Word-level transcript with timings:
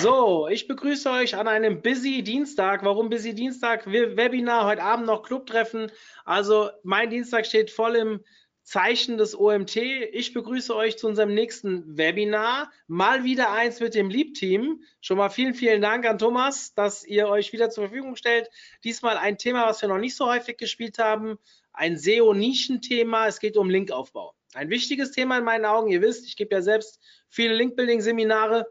So, 0.00 0.46
ich 0.46 0.68
begrüße 0.68 1.10
euch 1.10 1.34
an 1.34 1.48
einem 1.48 1.82
Busy 1.82 2.22
Dienstag. 2.22 2.84
Warum 2.84 3.10
Busy 3.10 3.34
Dienstag? 3.34 3.84
Webinar, 3.90 4.64
heute 4.64 4.84
Abend 4.84 5.06
noch 5.06 5.24
Clubtreffen. 5.24 5.90
Also 6.24 6.70
mein 6.84 7.10
Dienstag 7.10 7.46
steht 7.46 7.72
voll 7.72 7.96
im 7.96 8.20
Zeichen 8.62 9.18
des 9.18 9.36
OMT. 9.36 9.74
Ich 9.74 10.34
begrüße 10.34 10.72
euch 10.76 10.98
zu 10.98 11.08
unserem 11.08 11.34
nächsten 11.34 11.98
Webinar. 11.98 12.70
Mal 12.86 13.24
wieder 13.24 13.50
eins 13.50 13.80
mit 13.80 13.96
dem 13.96 14.08
Lieb-Team. 14.08 14.84
Schon 15.00 15.18
mal 15.18 15.30
vielen, 15.30 15.54
vielen 15.54 15.82
Dank 15.82 16.06
an 16.06 16.18
Thomas, 16.18 16.74
dass 16.74 17.04
ihr 17.04 17.26
euch 17.26 17.52
wieder 17.52 17.68
zur 17.68 17.88
Verfügung 17.88 18.14
stellt. 18.14 18.48
Diesmal 18.84 19.16
ein 19.16 19.36
Thema, 19.36 19.66
was 19.66 19.82
wir 19.82 19.88
noch 19.88 19.98
nicht 19.98 20.14
so 20.14 20.26
häufig 20.26 20.58
gespielt 20.58 20.98
haben. 20.98 21.38
Ein 21.72 21.96
SEO-Nischenthema. 21.96 23.26
Es 23.26 23.40
geht 23.40 23.56
um 23.56 23.68
Linkaufbau. 23.68 24.32
Ein 24.54 24.70
wichtiges 24.70 25.10
Thema 25.10 25.38
in 25.38 25.44
meinen 25.44 25.64
Augen. 25.64 25.90
Ihr 25.90 26.02
wisst, 26.02 26.24
ich 26.24 26.36
gebe 26.36 26.54
ja 26.54 26.62
selbst 26.62 27.00
viele 27.28 27.54
Link-Building-Seminare 27.54 28.64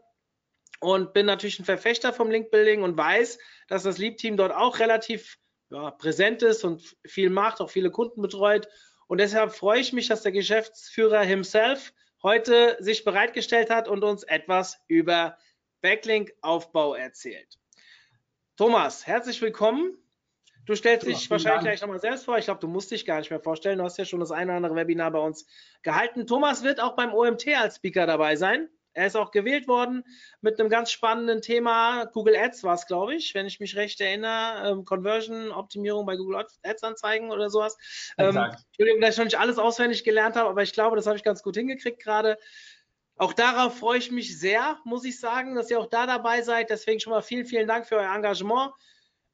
und 0.80 1.12
bin 1.12 1.26
natürlich 1.26 1.58
ein 1.58 1.64
Verfechter 1.64 2.12
vom 2.12 2.30
Link-Building 2.30 2.82
und 2.82 2.96
weiß, 2.96 3.38
dass 3.68 3.82
das 3.82 3.98
Leap-Team 3.98 4.36
dort 4.36 4.52
auch 4.52 4.78
relativ 4.78 5.38
ja, 5.70 5.90
präsent 5.90 6.42
ist 6.42 6.64
und 6.64 6.96
viel 7.06 7.30
macht, 7.30 7.60
auch 7.60 7.70
viele 7.70 7.90
Kunden 7.90 8.22
betreut. 8.22 8.68
Und 9.06 9.18
deshalb 9.18 9.52
freue 9.52 9.80
ich 9.80 9.92
mich, 9.92 10.08
dass 10.08 10.22
der 10.22 10.32
Geschäftsführer 10.32 11.22
himself 11.22 11.92
heute 12.22 12.76
sich 12.80 13.04
bereitgestellt 13.04 13.70
hat 13.70 13.88
und 13.88 14.04
uns 14.04 14.22
etwas 14.22 14.80
über 14.88 15.36
Backlink-Aufbau 15.82 16.94
erzählt. 16.94 17.58
Thomas, 18.56 19.06
herzlich 19.06 19.40
willkommen. 19.40 19.96
Du 20.66 20.74
stellst 20.74 21.06
dich 21.06 21.24
ja, 21.24 21.30
wahrscheinlich 21.30 21.62
gleich 21.62 21.80
nochmal 21.80 22.00
selbst 22.00 22.24
vor. 22.24 22.36
Ich 22.36 22.44
glaube, 22.44 22.60
du 22.60 22.68
musst 22.68 22.90
dich 22.90 23.06
gar 23.06 23.18
nicht 23.18 23.30
mehr 23.30 23.40
vorstellen. 23.40 23.78
Du 23.78 23.84
hast 23.84 23.96
ja 23.96 24.04
schon 24.04 24.20
das 24.20 24.32
eine 24.32 24.50
oder 24.50 24.56
andere 24.56 24.74
Webinar 24.74 25.10
bei 25.10 25.18
uns 25.18 25.46
gehalten. 25.82 26.26
Thomas 26.26 26.62
wird 26.62 26.80
auch 26.80 26.94
beim 26.94 27.14
OMT 27.14 27.48
als 27.56 27.76
Speaker 27.76 28.06
dabei 28.06 28.36
sein. 28.36 28.68
Er 28.98 29.06
ist 29.06 29.16
auch 29.16 29.30
gewählt 29.30 29.68
worden 29.68 30.02
mit 30.40 30.58
einem 30.58 30.68
ganz 30.68 30.90
spannenden 30.90 31.40
Thema. 31.40 32.06
Google 32.06 32.34
Ads 32.34 32.64
war 32.64 32.74
es, 32.74 32.86
glaube 32.86 33.14
ich, 33.14 33.32
wenn 33.32 33.46
ich 33.46 33.60
mich 33.60 33.76
recht 33.76 34.00
erinnere. 34.00 34.72
Ähm, 34.72 34.84
Conversion-Optimierung 34.84 36.04
bei 36.04 36.16
Google 36.16 36.44
Ads-Anzeigen 36.64 37.30
oder 37.30 37.48
sowas. 37.48 37.78
Ähm, 38.18 38.36
Entschuldigung, 38.36 39.00
dass 39.00 39.14
ich 39.14 39.18
noch 39.18 39.24
nicht 39.24 39.38
alles 39.38 39.56
auswendig 39.56 40.02
gelernt 40.02 40.34
habe, 40.34 40.48
aber 40.48 40.64
ich 40.64 40.72
glaube, 40.72 40.96
das 40.96 41.06
habe 41.06 41.16
ich 41.16 41.22
ganz 41.22 41.44
gut 41.44 41.56
hingekriegt 41.56 42.02
gerade. 42.02 42.38
Auch 43.16 43.32
darauf 43.32 43.78
freue 43.78 43.98
ich 43.98 44.10
mich 44.10 44.36
sehr, 44.36 44.78
muss 44.84 45.04
ich 45.04 45.20
sagen, 45.20 45.54
dass 45.54 45.70
ihr 45.70 45.78
auch 45.78 45.88
da 45.88 46.06
dabei 46.06 46.42
seid. 46.42 46.70
Deswegen 46.70 46.98
schon 46.98 47.12
mal 47.12 47.22
vielen, 47.22 47.46
vielen 47.46 47.68
Dank 47.68 47.86
für 47.86 47.96
euer 47.96 48.12
Engagement. 48.12 48.72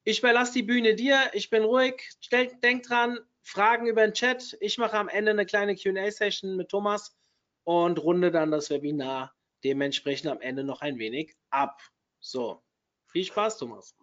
Ich 0.04 0.18
überlasse 0.18 0.52
die 0.52 0.62
Bühne 0.62 0.94
dir. 0.94 1.18
Ich 1.32 1.48
bin 1.48 1.64
ruhig. 1.64 2.10
Stellt, 2.20 2.62
denkt 2.62 2.90
dran, 2.90 3.18
Fragen 3.40 3.86
über 3.86 4.02
den 4.02 4.12
Chat. 4.12 4.58
Ich 4.60 4.76
mache 4.76 4.98
am 4.98 5.08
Ende 5.08 5.30
eine 5.30 5.46
kleine 5.46 5.74
QA-Session 5.74 6.56
mit 6.56 6.68
Thomas 6.68 7.16
und 7.64 7.98
runde 7.98 8.30
dann 8.30 8.50
das 8.50 8.68
Webinar 8.68 9.33
dementsprechend 9.64 10.30
am 10.30 10.40
Ende 10.40 10.64
noch 10.64 10.80
ein 10.82 10.98
wenig 10.98 11.34
ab. 11.50 11.80
So, 12.20 12.62
viel 13.06 13.24
Spaß, 13.24 13.58
Thomas. 13.58 13.96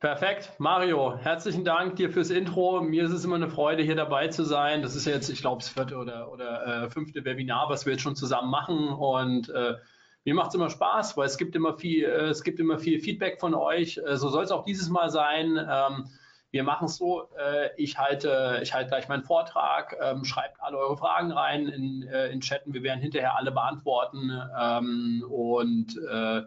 Perfekt. 0.00 0.52
Mario, 0.58 1.14
herzlichen 1.18 1.62
Dank 1.62 1.96
dir 1.96 2.10
fürs 2.10 2.30
Intro. 2.30 2.80
Mir 2.80 3.04
ist 3.04 3.12
es 3.12 3.24
immer 3.24 3.36
eine 3.36 3.50
Freude, 3.50 3.82
hier 3.82 3.96
dabei 3.96 4.28
zu 4.28 4.44
sein. 4.44 4.80
Das 4.80 4.94
ist 4.94 5.04
jetzt, 5.04 5.28
ich 5.28 5.42
glaube, 5.42 5.60
das 5.60 5.68
vierte 5.68 5.96
oder, 5.96 6.32
oder 6.32 6.84
äh, 6.84 6.90
fünfte 6.90 7.22
Webinar, 7.26 7.68
was 7.68 7.84
wir 7.84 7.92
jetzt 7.92 8.02
schon 8.02 8.16
zusammen 8.16 8.50
machen. 8.50 8.88
Und 8.88 9.50
äh, 9.50 9.74
mir 10.24 10.34
macht 10.34 10.48
es 10.48 10.54
immer 10.54 10.70
Spaß, 10.70 11.18
weil 11.18 11.26
es 11.26 11.36
gibt 11.36 11.54
immer 11.54 11.76
viel, 11.76 12.04
äh, 12.04 12.28
es 12.28 12.42
gibt 12.42 12.60
immer 12.60 12.78
viel 12.78 12.98
Feedback 12.98 13.40
von 13.40 13.52
euch. 13.54 13.98
Äh, 13.98 14.16
so 14.16 14.30
soll 14.30 14.44
es 14.44 14.50
auch 14.50 14.64
dieses 14.64 14.88
Mal 14.88 15.10
sein. 15.10 15.58
Ähm, 15.58 16.08
wir 16.52 16.64
machen 16.64 16.86
es 16.86 16.96
so, 16.96 17.28
äh, 17.38 17.70
ich, 17.76 17.98
halte, 17.98 18.60
ich 18.62 18.74
halte 18.74 18.88
gleich 18.88 19.08
meinen 19.08 19.22
Vortrag, 19.22 19.96
ähm, 20.02 20.24
schreibt 20.24 20.60
alle 20.60 20.78
eure 20.78 20.96
Fragen 20.96 21.30
rein 21.30 21.68
in, 21.68 22.02
äh, 22.02 22.28
in 22.28 22.40
Chatten, 22.40 22.74
wir 22.74 22.82
werden 22.82 23.00
hinterher 23.00 23.36
alle 23.36 23.52
beantworten 23.52 24.32
ähm, 24.58 25.24
und 25.28 25.96
äh, 26.10 26.38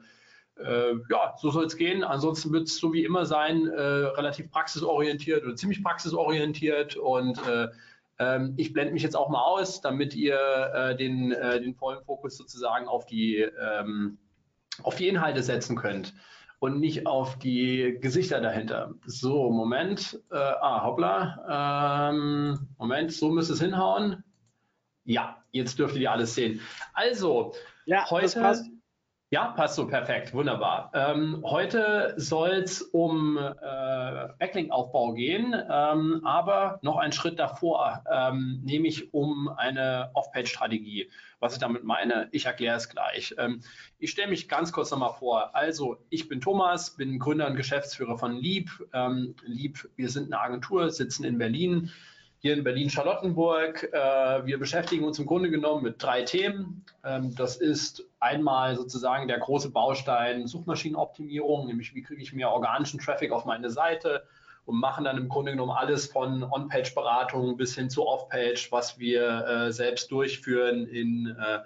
äh 0.61 0.95
ja, 1.09 1.35
so 1.37 1.51
soll 1.51 1.65
es 1.65 1.77
gehen. 1.77 2.03
Ansonsten 2.03 2.51
wird 2.51 2.67
es 2.67 2.77
so 2.77 2.91
wie 2.91 3.05
immer 3.05 3.25
sein, 3.25 3.67
äh, 3.67 3.81
relativ 3.81 4.51
praxisorientiert 4.51 5.43
oder 5.43 5.55
ziemlich 5.55 5.81
praxisorientiert 5.81 6.97
und 6.97 7.39
äh, 7.47 7.69
ähm, 8.19 8.53
ich 8.57 8.73
blende 8.73 8.93
mich 8.93 9.03
jetzt 9.03 9.15
auch 9.15 9.29
mal 9.29 9.41
aus, 9.41 9.81
damit 9.81 10.13
ihr 10.15 10.95
den, 10.99 11.29
den 11.29 11.73
vollen 11.73 12.03
Fokus 12.03 12.37
sozusagen 12.37 12.87
auf 12.87 13.05
die, 13.05 13.37
ähm, 13.37 14.17
auf 14.83 14.95
die 14.95 15.07
Inhalte 15.07 15.41
setzen 15.41 15.75
könnt 15.75 16.13
und 16.63 16.79
nicht 16.79 17.05
auf 17.07 17.37
die 17.39 17.97
Gesichter 17.99 18.39
dahinter. 18.39 18.93
So, 19.05 19.49
Moment. 19.49 20.17
Äh, 20.31 20.37
ah, 20.37 20.81
hoppla. 20.85 22.09
Ähm, 22.09 22.69
Moment, 22.77 23.11
so 23.11 23.29
müsste 23.31 23.51
es 23.51 23.59
hinhauen. 23.59 24.23
Ja, 25.03 25.43
jetzt 25.51 25.77
dürftet 25.77 25.99
ihr 25.99 26.09
alles 26.09 26.35
sehen. 26.35 26.61
Also, 26.93 27.53
ja, 27.85 28.09
heute. 28.09 28.63
Ja, 29.33 29.47
passt 29.47 29.77
so 29.77 29.87
perfekt, 29.87 30.31
wunderbar. 30.35 30.91
Ähm, 30.93 31.41
heute 31.43 32.13
soll 32.17 32.51
es 32.51 32.83
um 32.83 33.39
äh, 33.39 34.27
Backlink-Aufbau 34.37 35.13
gehen, 35.13 35.55
ähm, 35.71 36.21
aber 36.23 36.77
noch 36.83 36.97
einen 36.97 37.13
Schritt 37.13 37.39
davor, 37.39 38.03
ähm, 38.13 38.61
nämlich 38.63 39.11
um 39.11 39.49
eine 39.49 40.11
Off-Page-Strategie. 40.13 41.09
Was 41.39 41.53
ich 41.53 41.59
damit 41.59 41.83
meine, 41.83 42.27
ich 42.31 42.45
erkläre 42.45 42.77
es 42.77 42.89
gleich. 42.89 43.33
Ähm, 43.39 43.61
ich 43.97 44.11
stelle 44.11 44.29
mich 44.29 44.49
ganz 44.49 44.71
kurz 44.71 44.91
nochmal 44.91 45.15
vor. 45.17 45.55
Also, 45.55 45.97
ich 46.11 46.29
bin 46.29 46.39
Thomas, 46.39 46.95
bin 46.95 47.17
Gründer 47.17 47.47
und 47.47 47.55
Geschäftsführer 47.55 48.19
von 48.19 48.37
Lieb. 48.37 48.69
Ähm, 48.93 49.33
Lieb, 49.43 49.89
wir 49.95 50.09
sind 50.09 50.31
eine 50.31 50.43
Agentur, 50.43 50.91
sitzen 50.91 51.23
in 51.23 51.39
Berlin 51.39 51.89
hier 52.43 52.53
in 52.55 52.63
Berlin-Charlottenburg. 52.65 53.89
Äh, 53.93 54.45
wir 54.45 54.59
beschäftigen 54.59 55.05
uns 55.05 55.17
im 55.17 55.25
Grunde 55.25 55.49
genommen 55.49 55.81
mit 55.81 56.03
drei 56.03 56.23
Themen. 56.23 56.83
Ähm, 57.05 57.33
das 57.35 57.55
ist 57.55 58.05
einmal 58.19 58.75
sozusagen 58.75 59.29
der 59.29 59.39
große 59.39 59.71
Baustein 59.71 60.45
Suchmaschinenoptimierung, 60.45 61.67
nämlich 61.67 61.95
wie 61.95 62.03
kriege 62.03 62.21
ich 62.21 62.33
mehr 62.33 62.51
organischen 62.51 62.99
Traffic 62.99 63.31
auf 63.31 63.45
meine 63.45 63.69
Seite 63.69 64.23
und 64.65 64.77
machen 64.77 65.05
dann 65.05 65.17
im 65.17 65.29
Grunde 65.29 65.53
genommen 65.53 65.71
alles 65.71 66.07
von 66.07 66.43
On-Page-Beratung 66.43 67.55
bis 67.55 67.75
hin 67.75 67.89
zu 67.89 68.05
Off-Page, 68.05 68.73
was 68.73 68.99
wir 68.99 69.47
äh, 69.47 69.71
selbst 69.71 70.11
durchführen 70.11 70.85
in 70.85 71.27
äh, 71.27 71.59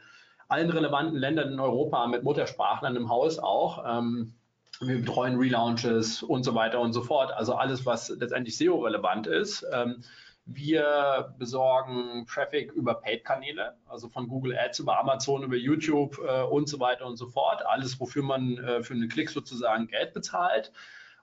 allen 0.47 0.69
relevanten 0.69 1.17
Ländern 1.17 1.53
in 1.53 1.59
Europa 1.59 2.05
mit 2.05 2.21
Muttersprachlern 2.21 2.95
im 2.95 3.09
Haus 3.09 3.39
auch. 3.39 3.83
Ähm, 3.83 4.35
wir 4.79 4.99
betreuen 4.99 5.37
Relaunches 5.37 6.21
und 6.21 6.43
so 6.43 6.53
weiter 6.53 6.79
und 6.79 6.93
so 6.93 7.01
fort. 7.01 7.31
Also 7.31 7.55
alles, 7.55 7.87
was 7.87 8.09
letztendlich 8.09 8.57
SEO-relevant 8.57 9.25
ist. 9.25 9.66
Ähm, 9.73 10.03
wir 10.47 11.34
besorgen 11.38 12.25
Traffic 12.25 12.72
über 12.72 12.96
Paid-Kanäle, 12.96 13.75
also 13.88 14.08
von 14.08 14.28
Google 14.28 14.58
Ads 14.58 14.80
über 14.80 14.97
Amazon, 15.00 15.44
über 15.44 15.58
YouTube 15.58 16.19
äh, 16.25 16.44
und 16.44 16.69
so 16.69 16.80
weiter 16.80 17.06
und 17.06 17.18
so 17.18 17.28
fort. 17.28 17.66
Alles, 17.66 18.00
wofür 18.00 18.24
man 18.24 18.58
äh, 18.58 18.81
für 18.81 18.94
einen 18.94 19.09
Klick 19.09 19.30
sozusagen 19.30 19.88
Geld 19.88 20.13
bezahlt. 20.13 20.72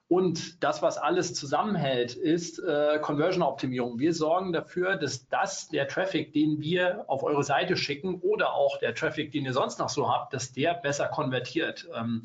Und 0.07 0.63
das, 0.63 0.83
was 0.83 0.99
alles 0.99 1.33
zusammenhält, 1.33 2.13
ist 2.13 2.59
äh, 2.59 2.99
Conversion-Optimierung. 3.01 3.97
Wir 3.97 4.13
sorgen 4.13 4.53
dafür, 4.53 4.97
dass 4.97 5.27
das, 5.29 5.67
der 5.69 5.87
Traffic, 5.87 6.31
den 6.31 6.61
wir 6.61 7.05
auf 7.07 7.23
eure 7.23 7.43
Seite 7.43 7.75
schicken 7.75 8.19
oder 8.21 8.53
auch 8.53 8.77
der 8.77 8.93
Traffic, 8.93 9.31
den 9.31 9.45
ihr 9.45 9.53
sonst 9.53 9.79
noch 9.79 9.89
so 9.89 10.07
habt, 10.07 10.33
dass 10.33 10.51
der 10.51 10.75
besser 10.75 11.07
konvertiert. 11.07 11.89
Ähm, 11.95 12.21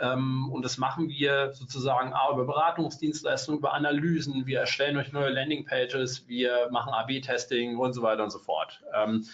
und 0.00 0.62
das 0.64 0.76
machen 0.76 1.08
wir 1.08 1.52
sozusagen 1.52 2.12
A, 2.12 2.32
über 2.32 2.44
Beratungsdienstleistungen, 2.46 3.60
über 3.60 3.74
Analysen. 3.74 4.44
Wir 4.44 4.58
erstellen 4.58 4.96
euch 4.96 5.12
neue 5.12 5.30
Landingpages, 5.30 6.26
wir 6.26 6.68
machen 6.72 6.92
AB-Testing 6.92 7.76
und 7.76 7.92
so 7.92 8.02
weiter 8.02 8.24
und 8.24 8.30
so 8.30 8.40
fort. 8.40 8.82
Ähm, 8.92 9.24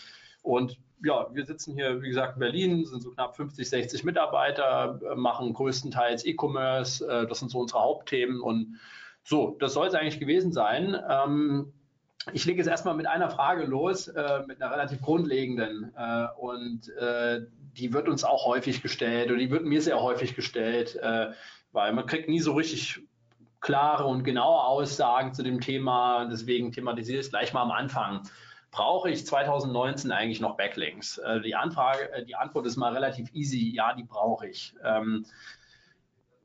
und 0.43 0.79
ja, 1.03 1.27
wir 1.33 1.47
sitzen 1.47 1.75
hier, 1.75 2.03
wie 2.03 2.09
gesagt, 2.09 2.35
in 2.35 2.41
Berlin, 2.41 2.85
sind 2.85 3.03
so 3.03 3.11
knapp 3.11 3.37
50, 3.37 3.69
60 3.69 4.05
Mitarbeiter, 4.05 5.01
äh, 5.11 5.15
machen 5.15 5.53
größtenteils 5.55 6.25
E-Commerce. 6.25 7.07
Äh, 7.07 7.27
das 7.27 7.39
sind 7.39 7.51
so 7.51 7.59
unsere 7.59 7.81
Hauptthemen. 7.81 8.41
Und 8.41 8.79
so, 9.25 9.57
das 9.61 9.73
soll 9.73 9.87
es 9.87 9.95
eigentlich 9.95 10.21
gewesen 10.21 10.53
sein. 10.53 10.99
Ähm, 11.09 11.73
ich 12.33 12.45
lege 12.45 12.59
jetzt 12.59 12.69
erstmal 12.69 12.95
mit 12.95 13.07
einer 13.07 13.31
Frage 13.31 13.65
los, 13.65 14.09
äh, 14.09 14.43
mit 14.47 14.61
einer 14.61 14.73
relativ 14.73 15.01
grundlegenden. 15.01 15.93
Äh, 15.97 16.27
und 16.39 16.89
äh, 16.97 17.47
die 17.77 17.93
wird 17.93 18.09
uns 18.09 18.25
auch 18.25 18.47
häufig 18.47 18.83
gestellt 18.83 19.31
oder 19.31 19.39
die 19.39 19.51
wird 19.51 19.65
mir 19.65 19.81
sehr 19.83 20.01
häufig 20.01 20.35
gestellt, 20.35 20.97
äh, 20.97 21.33
weil 21.73 21.93
man 21.93 22.07
kriegt 22.07 22.29
nie 22.29 22.41
so 22.41 22.55
richtig 22.55 23.01
klare 23.61 24.05
und 24.05 24.25
genaue 24.25 24.65
Aussagen 24.65 25.33
zu 25.33 25.43
dem 25.43 25.61
Thema. 25.61 26.27
Deswegen 26.27 26.73
thematisiere 26.73 27.21
ich 27.21 27.27
es 27.27 27.31
gleich 27.31 27.53
mal 27.53 27.63
am 27.63 27.71
Anfang. 27.71 28.23
Brauche 28.71 29.11
ich 29.11 29.27
2019 29.27 30.13
eigentlich 30.13 30.41
noch 30.41 30.57
Backlinks? 30.57 31.19
Äh, 31.19 31.41
die, 31.41 31.55
Anfrage, 31.55 32.13
äh, 32.13 32.25
die 32.25 32.37
Antwort 32.37 32.67
ist 32.67 32.77
mal 32.77 32.93
relativ 32.93 33.33
easy. 33.35 33.73
Ja, 33.75 33.95
die 33.95 34.05
brauche 34.05 34.49
ich. 34.49 34.75
Ähm, 34.85 35.27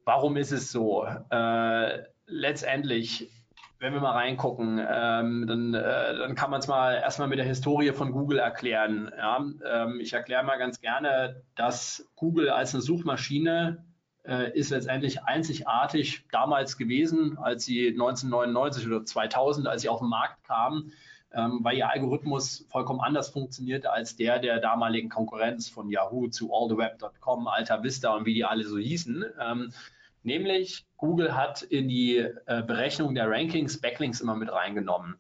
warum 0.06 0.36
ist 0.38 0.52
es 0.52 0.72
so? 0.72 1.06
Äh, 1.30 2.04
letztendlich, 2.26 3.30
wenn 3.80 3.94
wir 3.94 4.00
mal 4.00 4.12
reingucken, 4.12 4.80
ähm, 4.80 5.46
dann, 5.48 5.74
äh, 5.74 6.18
dann 6.18 6.36
kann 6.36 6.50
man 6.50 6.60
es 6.60 6.68
mal 6.68 6.96
erstmal 6.96 7.28
mit 7.28 7.40
der 7.40 7.46
Historie 7.46 7.92
von 7.92 8.12
Google 8.12 8.40
erklären. 8.40 9.12
Ja? 9.18 9.46
Ähm, 9.66 10.00
ich 10.00 10.14
erkläre 10.14 10.44
mal 10.44 10.58
ganz 10.58 10.80
gerne, 10.80 11.44
dass 11.56 12.10
Google 12.16 12.50
als 12.50 12.74
eine 12.74 12.82
Suchmaschine 12.82 13.84
äh, 14.24 14.58
ist 14.58 14.72
letztendlich 14.72 15.24
einzigartig 15.24 16.26
damals 16.32 16.78
gewesen, 16.78 17.38
als 17.38 17.66
sie 17.66 17.90
1999 17.90 18.88
oder 18.88 19.06
2000, 19.06 19.68
als 19.68 19.82
sie 19.82 19.90
auf 19.90 20.00
den 20.00 20.10
Markt 20.10 20.44
kamen, 20.46 20.94
ähm, 21.34 21.60
weil 21.62 21.78
ihr 21.78 21.90
Algorithmus 21.90 22.66
vollkommen 22.70 23.02
anders 23.02 23.30
funktionierte 23.30 23.92
als 23.92 24.16
der 24.16 24.40
der 24.40 24.60
damaligen 24.60 25.10
Konkurrenz 25.10 25.70
von 25.70 25.90
Yahoo 25.90 26.28
zu 26.28 26.54
alltheweb.com, 26.54 27.48
Alta 27.48 27.84
Vista 27.84 28.16
und 28.16 28.26
wie 28.26 28.34
die 28.34 28.46
alle 28.46 28.64
so 28.64 28.78
hießen. 28.78 29.26
Ähm, 29.40 29.74
nämlich 30.26 30.86
Google 30.98 31.36
hat 31.36 31.62
in 31.62 31.88
die 31.88 32.18
äh, 32.18 32.64
Berechnung 32.64 33.16
der 33.16 33.30
Rankings 33.30 33.80
Backlinks 33.80 34.22
immer 34.22 34.36
mit 34.36 34.52
reingenommen 34.52 35.16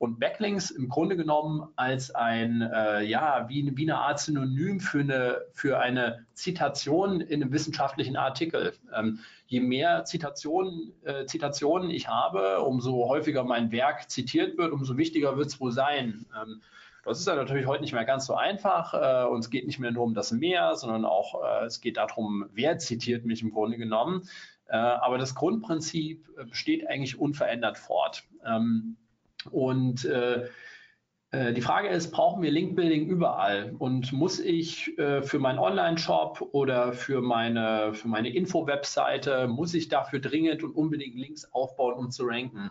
und 0.00 0.18
Backlinks 0.18 0.70
im 0.70 0.88
Grunde 0.88 1.14
genommen 1.14 1.68
als 1.76 2.10
ein, 2.14 2.62
äh, 2.62 3.02
ja, 3.02 3.46
wie, 3.50 3.70
wie, 3.76 3.82
eine 3.82 3.98
Art 3.98 4.18
Synonym 4.18 4.80
für 4.80 5.00
eine, 5.00 5.42
für 5.52 5.78
eine 5.78 6.24
Zitation 6.32 7.20
in 7.20 7.42
einem 7.42 7.52
wissenschaftlichen 7.52 8.16
Artikel. 8.16 8.72
Ähm, 8.94 9.18
je 9.46 9.60
mehr 9.60 10.06
Zitationen, 10.06 10.94
äh, 11.04 11.26
Zitationen 11.26 11.90
ich 11.90 12.08
habe, 12.08 12.60
umso 12.62 13.08
häufiger 13.10 13.44
mein 13.44 13.72
Werk 13.72 14.08
zitiert 14.10 14.56
wird, 14.56 14.72
umso 14.72 14.96
wichtiger 14.96 15.36
wird 15.36 15.48
es 15.48 15.60
wohl 15.60 15.70
sein. 15.70 16.24
Ähm, 16.34 16.62
das 17.04 17.20
ist 17.20 17.26
ja 17.26 17.34
natürlich 17.34 17.66
heute 17.66 17.82
nicht 17.82 17.92
mehr 17.92 18.06
ganz 18.06 18.24
so 18.24 18.34
einfach 18.34 18.94
äh, 18.94 19.28
und 19.28 19.40
es 19.40 19.50
geht 19.50 19.66
nicht 19.66 19.80
mehr 19.80 19.90
nur 19.90 20.04
um 20.04 20.14
das 20.14 20.32
Mehr, 20.32 20.76
sondern 20.76 21.04
auch 21.04 21.42
äh, 21.42 21.66
es 21.66 21.82
geht 21.82 21.98
darum, 21.98 22.46
wer 22.54 22.78
zitiert 22.78 23.26
mich 23.26 23.42
im 23.42 23.50
Grunde 23.50 23.76
genommen. 23.76 24.22
Äh, 24.70 24.76
aber 24.76 25.18
das 25.18 25.34
Grundprinzip 25.34 26.28
äh, 26.38 26.44
besteht 26.44 26.88
eigentlich 26.88 27.18
unverändert 27.18 27.76
fort. 27.76 28.22
Ähm, 28.46 28.96
und 29.50 30.04
äh, 30.04 30.48
die 31.32 31.62
Frage 31.62 31.88
ist, 31.88 32.10
brauchen 32.10 32.42
wir 32.42 32.50
Linkbuilding 32.50 33.06
überall? 33.06 33.74
Und 33.78 34.12
muss 34.12 34.40
ich 34.40 34.98
äh, 34.98 35.22
für 35.22 35.38
meinen 35.38 35.60
Online-Shop 35.60 36.48
oder 36.52 36.92
für 36.92 37.20
meine, 37.22 37.94
für 37.94 38.08
meine 38.08 38.30
Info-Webseite, 38.30 39.46
muss 39.46 39.72
ich 39.74 39.88
dafür 39.88 40.18
dringend 40.18 40.64
und 40.64 40.72
unbedingt 40.72 41.14
Links 41.14 41.44
aufbauen, 41.52 41.94
um 41.94 42.10
zu 42.10 42.24
ranken? 42.24 42.70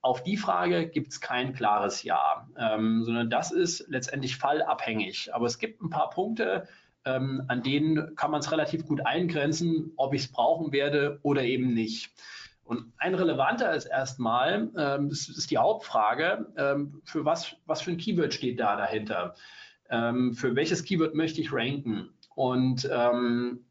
Auf 0.00 0.22
die 0.22 0.38
Frage 0.38 0.88
gibt 0.88 1.12
es 1.12 1.20
kein 1.20 1.52
klares 1.52 2.02
Ja, 2.02 2.48
ähm, 2.58 3.04
sondern 3.04 3.28
das 3.28 3.52
ist 3.52 3.86
letztendlich 3.88 4.36
fallabhängig. 4.36 5.34
Aber 5.34 5.44
es 5.46 5.58
gibt 5.58 5.82
ein 5.82 5.90
paar 5.90 6.08
Punkte, 6.10 6.66
ähm, 7.04 7.44
an 7.48 7.62
denen 7.62 8.14
kann 8.16 8.30
man 8.30 8.40
es 8.40 8.52
relativ 8.52 8.86
gut 8.86 9.04
eingrenzen, 9.04 9.92
ob 9.96 10.14
ich 10.14 10.22
es 10.22 10.32
brauchen 10.32 10.72
werde 10.72 11.18
oder 11.22 11.42
eben 11.42 11.74
nicht. 11.74 12.12
Und 12.64 12.92
ein 12.98 13.14
relevanter 13.14 13.74
ist 13.74 13.86
erstmal, 13.86 14.70
ähm, 14.76 15.08
das 15.08 15.28
ist 15.28 15.50
die 15.50 15.58
Hauptfrage, 15.58 16.46
ähm, 16.56 17.02
für 17.04 17.24
was, 17.24 17.56
was 17.66 17.82
für 17.82 17.90
ein 17.90 17.96
Keyword 17.96 18.32
steht 18.32 18.60
da 18.60 18.76
dahinter? 18.76 19.34
Ähm, 19.90 20.32
für 20.32 20.54
welches 20.54 20.84
Keyword 20.84 21.14
möchte 21.14 21.40
ich 21.40 21.52
ranken? 21.52 22.10
Und 22.34 22.88
ähm, 22.90 23.64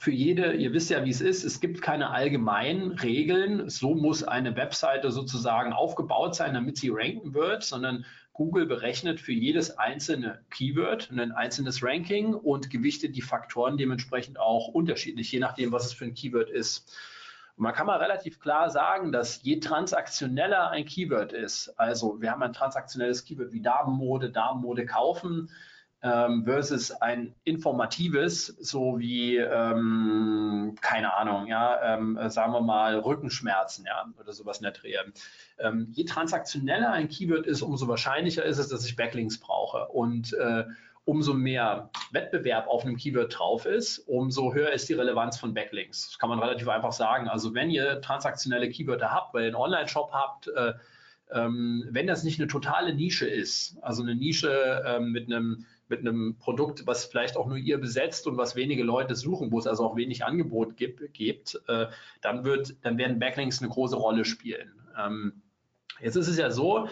für 0.00 0.10
jede, 0.10 0.54
ihr 0.54 0.72
wisst 0.72 0.90
ja, 0.90 1.04
wie 1.04 1.10
es 1.10 1.20
ist, 1.20 1.44
es 1.44 1.60
gibt 1.60 1.80
keine 1.80 2.10
allgemeinen 2.10 2.92
Regeln. 2.92 3.68
So 3.70 3.94
muss 3.94 4.24
eine 4.24 4.56
Webseite 4.56 5.10
sozusagen 5.10 5.72
aufgebaut 5.72 6.34
sein, 6.34 6.54
damit 6.54 6.76
sie 6.76 6.90
ranken 6.92 7.34
wird, 7.34 7.62
sondern 7.62 8.04
Google 8.34 8.66
berechnet 8.66 9.20
für 9.20 9.32
jedes 9.32 9.78
einzelne 9.78 10.40
Keyword 10.50 11.10
ein 11.12 11.30
einzelnes 11.30 11.84
Ranking 11.84 12.34
und 12.34 12.68
gewichtet 12.68 13.14
die 13.14 13.22
Faktoren 13.22 13.76
dementsprechend 13.76 14.40
auch 14.40 14.68
unterschiedlich, 14.68 15.30
je 15.30 15.38
nachdem, 15.38 15.70
was 15.70 15.86
es 15.86 15.92
für 15.92 16.04
ein 16.04 16.14
Keyword 16.14 16.50
ist. 16.50 16.92
Und 17.56 17.62
man 17.62 17.72
kann 17.72 17.86
mal 17.86 18.00
relativ 18.00 18.40
klar 18.40 18.70
sagen, 18.70 19.12
dass 19.12 19.40
je 19.44 19.60
transaktioneller 19.60 20.70
ein 20.70 20.84
Keyword 20.84 21.32
ist, 21.32 21.68
also 21.78 22.20
wir 22.20 22.32
haben 22.32 22.42
ein 22.42 22.52
transaktionelles 22.52 23.24
Keyword 23.24 23.52
wie 23.52 23.62
Damenmode, 23.62 24.30
Damenmode 24.30 24.84
kaufen, 24.84 25.48
ähm, 26.04 26.44
versus 26.44 26.90
ein 26.90 27.34
informatives, 27.44 28.46
so 28.60 28.98
wie, 28.98 29.38
ähm, 29.38 30.76
keine 30.82 31.16
Ahnung, 31.16 31.46
ja, 31.46 31.94
ähm, 31.94 32.18
sagen 32.28 32.52
wir 32.52 32.60
mal 32.60 32.98
Rückenschmerzen, 32.98 33.86
ja, 33.86 34.04
oder 34.20 34.32
sowas 34.34 34.58
in 34.58 34.64
der 34.64 34.72
Dreh. 34.72 34.96
Ähm, 35.58 35.88
je 35.92 36.04
transaktioneller 36.04 36.92
ein 36.92 37.08
Keyword 37.08 37.46
ist, 37.46 37.62
umso 37.62 37.88
wahrscheinlicher 37.88 38.44
ist 38.44 38.58
es, 38.58 38.68
dass 38.68 38.84
ich 38.84 38.96
Backlinks 38.96 39.40
brauche. 39.40 39.88
Und 39.88 40.34
äh, 40.34 40.64
umso 41.06 41.32
mehr 41.32 41.88
Wettbewerb 42.12 42.66
auf 42.68 42.84
einem 42.84 42.96
Keyword 42.98 43.38
drauf 43.38 43.64
ist, 43.64 43.98
umso 44.00 44.52
höher 44.52 44.72
ist 44.72 44.90
die 44.90 44.94
Relevanz 44.94 45.38
von 45.38 45.54
Backlinks. 45.54 46.08
Das 46.10 46.18
kann 46.18 46.28
man 46.28 46.38
relativ 46.38 46.68
einfach 46.68 46.92
sagen. 46.92 47.28
Also 47.28 47.54
wenn 47.54 47.70
ihr 47.70 48.02
transaktionelle 48.02 48.68
Keywörter 48.68 49.10
habt, 49.10 49.32
weil 49.32 49.44
ihr 49.44 49.48
einen 49.48 49.56
Online-Shop 49.56 50.10
habt, 50.12 50.48
äh, 50.48 50.74
ähm, 51.32 51.86
wenn 51.90 52.06
das 52.06 52.24
nicht 52.24 52.38
eine 52.38 52.48
totale 52.48 52.94
Nische 52.94 53.26
ist, 53.26 53.78
also 53.80 54.02
eine 54.02 54.14
Nische 54.14 54.82
äh, 54.86 55.00
mit 55.00 55.32
einem 55.32 55.64
mit 55.94 56.00
einem 56.00 56.36
Produkt, 56.38 56.86
was 56.86 57.04
vielleicht 57.04 57.36
auch 57.36 57.46
nur 57.46 57.56
ihr 57.56 57.78
besetzt 57.78 58.26
und 58.26 58.36
was 58.36 58.56
wenige 58.56 58.82
Leute 58.82 59.14
suchen, 59.14 59.52
wo 59.52 59.58
es 59.58 59.66
also 59.66 59.84
auch 59.84 59.96
wenig 59.96 60.24
Angebot 60.24 60.76
gibt, 60.76 61.12
gibt 61.14 61.60
äh, 61.68 61.86
dann 62.20 62.44
wird, 62.44 62.74
dann 62.82 62.98
werden 62.98 63.18
Backlinks 63.18 63.60
eine 63.60 63.70
große 63.70 63.96
Rolle 63.96 64.24
spielen. 64.24 64.72
Ähm, 64.98 65.42
jetzt 66.00 66.16
ist 66.16 66.28
es 66.28 66.36
ja 66.36 66.50
so, 66.50 66.88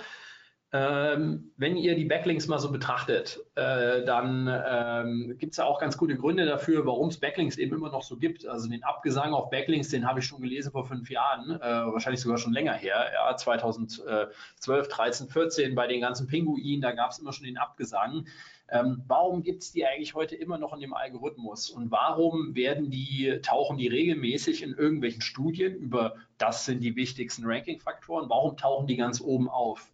ähm, 0.75 1.52
wenn 1.58 1.76
ihr 1.76 1.94
die 1.94 2.06
Backlinks 2.06 2.46
mal 2.46 2.58
so 2.58 2.72
betrachtet, 2.72 3.40
äh, 3.56 4.04
dann 4.06 4.49
ähm, 4.49 5.37
gibt 5.38 5.52
es 5.52 5.58
ja 5.58 5.64
auch 5.64 5.78
ganz 5.78 5.99
gute 5.99 6.16
Gründe 6.16 6.46
dafür, 6.46 6.87
warum 6.87 7.08
es 7.08 7.20
Backlinks 7.20 7.58
eben 7.58 7.76
immer 7.76 7.90
noch 7.90 8.02
so 8.02 8.16
gibt. 8.16 8.46
Also 8.46 8.70
den 8.70 8.82
Abgesang 8.82 9.34
auf 9.34 9.50
Backlinks, 9.50 9.90
den 9.90 10.08
habe 10.08 10.20
ich 10.20 10.26
schon 10.26 10.40
gelesen 10.40 10.72
vor 10.72 10.87
fünf 10.87 11.10
Jahren, 11.10 11.50
äh, 11.50 11.60
wahrscheinlich 11.60 12.22
sogar 12.22 12.38
schon 12.38 12.54
länger 12.54 12.72
her, 12.72 13.10
ja, 13.12 13.37
2012, 13.37 14.88
13, 14.88 15.28
14 15.28 15.75
bei 15.75 15.87
den 15.87 16.00
ganzen 16.00 16.26
Pinguinen, 16.26 16.81
da 16.81 16.93
gab 16.93 17.10
es 17.10 17.19
immer 17.19 17.34
schon 17.34 17.44
den 17.44 17.58
Abgesang. 17.58 18.26
Ähm, 18.69 19.03
warum 19.06 19.43
gibt 19.43 19.62
es 19.62 19.73
die 19.73 19.85
eigentlich 19.85 20.14
heute 20.14 20.35
immer 20.35 20.59
noch 20.59 20.73
in 20.73 20.81
dem 20.81 20.94
Algorithmus? 20.94 21.69
Und 21.70 21.91
warum 21.91 22.55
werden 22.55 22.91
die, 22.91 23.38
tauchen 23.43 23.76
die 23.76 23.88
regelmäßig 23.88 24.62
in 24.62 24.73
irgendwelchen 24.73 25.20
Studien 25.20 25.75
über 25.75 26.14
das 26.38 26.64
sind 26.64 26.81
die 26.81 26.97
wichtigsten 26.97 27.44
Ranking-Faktoren? 27.44 28.31
Warum 28.31 28.56
tauchen 28.56 28.87
die 28.87 28.97
ganz 28.97 29.20
oben 29.20 29.49
auf? 29.49 29.91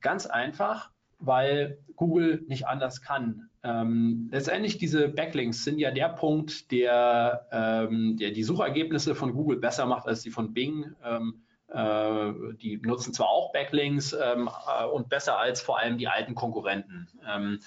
Ganz 0.00 0.26
einfach, 0.26 0.90
weil 1.20 1.78
Google 1.94 2.44
nicht 2.48 2.66
anders 2.66 3.02
kann. 3.02 3.48
Ähm, 3.62 4.28
letztendlich 4.32 4.78
diese 4.78 5.08
Backlinks 5.08 5.62
sind 5.62 5.78
ja 5.78 5.92
der 5.92 6.08
Punkt, 6.08 6.72
der, 6.72 7.46
ähm, 7.52 8.16
der 8.16 8.32
die 8.32 8.42
Suchergebnisse 8.42 9.14
von 9.14 9.32
Google 9.32 9.58
besser 9.58 9.86
macht 9.86 10.08
als 10.08 10.22
die 10.22 10.30
von 10.30 10.52
Bing. 10.52 10.92
Ähm, 11.04 11.42
äh, 11.44 11.51
die 11.74 12.80
nutzen 12.82 13.14
zwar 13.14 13.28
auch 13.28 13.52
Backlinks 13.52 14.12
ähm, 14.12 14.48
äh, 14.48 14.84
und 14.84 15.08
besser 15.08 15.38
als 15.38 15.62
vor 15.62 15.78
allem 15.78 15.98
die 15.98 16.08
alten 16.08 16.34
Konkurrenten. 16.34 17.08
Ähm, 17.26 17.60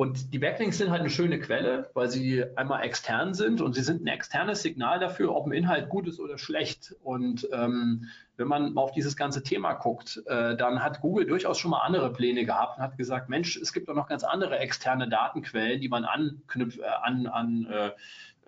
und 0.00 0.32
die 0.32 0.38
Backlinks 0.38 0.78
sind 0.78 0.90
halt 0.90 1.00
eine 1.00 1.10
schöne 1.10 1.38
Quelle, 1.40 1.90
weil 1.92 2.08
sie 2.08 2.42
einmal 2.56 2.82
extern 2.84 3.34
sind 3.34 3.60
und 3.60 3.74
sie 3.74 3.82
sind 3.82 4.02
ein 4.02 4.06
externes 4.06 4.62
Signal 4.62 4.98
dafür, 4.98 5.36
ob 5.36 5.46
ein 5.46 5.52
Inhalt 5.52 5.90
gut 5.90 6.08
ist 6.08 6.18
oder 6.18 6.38
schlecht. 6.38 6.94
Und 7.02 7.46
ähm, 7.52 8.08
wenn 8.38 8.48
man 8.48 8.78
auf 8.78 8.92
dieses 8.92 9.14
ganze 9.14 9.42
Thema 9.42 9.74
guckt, 9.74 10.22
äh, 10.24 10.56
dann 10.56 10.82
hat 10.82 11.02
Google 11.02 11.26
durchaus 11.26 11.58
schon 11.58 11.72
mal 11.72 11.82
andere 11.82 12.14
Pläne 12.14 12.46
gehabt 12.46 12.78
und 12.78 12.82
hat 12.82 12.96
gesagt, 12.96 13.28
Mensch, 13.28 13.58
es 13.58 13.74
gibt 13.74 13.90
auch 13.90 13.94
noch 13.94 14.08
ganz 14.08 14.24
andere 14.24 14.58
externe 14.58 15.06
Datenquellen, 15.06 15.82
die 15.82 15.90
man 15.90 16.06
anknüpft, 16.06 16.78
äh, 16.78 16.84
an, 16.84 17.26
an 17.26 17.66
äh, 17.66 17.90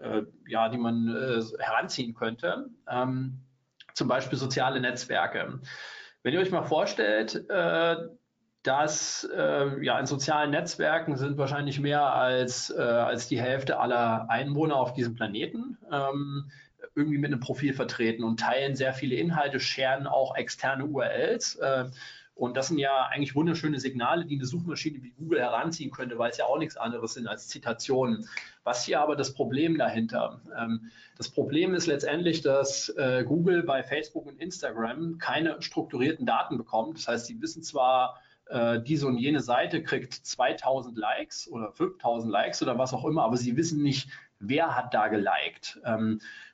äh, 0.02 0.25
ja, 0.49 0.70
die 0.70 0.78
man 0.78 1.08
äh, 1.08 1.42
heranziehen 1.62 2.14
könnte. 2.14 2.70
Ähm, 2.88 3.40
zum 3.94 4.08
Beispiel 4.08 4.38
soziale 4.38 4.80
Netzwerke. 4.80 5.61
Wenn 6.22 6.34
ihr 6.34 6.40
euch 6.40 6.50
mal 6.50 6.62
vorstellt, 6.62 7.49
äh, 7.49 7.96
dass 8.62 9.28
äh, 9.37 9.84
ja 9.84 9.99
in 9.99 10.06
sozialen 10.06 10.50
Netzwerken 10.50 11.16
sind 11.16 11.37
wahrscheinlich 11.37 11.80
mehr 11.80 12.02
als, 12.14 12.70
äh, 12.70 12.80
als 12.80 13.26
die 13.26 13.40
Hälfte 13.40 13.78
aller 13.80 14.30
Einwohner 14.30 14.76
auf 14.76 14.92
diesem 14.92 15.14
Planeten 15.14 15.78
ähm, 15.90 16.50
irgendwie 16.94 17.18
mit 17.18 17.32
einem 17.32 17.40
Profil 17.40 17.75
vertreten 17.75 18.22
und 18.22 18.38
teilen 18.38 18.76
sehr 18.76 18.92
viele 18.92 19.16
Inhalte, 19.16 19.58
scheren 19.58 20.06
auch 20.06 20.37
externe 20.37 20.84
URLs. 20.84 21.58
Und 22.42 22.56
das 22.56 22.66
sind 22.66 22.78
ja 22.78 23.06
eigentlich 23.06 23.37
wunderschöne 23.37 23.78
Signale, 23.78 24.25
die 24.25 24.34
eine 24.34 24.46
Suchmaschine 24.46 25.00
wie 25.00 25.12
Google 25.12 25.38
heranziehen 25.38 25.92
könnte, 25.92 26.18
weil 26.18 26.32
es 26.32 26.38
ja 26.38 26.46
auch 26.46 26.58
nichts 26.58 26.76
anderes 26.76 27.14
sind 27.14 27.28
als 27.28 27.46
Zitationen. 27.46 28.28
Was 28.64 28.84
hier 28.84 29.00
aber 29.00 29.14
das 29.14 29.32
Problem 29.32 29.78
dahinter? 29.78 30.40
Ähm, 30.58 30.90
das 31.16 31.28
Problem 31.28 31.72
ist 31.72 31.87
letztendlich, 31.87 32.40
dass 32.40 32.88
äh, 32.88 33.22
Google 33.25 33.62
bei 33.62 33.84
Facebook 33.84 34.26
und 34.26 34.40
Instagram 34.40 35.18
keine 35.18 35.62
strukturierten 35.62 36.26
Daten 36.26 36.58
bekommt. 36.58 36.99
Das 36.99 37.06
heißt, 37.06 37.26
sie 37.26 37.40
wissen 37.40 37.62
zwar, 37.62 38.20
äh, 38.46 38.82
diese 38.82 39.06
und 39.06 39.18
jene 39.18 39.38
Seite 39.38 39.84
kriegt 39.84 40.12
2000 40.12 40.99
Likes 40.99 41.49
oder 41.49 41.70
5000 41.70 42.28
Likes 42.28 42.61
oder 42.61 42.76
was 42.76 42.92
auch 42.92 43.04
immer, 43.04 43.22
aber 43.22 43.37
sie 43.37 43.56
wissen 43.56 43.84
nicht, 43.84 44.11
wer 44.40 44.75
hat 44.75 44.94
da 44.94 45.06
geliked. 45.06 45.80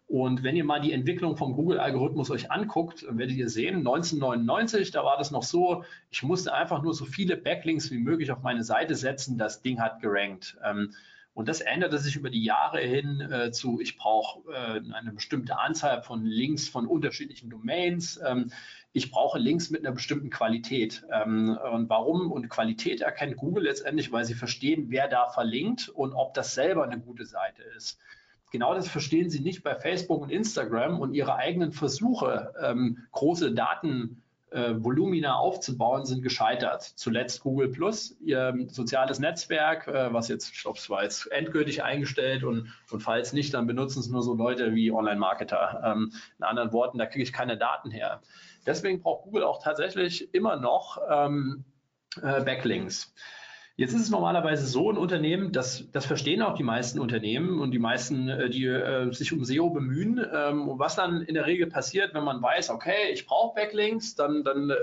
Und 0.09 0.43
wenn 0.43 0.57
ihr 0.57 0.65
mal 0.65 0.81
die 0.81 0.93
Entwicklung 0.93 1.37
vom 1.37 1.53
Google-Algorithmus 1.53 2.31
euch 2.31 2.51
anguckt, 2.51 3.05
werdet 3.11 3.37
ihr 3.37 3.51
sehen, 3.51 3.77
1999, 3.77 4.91
da 4.91 5.05
war 5.05 5.19
das 5.19 5.31
noch 5.31 5.43
so, 5.43 5.85
ich 6.11 6.23
musste 6.23 6.55
einfach 6.55 6.83
nur 6.83 6.95
so 6.95 7.05
viele 7.05 7.37
Backlinks 7.37 7.91
wie 7.91 7.99
möglich 7.99 8.33
auf 8.33 8.43
meine 8.43 8.65
Seite 8.65 8.95
setzen, 8.95 9.37
das 9.37 9.61
Ding 9.61 9.81
hat 9.81 10.01
gerankt. 10.01 10.57
Ähm, 10.65 10.95
Und 11.35 11.49
das 11.49 11.61
änderte 11.61 11.99
sich 11.99 12.17
über 12.17 12.31
die 12.31 12.43
Jahre 12.43 12.81
hin 12.81 13.21
äh, 13.21 13.53
zu, 13.53 13.81
ich 13.81 13.97
brauche 13.99 14.51
äh, 14.51 14.81
eine 14.93 15.13
bestimmte 15.13 15.59
Anzahl 15.59 16.03
von 16.03 16.25
Links 16.25 16.69
von 16.69 16.87
unterschiedlichen 16.87 17.51
Domains. 17.51 18.19
Ähm, 18.27 18.51
ich 18.93 19.11
brauche 19.11 19.39
Links 19.39 19.71
mit 19.71 19.85
einer 19.85 19.95
bestimmten 19.95 20.31
Qualität. 20.31 21.05
Ähm, 21.13 21.57
und 21.75 21.89
warum? 21.91 22.33
Und 22.33 22.49
Qualität 22.49 23.03
erkennt 23.03 23.37
Google 23.37 23.65
letztendlich, 23.65 24.11
weil 24.11 24.25
sie 24.25 24.35
verstehen, 24.35 24.87
wer 24.89 25.07
da 25.07 25.29
verlinkt 25.29 25.91
und 25.91 26.15
ob 26.15 26.35
das 26.35 26.55
selber 26.55 26.85
eine 26.85 26.99
gute 26.99 27.27
Seite 27.27 27.63
ist 27.77 27.99
genau 28.51 28.75
das 28.75 28.89
verstehen 28.89 29.31
sie 29.31 29.41
nicht 29.41 29.63
bei 29.63 29.75
Facebook 29.75 30.23
und 30.23 30.31
Instagram 30.31 31.01
und 31.01 31.15
ihre 31.15 31.37
eigenen 31.37 31.73
Versuche, 31.73 32.53
ähm, 32.63 33.07
große 33.13 33.53
Datenvolumina 33.53 35.29
äh, 35.29 35.33
aufzubauen, 35.33 36.05
sind 36.05 36.23
gescheitert. 36.23 36.83
Zuletzt 36.83 37.41
Google 37.41 37.69
Plus, 37.69 38.17
ihr 38.21 38.67
soziales 38.69 39.19
Netzwerk, 39.19 39.89
äh, 39.89 40.13
was 40.13 40.29
jetzt, 40.29 40.53
ich 40.53 40.63
glaube, 40.63 40.79
es 40.79 40.89
war 40.91 41.03
jetzt 41.03 41.31
endgültig 41.31 41.83
eingestellt 41.83 42.45
und, 42.45 42.73
und 42.91 43.01
falls 43.01 43.33
nicht, 43.33 43.55
dann 43.55 43.67
benutzen 43.67 44.01
es 44.01 44.09
nur 44.09 44.23
so 44.23 44.35
Leute 44.35 44.75
wie 44.75 44.93
Online-Marketer. 44.93 45.83
Ähm, 45.85 46.13
in 46.39 46.45
anderen 46.45 46.73
Worten, 46.73 46.99
da 46.99 47.07
kriege 47.07 47.23
ich 47.23 47.33
keine 47.33 47.57
Daten 47.57 47.91
her. 47.91 48.23
Deswegen 48.67 49.01
braucht 49.01 49.25
Google 49.25 49.45
auch 49.45 49.63
tatsächlich 49.63 50.35
immer 50.35 50.57
noch 50.57 50.99
ähm, 51.11 51.65
äh, 52.23 52.43
Backlinks. 52.43 53.15
Jetzt 53.79 53.93
ist 53.93 54.01
es 54.01 54.11
normalerweise 54.11 54.67
so 54.67 54.91
ein 54.91 54.99
Unternehmen, 54.99 55.53
das, 55.53 55.85
das 55.93 56.05
verstehen 56.05 56.43
auch 56.43 56.55
die 56.55 56.65
meisten 56.65 56.99
Unternehmen 56.99 57.61
und 57.61 57.71
die 57.71 57.79
meisten, 57.79 58.29
äh, 58.29 58.51
die 58.51 58.65
äh, 58.65 59.13
sich 59.13 59.33
um 59.33 59.45
SEO 59.45 59.71
bemühen. 59.71 60.19
Ähm, 60.35 60.69
was 60.81 60.97
dann 60.97 61.23
in 61.23 61.35
der 61.35 61.47
Regel 61.47 61.69
passiert, 61.69 62.13
wenn 62.13 62.25
man 62.25 62.43
weiß, 62.43 62.71
okay, 62.71 63.13
ich 63.13 63.25
brauche 63.25 63.55
Backlinks, 63.55 64.17
dann, 64.17 64.43
dann 64.43 64.71
äh, 64.71 64.75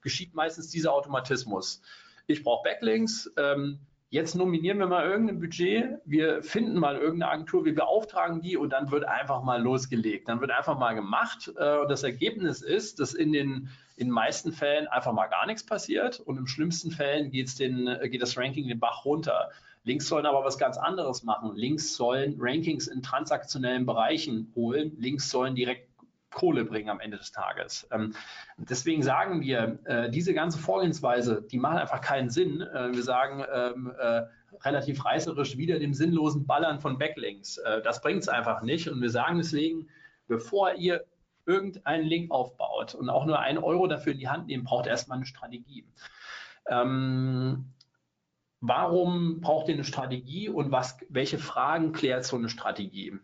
geschieht 0.00 0.34
meistens 0.34 0.70
dieser 0.70 0.94
Automatismus. 0.94 1.82
Ich 2.28 2.42
brauche 2.42 2.62
Backlinks, 2.62 3.30
ähm, 3.36 3.78
jetzt 4.10 4.34
nominieren 4.34 4.78
wir 4.78 4.88
mal 4.88 5.08
irgendein 5.08 5.38
Budget, 5.38 5.98
wir 6.04 6.42
finden 6.42 6.78
mal 6.78 6.96
irgendeine 6.96 7.32
Agentur, 7.32 7.64
wir 7.64 7.74
beauftragen 7.74 8.42
die 8.42 8.56
und 8.56 8.70
dann 8.70 8.90
wird 8.90 9.04
einfach 9.04 9.42
mal 9.42 9.62
losgelegt. 9.62 10.28
Dann 10.28 10.40
wird 10.40 10.50
einfach 10.50 10.78
mal 10.78 10.94
gemacht 10.94 11.50
äh, 11.56 11.78
und 11.78 11.88
das 11.90 12.02
Ergebnis 12.02 12.60
ist, 12.60 12.98
dass 12.98 13.14
in 13.14 13.32
den 13.32 13.70
in 13.96 14.10
meisten 14.10 14.52
Fällen 14.52 14.88
einfach 14.88 15.12
mal 15.12 15.28
gar 15.28 15.46
nichts 15.46 15.64
passiert 15.64 16.20
und 16.20 16.38
im 16.38 16.46
schlimmsten 16.46 16.90
Fällen 16.90 17.30
geht's 17.30 17.54
den, 17.54 17.86
geht 18.10 18.22
das 18.22 18.36
Ranking 18.36 18.66
den 18.66 18.80
Bach 18.80 19.04
runter. 19.04 19.50
Links 19.84 20.08
sollen 20.08 20.26
aber 20.26 20.44
was 20.44 20.58
ganz 20.58 20.76
anderes 20.76 21.22
machen. 21.22 21.54
Links 21.54 21.94
sollen 21.94 22.36
Rankings 22.38 22.86
in 22.86 23.02
transaktionellen 23.02 23.86
Bereichen 23.86 24.52
holen. 24.54 24.92
Links 24.98 25.30
sollen 25.30 25.54
direkt 25.54 25.89
Kohle 26.30 26.64
bringen 26.64 26.88
am 26.88 27.00
Ende 27.00 27.18
des 27.18 27.32
Tages. 27.32 27.86
Ähm, 27.90 28.14
deswegen 28.56 29.02
sagen 29.02 29.40
wir, 29.40 29.78
äh, 29.84 30.10
diese 30.10 30.34
ganze 30.34 30.58
Vorgehensweise, 30.58 31.42
die 31.42 31.58
macht 31.58 31.78
einfach 31.78 32.00
keinen 32.00 32.30
Sinn. 32.30 32.60
Äh, 32.60 32.92
wir 32.94 33.02
sagen 33.02 33.44
ähm, 33.52 33.92
äh, 33.98 34.22
relativ 34.62 35.04
reißerisch 35.04 35.56
wieder 35.56 35.78
dem 35.78 35.94
sinnlosen 35.94 36.46
Ballern 36.46 36.80
von 36.80 36.98
Backlinks. 36.98 37.58
Äh, 37.58 37.82
das 37.82 38.00
bringt 38.00 38.22
es 38.22 38.28
einfach 38.28 38.62
nicht. 38.62 38.88
Und 38.88 39.00
wir 39.02 39.10
sagen 39.10 39.38
deswegen, 39.38 39.88
bevor 40.28 40.74
ihr 40.74 41.04
irgendeinen 41.46 42.06
Link 42.06 42.30
aufbaut 42.30 42.94
und 42.94 43.10
auch 43.10 43.26
nur 43.26 43.40
einen 43.40 43.58
Euro 43.58 43.86
dafür 43.86 44.12
in 44.12 44.18
die 44.18 44.28
Hand 44.28 44.46
nehmen, 44.46 44.64
braucht 44.64 44.86
erstmal 44.86 45.16
eine 45.18 45.26
Strategie. 45.26 45.84
Ähm, 46.68 47.72
warum 48.60 49.40
braucht 49.40 49.68
ihr 49.68 49.74
eine 49.74 49.84
Strategie 49.84 50.48
und 50.48 50.70
was, 50.70 50.98
welche 51.08 51.38
Fragen 51.38 51.92
klärt 51.92 52.24
so 52.24 52.36
eine 52.36 52.48
Strategie? 52.48 53.18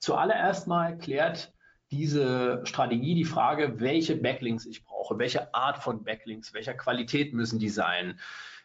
Zuallererst 0.00 0.66
mal 0.66 0.98
klärt 0.98 1.52
diese 1.90 2.62
Strategie 2.64 3.14
die 3.14 3.24
Frage, 3.24 3.80
welche 3.80 4.16
Backlinks 4.16 4.66
ich 4.66 4.84
brauche, 4.84 5.18
welche 5.18 5.54
Art 5.54 5.82
von 5.82 6.04
Backlinks, 6.04 6.52
welcher 6.52 6.74
Qualität 6.74 7.32
müssen 7.32 7.58
die 7.58 7.68
sein. 7.68 8.18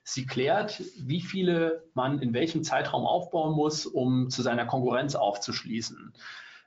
Sie 0.03 0.25
klärt, 0.25 0.81
wie 0.97 1.21
viele 1.21 1.83
man 1.93 2.19
in 2.19 2.33
welchem 2.33 2.63
Zeitraum 2.63 3.05
aufbauen 3.05 3.55
muss, 3.55 3.85
um 3.85 4.29
zu 4.29 4.41
seiner 4.41 4.65
Konkurrenz 4.65 5.15
aufzuschließen. 5.15 6.13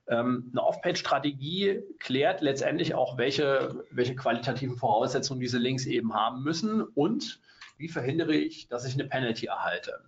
Ähm, 0.06 0.50
eine 0.52 0.62
Off-Page-Strategie 0.62 1.82
klärt 1.98 2.42
letztendlich 2.42 2.94
auch, 2.94 3.18
welche, 3.18 3.84
welche 3.90 4.14
qualitativen 4.14 4.76
Voraussetzungen 4.76 5.40
diese 5.40 5.58
Links 5.58 5.86
eben 5.86 6.14
haben 6.14 6.42
müssen 6.42 6.82
und 6.82 7.40
wie 7.78 7.88
verhindere 7.88 8.34
ich, 8.34 8.68
dass 8.68 8.84
ich 8.84 8.94
eine 8.94 9.04
Penalty 9.04 9.46
erhalte. 9.46 10.00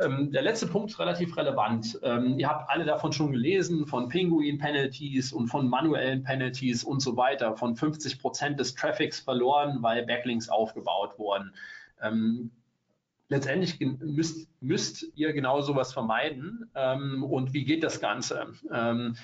Ähm, 0.00 0.32
der 0.32 0.42
letzte 0.42 0.66
Punkt 0.66 0.90
ist 0.90 0.98
relativ 0.98 1.36
relevant. 1.36 1.98
Ähm, 2.02 2.38
ihr 2.38 2.48
habt 2.48 2.70
alle 2.70 2.84
davon 2.84 3.12
schon 3.12 3.32
gelesen, 3.32 3.86
von 3.86 4.08
Pinguin-Penalties 4.08 5.32
und 5.32 5.48
von 5.48 5.68
manuellen 5.68 6.22
Penalties 6.22 6.84
und 6.84 7.00
so 7.00 7.16
weiter, 7.16 7.56
von 7.56 7.76
50 7.76 8.18
Prozent 8.18 8.58
des 8.58 8.74
Traffics 8.74 9.20
verloren, 9.20 9.78
weil 9.80 10.06
Backlinks 10.06 10.48
aufgebaut 10.48 11.18
wurden. 11.18 11.52
Ähm, 12.02 12.50
letztendlich 13.28 13.78
müsst, 13.80 14.48
müsst, 14.60 15.06
ihr 15.14 15.32
genau 15.32 15.60
sowas 15.60 15.92
vermeiden. 15.92 16.70
Ähm, 16.74 17.22
und 17.22 17.52
wie 17.52 17.64
geht 17.64 17.84
das 17.84 18.00
Ganze? 18.00 18.48
Ähm, 18.72 19.16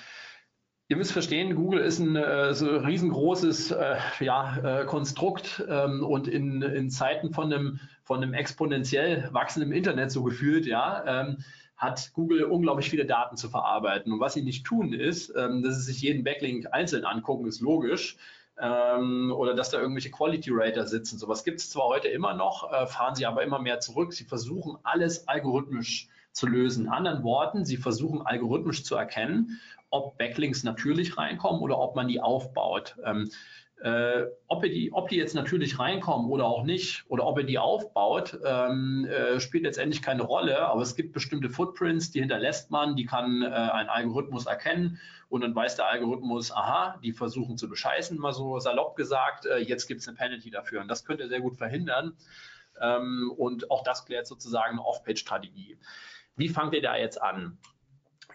Ihr 0.89 0.95
müsst 0.95 1.11
verstehen, 1.11 1.53
Google 1.55 1.81
ist 1.81 1.99
ein 1.99 2.15
äh, 2.15 2.53
so 2.53 2.65
riesengroßes 2.77 3.71
äh, 3.71 3.97
ja, 4.21 4.57
äh, 4.81 4.85
Konstrukt 4.85 5.61
ähm, 5.67 6.01
und 6.01 6.29
in, 6.29 6.61
in 6.61 6.89
Zeiten 6.89 7.33
von 7.33 7.51
einem, 7.51 7.81
von 8.07 8.23
einem 8.23 8.33
exponentiell 8.33 9.27
wachsenden 9.33 9.73
Internet 9.73 10.11
so 10.11 10.23
gefühlt, 10.23 10.65
ja, 10.65 11.03
ähm, 11.05 11.43
hat 11.75 12.11
Google 12.13 12.45
unglaublich 12.45 12.89
viele 12.89 13.05
Daten 13.05 13.35
zu 13.35 13.49
verarbeiten. 13.49 14.13
Und 14.13 14.21
was 14.21 14.33
sie 14.33 14.43
nicht 14.43 14.65
tun 14.65 14.93
ist, 14.93 15.33
ähm, 15.35 15.61
dass 15.61 15.75
sie 15.75 15.91
sich 15.91 16.01
jeden 16.01 16.23
Backlink 16.23 16.67
einzeln 16.71 17.03
angucken, 17.03 17.45
ist 17.47 17.59
logisch. 17.59 18.15
Ähm, 18.59 19.33
oder 19.35 19.53
dass 19.53 19.71
da 19.71 19.79
irgendwelche 19.79 20.09
Quality 20.09 20.51
Rater 20.53 20.87
sitzen. 20.87 21.19
Sowas 21.19 21.43
gibt 21.43 21.59
es 21.59 21.69
zwar 21.69 21.87
heute 21.87 22.07
immer 22.07 22.33
noch, 22.33 22.71
äh, 22.71 22.87
fahren 22.87 23.13
sie 23.13 23.25
aber 23.25 23.43
immer 23.43 23.59
mehr 23.59 23.81
zurück. 23.81 24.13
Sie 24.13 24.23
versuchen 24.23 24.77
alles 24.83 25.27
algorithmisch 25.27 26.07
zu 26.31 26.47
lösen. 26.47 26.85
In 26.85 26.91
anderen 26.91 27.23
Worten, 27.23 27.65
sie 27.65 27.77
versuchen 27.77 28.21
algorithmisch 28.21 28.85
zu 28.85 28.95
erkennen, 28.95 29.59
ob 29.89 30.17
Backlinks 30.17 30.63
natürlich 30.63 31.17
reinkommen 31.17 31.61
oder 31.61 31.77
ob 31.77 31.95
man 31.97 32.07
die 32.07 32.21
aufbaut. 32.21 32.95
Ähm, 33.03 33.29
äh, 33.81 34.25
ob, 34.47 34.63
die, 34.63 34.91
ob, 34.91 35.09
die, 35.09 35.17
jetzt 35.17 35.35
natürlich 35.35 35.77
reinkommen 35.77 36.29
oder 36.29 36.45
auch 36.45 36.63
nicht, 36.63 37.05
oder 37.09 37.25
ob 37.25 37.37
er 37.37 37.43
die 37.43 37.59
aufbaut, 37.59 38.39
ähm, 38.43 39.05
äh, 39.05 39.39
spielt 39.39 39.63
letztendlich 39.63 40.01
keine 40.01 40.23
Rolle. 40.23 40.67
Aber 40.67 40.81
es 40.81 40.95
gibt 40.95 41.13
bestimmte 41.13 41.49
Footprints, 41.49 42.11
die 42.11 42.19
hinterlässt 42.19 42.71
man, 42.71 42.95
die 42.95 43.05
kann 43.05 43.43
äh, 43.43 43.47
ein 43.47 43.89
Algorithmus 43.89 44.47
erkennen 44.47 44.99
und 45.29 45.41
dann 45.41 45.55
weiß 45.55 45.75
der 45.75 45.87
Algorithmus, 45.87 46.51
aha, 46.51 46.99
die 47.03 47.11
versuchen 47.11 47.57
zu 47.57 47.69
bescheißen, 47.69 48.17
mal 48.17 48.33
so 48.33 48.59
salopp 48.59 48.95
gesagt, 48.95 49.45
äh, 49.45 49.57
jetzt 49.57 49.87
gibt 49.87 50.01
es 50.01 50.07
eine 50.07 50.17
Penalty 50.17 50.49
dafür. 50.49 50.81
Und 50.81 50.87
das 50.87 51.05
könnte 51.05 51.23
er 51.23 51.29
sehr 51.29 51.41
gut 51.41 51.57
verhindern. 51.57 52.17
Ähm, 52.81 53.31
und 53.37 53.69
auch 53.69 53.83
das 53.83 54.05
klärt 54.05 54.27
sozusagen 54.27 54.73
eine 54.73 54.85
Off-Page-Strategie. 54.85 55.77
Wie 56.35 56.49
fangt 56.49 56.73
ihr 56.73 56.81
da 56.81 56.95
jetzt 56.95 57.21
an? 57.21 57.57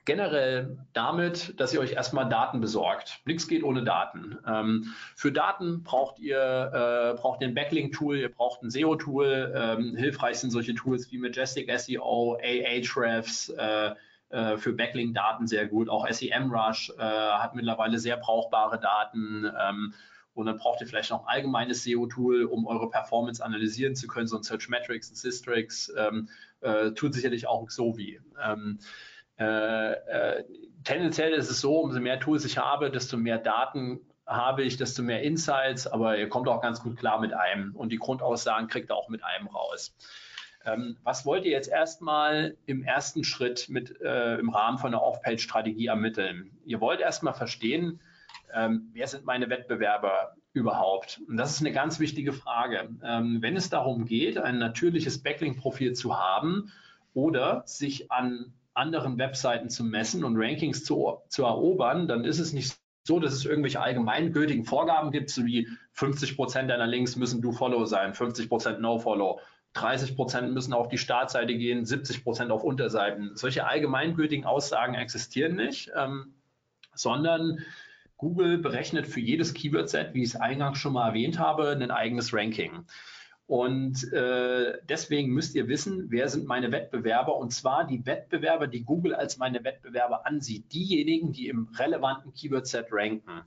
Generell 0.04 0.78
damit, 0.92 1.58
dass 1.60 1.72
ihr 1.72 1.80
euch 1.80 1.92
erstmal 1.92 2.28
Daten 2.28 2.60
besorgt. 2.60 3.20
Nichts 3.24 3.46
geht 3.46 3.62
ohne 3.62 3.84
Daten. 3.84 4.38
Ähm, 4.46 4.92
für 5.14 5.30
Daten 5.30 5.84
braucht 5.84 6.18
ihr, 6.18 6.38
äh, 6.38 7.20
braucht 7.20 7.42
ein 7.42 7.54
Backlink-Tool, 7.54 8.18
ihr 8.18 8.28
braucht 8.28 8.62
ein 8.62 8.70
SEO-Tool. 8.70 9.52
Ähm, 9.54 9.96
hilfreich 9.96 10.38
sind 10.38 10.50
solche 10.50 10.74
Tools 10.74 11.10
wie 11.12 11.18
Majestic 11.18 11.70
SEO, 11.78 12.36
Ahrefs, 12.42 13.48
äh, 13.50 13.92
äh, 14.30 14.56
für 14.56 14.72
Backlink-Daten 14.72 15.46
sehr 15.46 15.66
gut. 15.68 15.88
Auch 15.88 16.08
SEMrush 16.08 16.92
äh, 16.98 17.02
hat 17.02 17.54
mittlerweile 17.54 17.98
sehr 17.98 18.16
brauchbare 18.16 18.80
Daten. 18.80 19.50
Ähm, 19.60 19.94
und 20.34 20.46
dann 20.46 20.56
braucht 20.56 20.80
ihr 20.80 20.86
vielleicht 20.86 21.10
noch 21.10 21.26
ein 21.26 21.36
allgemeines 21.36 21.84
SEO-Tool, 21.84 22.44
um 22.44 22.66
eure 22.66 22.88
Performance 22.90 23.44
analysieren 23.44 23.94
zu 23.94 24.06
können, 24.08 24.26
so 24.26 24.36
ein 24.36 24.42
Searchmetrics, 24.42 25.10
ein 25.10 25.14
Systrix, 25.14 25.92
ähm, 25.96 26.28
äh, 26.60 26.92
tut 26.92 27.14
sicherlich 27.14 27.46
auch 27.46 27.66
Xovi. 27.66 28.20
Ähm, 28.42 28.78
äh, 28.80 28.82
äh, 28.82 29.11
tendenziell 30.84 31.32
ist 31.32 31.50
es 31.50 31.60
so, 31.60 31.80
umso 31.80 32.00
mehr 32.00 32.20
Tools 32.20 32.44
ich 32.44 32.58
habe, 32.58 32.90
desto 32.90 33.16
mehr 33.16 33.38
Daten 33.38 34.00
habe 34.26 34.62
ich, 34.62 34.76
desto 34.76 35.02
mehr 35.02 35.22
Insights, 35.22 35.86
aber 35.86 36.18
ihr 36.18 36.28
kommt 36.28 36.48
auch 36.48 36.60
ganz 36.60 36.82
gut 36.82 36.96
klar 36.96 37.20
mit 37.20 37.32
einem 37.32 37.74
und 37.74 37.90
die 37.90 37.98
Grundaussagen 37.98 38.68
kriegt 38.68 38.90
ihr 38.90 38.96
auch 38.96 39.08
mit 39.08 39.24
einem 39.24 39.48
raus. 39.48 39.94
Ähm, 40.64 40.96
was 41.02 41.26
wollt 41.26 41.44
ihr 41.44 41.50
jetzt 41.50 41.68
erstmal 41.68 42.56
im 42.66 42.84
ersten 42.84 43.24
Schritt 43.24 43.68
mit 43.68 44.00
äh, 44.00 44.36
im 44.36 44.50
Rahmen 44.50 44.78
von 44.78 44.94
einer 44.94 45.02
Off-Page-Strategie 45.02 45.86
ermitteln? 45.86 46.52
Ihr 46.64 46.80
wollt 46.80 47.00
erstmal 47.00 47.34
verstehen, 47.34 48.00
ähm, 48.54 48.90
wer 48.92 49.06
sind 49.08 49.24
meine 49.24 49.50
Wettbewerber 49.50 50.36
überhaupt? 50.52 51.20
Und 51.26 51.36
das 51.36 51.52
ist 51.52 51.60
eine 51.60 51.72
ganz 51.72 51.98
wichtige 51.98 52.32
Frage. 52.32 52.90
Ähm, 53.02 53.38
wenn 53.40 53.56
es 53.56 53.70
darum 53.70 54.04
geht, 54.04 54.38
ein 54.38 54.58
natürliches 54.58 55.22
Backlink-Profil 55.22 55.94
zu 55.94 56.18
haben 56.18 56.70
oder 57.12 57.62
sich 57.66 58.12
an 58.12 58.52
anderen 58.74 59.18
Webseiten 59.18 59.68
zu 59.68 59.84
messen 59.84 60.24
und 60.24 60.36
Rankings 60.36 60.84
zu, 60.84 61.18
zu 61.28 61.44
erobern, 61.44 62.08
dann 62.08 62.24
ist 62.24 62.38
es 62.38 62.52
nicht 62.52 62.76
so, 63.04 63.18
dass 63.18 63.32
es 63.32 63.44
irgendwelche 63.44 63.80
allgemeingültigen 63.80 64.64
Vorgaben 64.64 65.10
gibt, 65.10 65.30
so 65.30 65.44
wie 65.44 65.68
50 65.92 66.36
Prozent 66.36 66.70
deiner 66.70 66.86
Links 66.86 67.16
müssen 67.16 67.42
Do-Follow 67.42 67.84
sein, 67.84 68.14
50 68.14 68.48
Prozent 68.48 68.80
No-Follow, 68.80 69.40
30 69.74 70.16
Prozent 70.16 70.52
müssen 70.52 70.72
auf 70.72 70.88
die 70.88 70.98
Startseite 70.98 71.56
gehen, 71.56 71.84
70 71.84 72.22
Prozent 72.22 72.50
auf 72.50 72.62
Unterseiten. 72.62 73.32
Solche 73.34 73.66
allgemeingültigen 73.66 74.44
Aussagen 74.44 74.94
existieren 74.94 75.56
nicht, 75.56 75.90
ähm, 75.96 76.34
sondern 76.94 77.58
Google 78.16 78.58
berechnet 78.58 79.06
für 79.06 79.20
jedes 79.20 79.54
Keyword-Set, 79.54 80.14
wie 80.14 80.22
ich 80.22 80.30
es 80.30 80.36
eingangs 80.36 80.78
schon 80.78 80.92
mal 80.92 81.08
erwähnt 81.08 81.38
habe, 81.38 81.70
ein 81.70 81.90
eigenes 81.90 82.32
Ranking. 82.32 82.86
Und 83.46 84.12
äh, 84.12 84.78
deswegen 84.88 85.32
müsst 85.32 85.54
ihr 85.54 85.68
wissen, 85.68 86.06
wer 86.10 86.28
sind 86.28 86.46
meine 86.46 86.72
Wettbewerber 86.72 87.36
und 87.36 87.52
zwar 87.52 87.86
die 87.86 88.06
Wettbewerber, 88.06 88.66
die 88.66 88.84
Google 88.84 89.14
als 89.14 89.36
meine 89.36 89.62
Wettbewerber 89.64 90.26
ansieht, 90.26 90.72
diejenigen, 90.72 91.32
die 91.32 91.48
im 91.48 91.68
relevanten 91.76 92.32
Keyword-Set 92.32 92.86
ranken. 92.90 93.42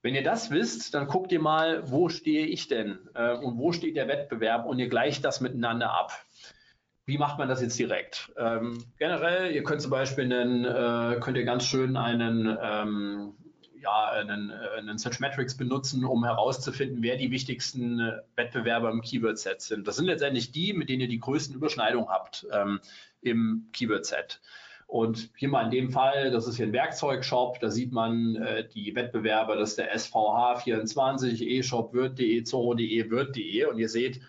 Wenn 0.00 0.14
ihr 0.14 0.22
das 0.22 0.50
wisst, 0.50 0.94
dann 0.94 1.08
guckt 1.08 1.32
ihr 1.32 1.40
mal, 1.40 1.90
wo 1.90 2.08
stehe 2.08 2.46
ich 2.46 2.68
denn 2.68 2.98
äh, 3.14 3.34
und 3.34 3.58
wo 3.58 3.72
steht 3.72 3.96
der 3.96 4.08
Wettbewerb 4.08 4.64
und 4.64 4.78
ihr 4.78 4.88
gleicht 4.88 5.24
das 5.24 5.40
miteinander 5.40 5.90
ab. 5.90 6.12
Wie 7.04 7.18
macht 7.18 7.38
man 7.38 7.48
das 7.48 7.62
jetzt 7.62 7.78
direkt? 7.78 8.30
Ähm, 8.36 8.84
generell, 8.98 9.50
ihr 9.52 9.62
könnt 9.62 9.80
zum 9.80 9.90
Beispiel 9.90 10.24
einen, 10.24 10.64
äh, 10.64 11.18
könnt 11.20 11.38
ihr 11.38 11.44
ganz 11.44 11.64
schön 11.64 11.96
einen 11.96 12.56
ähm, 12.62 13.34
ja, 13.88 14.10
einen, 14.10 14.50
äh, 14.50 14.78
einen 14.78 14.98
Searchmetrics 14.98 15.56
benutzen, 15.56 16.04
um 16.04 16.24
herauszufinden, 16.24 17.02
wer 17.02 17.16
die 17.16 17.30
wichtigsten 17.30 18.00
äh, 18.00 18.18
Wettbewerber 18.36 18.90
im 18.90 19.00
Keyword-Set 19.00 19.62
sind. 19.62 19.88
Das 19.88 19.96
sind 19.96 20.06
letztendlich 20.06 20.52
die, 20.52 20.72
mit 20.72 20.88
denen 20.88 21.02
ihr 21.02 21.08
die 21.08 21.20
größten 21.20 21.54
Überschneidungen 21.54 22.08
habt 22.08 22.46
ähm, 22.52 22.80
im 23.22 23.68
Keyword-Set. 23.72 24.40
Und 24.86 25.30
hier 25.36 25.50
mal 25.50 25.64
in 25.64 25.70
dem 25.70 25.90
Fall, 25.90 26.30
das 26.30 26.46
ist 26.46 26.56
hier 26.56 26.66
ein 26.66 26.72
Werkzeugshop, 26.72 27.60
da 27.60 27.70
sieht 27.70 27.92
man 27.92 28.36
äh, 28.36 28.66
die 28.66 28.94
Wettbewerber, 28.94 29.56
das 29.56 29.70
ist 29.70 29.78
der 29.78 29.94
SVH24, 29.94 31.58
eShop, 31.58 31.92
Wirt.de, 31.92 32.42
Zoro.de, 32.42 33.10
Wirt.de 33.10 33.66
und 33.66 33.78
ihr 33.78 33.90
seht, 33.90 34.22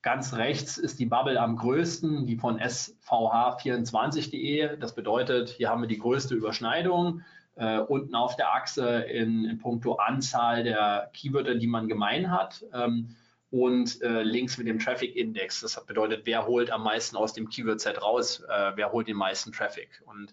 ganz 0.00 0.32
rechts 0.34 0.78
ist 0.78 1.00
die 1.00 1.06
Bubble 1.06 1.38
am 1.38 1.56
größten, 1.56 2.26
die 2.26 2.36
von 2.36 2.58
SVH24.de. 2.58 4.78
Das 4.78 4.94
bedeutet, 4.94 5.50
hier 5.50 5.68
haben 5.68 5.82
wir 5.82 5.88
die 5.88 5.98
größte 5.98 6.34
Überschneidung 6.34 7.20
äh, 7.60 7.78
unten 7.78 8.14
auf 8.14 8.36
der 8.36 8.54
Achse 8.54 9.00
in, 9.00 9.44
in 9.44 9.58
puncto 9.58 9.94
Anzahl 9.94 10.64
der 10.64 11.10
Keywörter, 11.12 11.54
die 11.54 11.66
man 11.66 11.88
gemein 11.88 12.30
hat. 12.30 12.64
Ähm, 12.72 13.16
und 13.50 14.00
äh, 14.02 14.22
links 14.22 14.58
mit 14.58 14.68
dem 14.68 14.78
Traffic 14.78 15.16
Index. 15.16 15.60
Das 15.60 15.84
bedeutet, 15.84 16.22
wer 16.24 16.46
holt 16.46 16.70
am 16.70 16.84
meisten 16.84 17.16
aus 17.16 17.32
dem 17.32 17.48
Keyword-Set 17.48 18.00
raus, 18.00 18.44
äh, 18.48 18.72
wer 18.76 18.92
holt 18.92 19.08
den 19.08 19.16
meisten 19.16 19.50
Traffic. 19.52 20.02
Und 20.06 20.32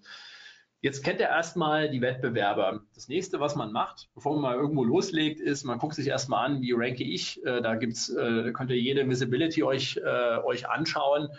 jetzt 0.81 1.03
kennt 1.03 1.19
ihr 1.19 1.27
erstmal 1.27 1.89
die 1.89 1.99
Wettbewerber. 1.99 2.83
Das 2.93 3.07
nächste, 3.07 3.39
was 3.39 3.55
man 3.55 3.71
macht, 3.71 4.09
bevor 4.13 4.33
man 4.33 4.41
mal 4.43 4.55
irgendwo 4.55 4.83
loslegt, 4.83 5.41
ist, 5.41 5.63
man 5.63 5.79
guckt 5.79 5.95
sich 5.95 6.07
erstmal 6.07 6.45
an, 6.45 6.61
wie 6.61 6.73
ranke 6.73 7.03
ich. 7.03 7.43
Äh, 7.43 7.61
da 7.61 7.75
gibt's, 7.75 8.09
äh, 8.09 8.51
könnt 8.53 8.69
ihr 8.69 8.79
jede 8.79 9.09
Visibility 9.09 9.63
euch, 9.63 9.97
äh, 9.97 10.37
euch 10.43 10.69
anschauen 10.69 11.29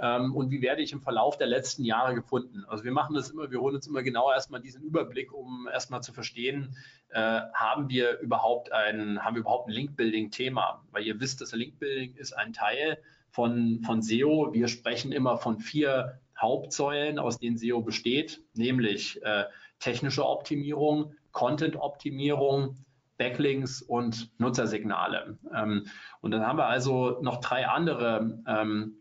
ähm, 0.00 0.34
und 0.34 0.50
wie 0.50 0.62
werde 0.62 0.82
ich 0.82 0.92
im 0.92 1.02
Verlauf 1.02 1.36
der 1.38 1.48
letzten 1.48 1.84
Jahre 1.84 2.14
gefunden. 2.14 2.64
Also 2.68 2.84
wir 2.84 2.92
machen 2.92 3.14
das 3.14 3.30
immer, 3.30 3.50
wir 3.50 3.60
holen 3.60 3.74
uns 3.74 3.86
immer 3.86 4.02
genau 4.02 4.30
erstmal 4.30 4.60
diesen 4.60 4.82
Überblick, 4.82 5.32
um 5.32 5.68
erstmal 5.72 6.02
zu 6.02 6.12
verstehen, 6.12 6.76
äh, 7.10 7.40
haben 7.52 7.88
wir 7.88 8.18
überhaupt 8.20 8.72
ein, 8.72 9.24
haben 9.24 9.34
wir 9.34 9.40
überhaupt 9.40 9.68
ein 9.68 9.72
Link-Building-Thema? 9.72 10.84
Weil 10.92 11.04
ihr 11.04 11.18
wisst, 11.20 11.40
das 11.40 11.52
Link-Building 11.52 12.14
ist 12.14 12.32
ein 12.32 12.52
Teil 12.52 12.98
von, 13.30 13.80
von 13.84 14.02
SEO. 14.02 14.52
Wir 14.52 14.68
sprechen 14.68 15.10
immer 15.10 15.36
von 15.36 15.58
vier 15.58 16.20
Hauptsäulen, 16.40 17.18
aus 17.18 17.38
denen 17.38 17.56
SEO 17.56 17.82
besteht, 17.82 18.42
nämlich 18.54 19.20
äh, 19.22 19.44
technische 19.80 20.26
Optimierung, 20.26 21.14
Content-Optimierung, 21.32 22.76
Backlinks 23.16 23.82
und 23.82 24.30
Nutzersignale. 24.38 25.38
Ähm, 25.52 25.86
und 26.20 26.30
dann 26.30 26.46
haben 26.46 26.58
wir 26.58 26.66
also 26.66 27.18
noch 27.20 27.40
drei 27.40 27.66
andere 27.66 28.40
ähm, 28.46 28.98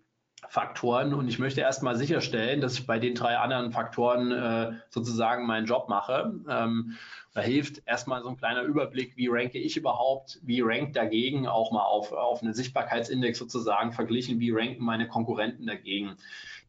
Faktoren 0.50 1.14
und 1.14 1.28
ich 1.28 1.40
möchte 1.40 1.62
erstmal 1.62 1.96
sicherstellen, 1.96 2.62
dass 2.62 2.74
ich 2.76 2.86
bei 2.86 3.00
den 3.00 3.16
drei 3.16 3.38
anderen 3.38 3.72
Faktoren 3.72 4.32
äh, 4.32 4.74
sozusagen 4.90 5.48
meinen 5.48 5.66
Job 5.66 5.90
mache. 5.90 6.34
Ähm, 6.48 6.96
da 7.34 7.42
hilft 7.42 7.82
erstmal 7.86 8.22
so 8.22 8.30
ein 8.30 8.38
kleiner 8.38 8.62
Überblick, 8.62 9.18
wie 9.18 9.28
ranke 9.30 9.58
ich 9.58 9.78
überhaupt, 9.78 10.40
wie 10.44 10.62
rankt 10.62 10.96
dagegen, 10.96 11.48
auch 11.48 11.72
mal 11.72 11.84
auf, 11.84 12.12
auf 12.12 12.44
einen 12.44 12.54
Sichtbarkeitsindex 12.54 13.40
sozusagen 13.40 13.94
verglichen, 13.94 14.40
wie 14.40 14.52
ranken 14.52 14.84
meine 14.84 15.08
Konkurrenten 15.08 15.66
dagegen. 15.66 16.18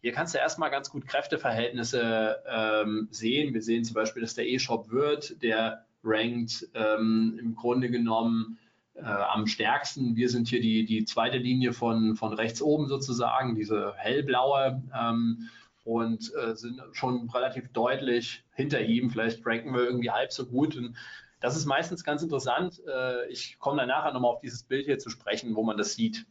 Hier 0.00 0.12
kannst 0.12 0.34
du 0.34 0.38
erstmal 0.38 0.70
ganz 0.70 0.90
gut 0.90 1.06
Kräfteverhältnisse 1.06 2.42
ähm, 2.48 3.08
sehen. 3.10 3.52
Wir 3.52 3.62
sehen 3.62 3.84
zum 3.84 3.94
Beispiel, 3.94 4.22
dass 4.22 4.34
der 4.34 4.48
E-Shop 4.48 4.90
wird, 4.90 5.42
der 5.42 5.84
rankt 6.04 6.68
ähm, 6.74 7.38
im 7.40 7.54
Grunde 7.54 7.90
genommen 7.90 8.58
äh, 8.98 9.04
am 9.04 9.46
stärksten. 9.46 10.16
Wir 10.16 10.28
sind 10.28 10.48
hier 10.48 10.60
die, 10.60 10.84
die 10.84 11.04
zweite 11.04 11.38
Linie 11.38 11.72
von, 11.72 12.16
von 12.16 12.32
rechts 12.32 12.62
oben 12.62 12.88
sozusagen, 12.88 13.54
diese 13.54 13.94
hellblaue. 13.96 14.82
Ähm, 14.94 15.48
und 15.88 16.34
äh, 16.34 16.54
sind 16.54 16.82
schon 16.92 17.30
relativ 17.30 17.72
deutlich 17.72 18.44
hinter 18.54 18.82
ihm. 18.82 19.08
Vielleicht 19.08 19.44
ranken 19.46 19.72
wir 19.72 19.80
irgendwie 19.80 20.10
halb 20.10 20.32
so 20.32 20.44
gut. 20.44 20.76
Und 20.76 20.94
das 21.40 21.56
ist 21.56 21.64
meistens 21.64 22.04
ganz 22.04 22.22
interessant. 22.22 22.82
Äh, 22.86 23.26
ich 23.30 23.58
komme 23.58 23.78
dann 23.78 23.88
nachher 23.88 24.12
nochmal 24.12 24.32
auf 24.32 24.40
dieses 24.40 24.64
Bild 24.64 24.84
hier 24.84 24.98
zu 24.98 25.08
sprechen, 25.08 25.56
wo 25.56 25.62
man 25.62 25.78
das 25.78 25.94
sieht. 25.94 26.26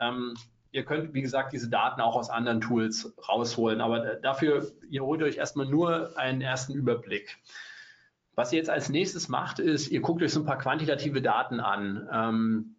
Ähm, 0.00 0.32
ihr 0.72 0.84
könnt, 0.86 1.12
wie 1.12 1.20
gesagt, 1.20 1.52
diese 1.52 1.68
Daten 1.68 2.00
auch 2.00 2.16
aus 2.16 2.30
anderen 2.30 2.62
Tools 2.62 3.12
rausholen, 3.28 3.82
aber 3.82 4.16
dafür, 4.16 4.72
ihr 4.88 5.04
holt 5.04 5.22
euch 5.22 5.36
erstmal 5.36 5.66
nur 5.66 6.16
einen 6.16 6.40
ersten 6.40 6.72
Überblick. 6.72 7.36
Was 8.36 8.52
ihr 8.52 8.58
jetzt 8.58 8.70
als 8.70 8.90
nächstes 8.90 9.28
macht, 9.28 9.58
ist, 9.58 9.90
ihr 9.90 10.00
guckt 10.00 10.22
euch 10.22 10.32
so 10.32 10.40
ein 10.40 10.46
paar 10.46 10.58
quantitative 10.58 11.22
Daten 11.22 11.58
an. 11.58 12.08
Ähm, 12.12 12.76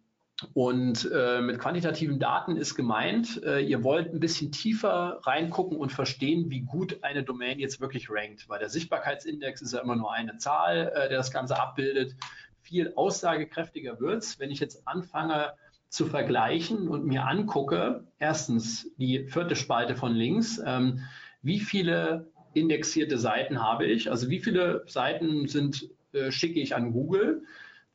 und 0.54 1.10
äh, 1.12 1.40
mit 1.40 1.58
quantitativen 1.58 2.20
Daten 2.20 2.56
ist 2.56 2.76
gemeint, 2.76 3.42
äh, 3.42 3.58
ihr 3.58 3.82
wollt 3.82 4.14
ein 4.14 4.20
bisschen 4.20 4.52
tiefer 4.52 5.18
reingucken 5.24 5.76
und 5.76 5.90
verstehen, 5.90 6.48
wie 6.48 6.60
gut 6.60 7.02
eine 7.02 7.24
Domain 7.24 7.58
jetzt 7.58 7.80
wirklich 7.80 8.08
rankt. 8.08 8.48
Weil 8.48 8.60
der 8.60 8.68
Sichtbarkeitsindex 8.68 9.60
ist 9.60 9.72
ja 9.72 9.80
immer 9.80 9.96
nur 9.96 10.12
eine 10.12 10.36
Zahl, 10.36 10.92
äh, 10.94 11.08
der 11.08 11.18
das 11.18 11.32
Ganze 11.32 11.60
abbildet. 11.60 12.14
Viel 12.60 12.92
aussagekräftiger 12.94 13.98
wird 13.98 14.22
es, 14.22 14.38
wenn 14.38 14.52
ich 14.52 14.60
jetzt 14.60 14.86
anfange 14.86 15.54
zu 15.88 16.06
vergleichen 16.06 16.86
und 16.86 17.04
mir 17.04 17.26
angucke, 17.26 18.06
erstens 18.20 18.94
die 18.96 19.26
vierte 19.26 19.56
Spalte 19.56 19.96
von 19.96 20.14
links, 20.14 20.62
ähm, 20.64 21.00
wie 21.42 21.58
viele 21.58 22.30
indexierte 22.54 23.18
Seiten 23.18 23.62
habe 23.62 23.86
ich? 23.86 24.10
Also 24.10 24.30
wie 24.30 24.40
viele 24.40 24.84
Seiten 24.86 25.48
sind, 25.48 25.88
äh, 26.12 26.30
schicke 26.30 26.60
ich 26.60 26.74
an 26.74 26.92
Google? 26.92 27.42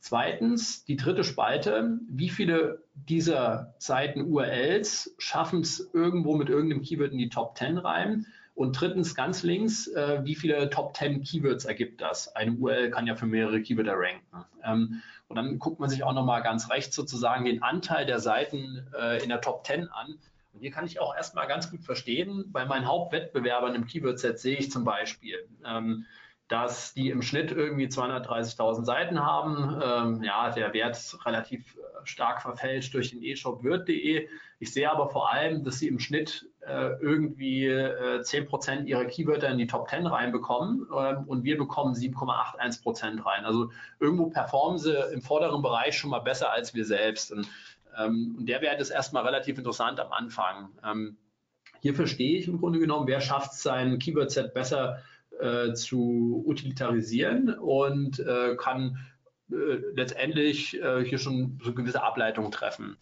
Zweitens, 0.00 0.84
die 0.84 0.96
dritte 0.96 1.24
Spalte, 1.24 1.98
wie 2.08 2.28
viele 2.28 2.82
dieser 2.94 3.74
Seiten 3.78 4.20
URLs 4.22 5.14
schaffen 5.16 5.60
es 5.60 5.90
irgendwo 5.94 6.36
mit 6.36 6.50
irgendeinem 6.50 6.82
Keyword 6.82 7.12
in 7.12 7.18
die 7.18 7.30
Top 7.30 7.56
10 7.56 7.78
rein? 7.78 8.26
Und 8.54 8.78
drittens, 8.78 9.14
ganz 9.14 9.42
links, 9.42 9.88
äh, 9.88 10.20
wie 10.24 10.36
viele 10.36 10.70
Top 10.70 10.96
10 10.96 11.22
Keywords 11.22 11.64
ergibt 11.64 12.00
das? 12.00 12.36
Eine 12.36 12.52
URL 12.52 12.90
kann 12.90 13.06
ja 13.06 13.16
für 13.16 13.26
mehrere 13.26 13.62
Keywörter 13.62 13.94
ranken. 13.96 14.44
Ähm, 14.62 15.02
und 15.28 15.36
dann 15.36 15.58
guckt 15.58 15.80
man 15.80 15.90
sich 15.90 16.04
auch 16.04 16.12
nochmal 16.12 16.42
ganz 16.42 16.70
rechts 16.70 16.94
sozusagen 16.94 17.44
den 17.46 17.62
Anteil 17.62 18.06
der 18.06 18.20
Seiten 18.20 18.86
äh, 18.96 19.22
in 19.22 19.30
der 19.30 19.40
Top 19.40 19.66
10 19.66 19.88
an. 19.88 20.18
Und 20.54 20.60
hier 20.60 20.70
kann 20.70 20.86
ich 20.86 21.00
auch 21.00 21.14
erstmal 21.14 21.48
ganz 21.48 21.70
gut 21.70 21.82
verstehen, 21.82 22.44
bei 22.52 22.64
meinen 22.64 22.86
Hauptwettbewerbern 22.86 23.74
im 23.74 23.86
Keyword-Set 23.86 24.38
sehe 24.38 24.56
ich 24.56 24.70
zum 24.70 24.84
Beispiel, 24.84 25.48
ähm, 25.66 26.06
dass 26.48 26.94
die 26.94 27.10
im 27.10 27.22
Schnitt 27.22 27.50
irgendwie 27.50 27.86
230.000 27.86 28.84
Seiten 28.84 29.20
haben. 29.20 29.80
Ähm, 29.82 30.22
ja, 30.22 30.50
der 30.50 30.72
Wert 30.74 31.18
relativ 31.24 31.76
äh, 31.76 31.80
stark 32.04 32.42
verfälscht 32.42 32.94
durch 32.94 33.10
den 33.10 33.22
E-Shop 33.22 33.64
Wirt.de. 33.64 34.28
Ich 34.60 34.72
sehe 34.72 34.90
aber 34.90 35.08
vor 35.08 35.32
allem, 35.32 35.64
dass 35.64 35.78
sie 35.78 35.88
im 35.88 35.98
Schnitt 35.98 36.46
äh, 36.60 36.90
irgendwie 37.00 37.66
äh, 37.66 38.20
10% 38.20 38.84
ihrer 38.84 39.06
Keywörter 39.06 39.48
in 39.48 39.58
die 39.58 39.66
Top 39.66 39.88
10 39.88 40.06
reinbekommen 40.06 40.86
ähm, 40.96 41.24
und 41.26 41.44
wir 41.44 41.58
bekommen 41.58 41.94
7,81% 41.94 43.24
rein. 43.24 43.44
Also 43.44 43.70
irgendwo 43.98 44.26
performen 44.26 44.78
sie 44.78 44.94
im 45.12 45.22
vorderen 45.22 45.62
Bereich 45.62 45.96
schon 45.96 46.10
mal 46.10 46.20
besser 46.20 46.52
als 46.52 46.74
wir 46.74 46.84
selbst. 46.84 47.32
Und 47.32 47.48
und 47.98 48.46
der 48.46 48.60
Wert 48.60 48.80
ist 48.80 48.90
erstmal 48.90 49.24
relativ 49.24 49.58
interessant 49.58 50.00
am 50.00 50.12
Anfang. 50.12 50.70
Ähm, 50.84 51.16
hier 51.80 51.94
verstehe 51.94 52.38
ich 52.38 52.48
im 52.48 52.58
Grunde 52.58 52.78
genommen, 52.78 53.06
wer 53.06 53.20
schafft 53.20 53.52
es, 53.52 53.62
sein 53.62 53.98
Keyword-Set 53.98 54.54
besser 54.54 55.02
äh, 55.40 55.72
zu 55.74 56.42
utilitarisieren 56.46 57.50
und 57.58 58.20
äh, 58.20 58.56
kann 58.56 58.98
äh, 59.50 59.80
letztendlich 59.94 60.80
äh, 60.80 61.04
hier 61.04 61.18
schon 61.18 61.60
so 61.62 61.74
gewisse 61.74 62.02
Ableitungen 62.02 62.50
treffen. 62.50 62.96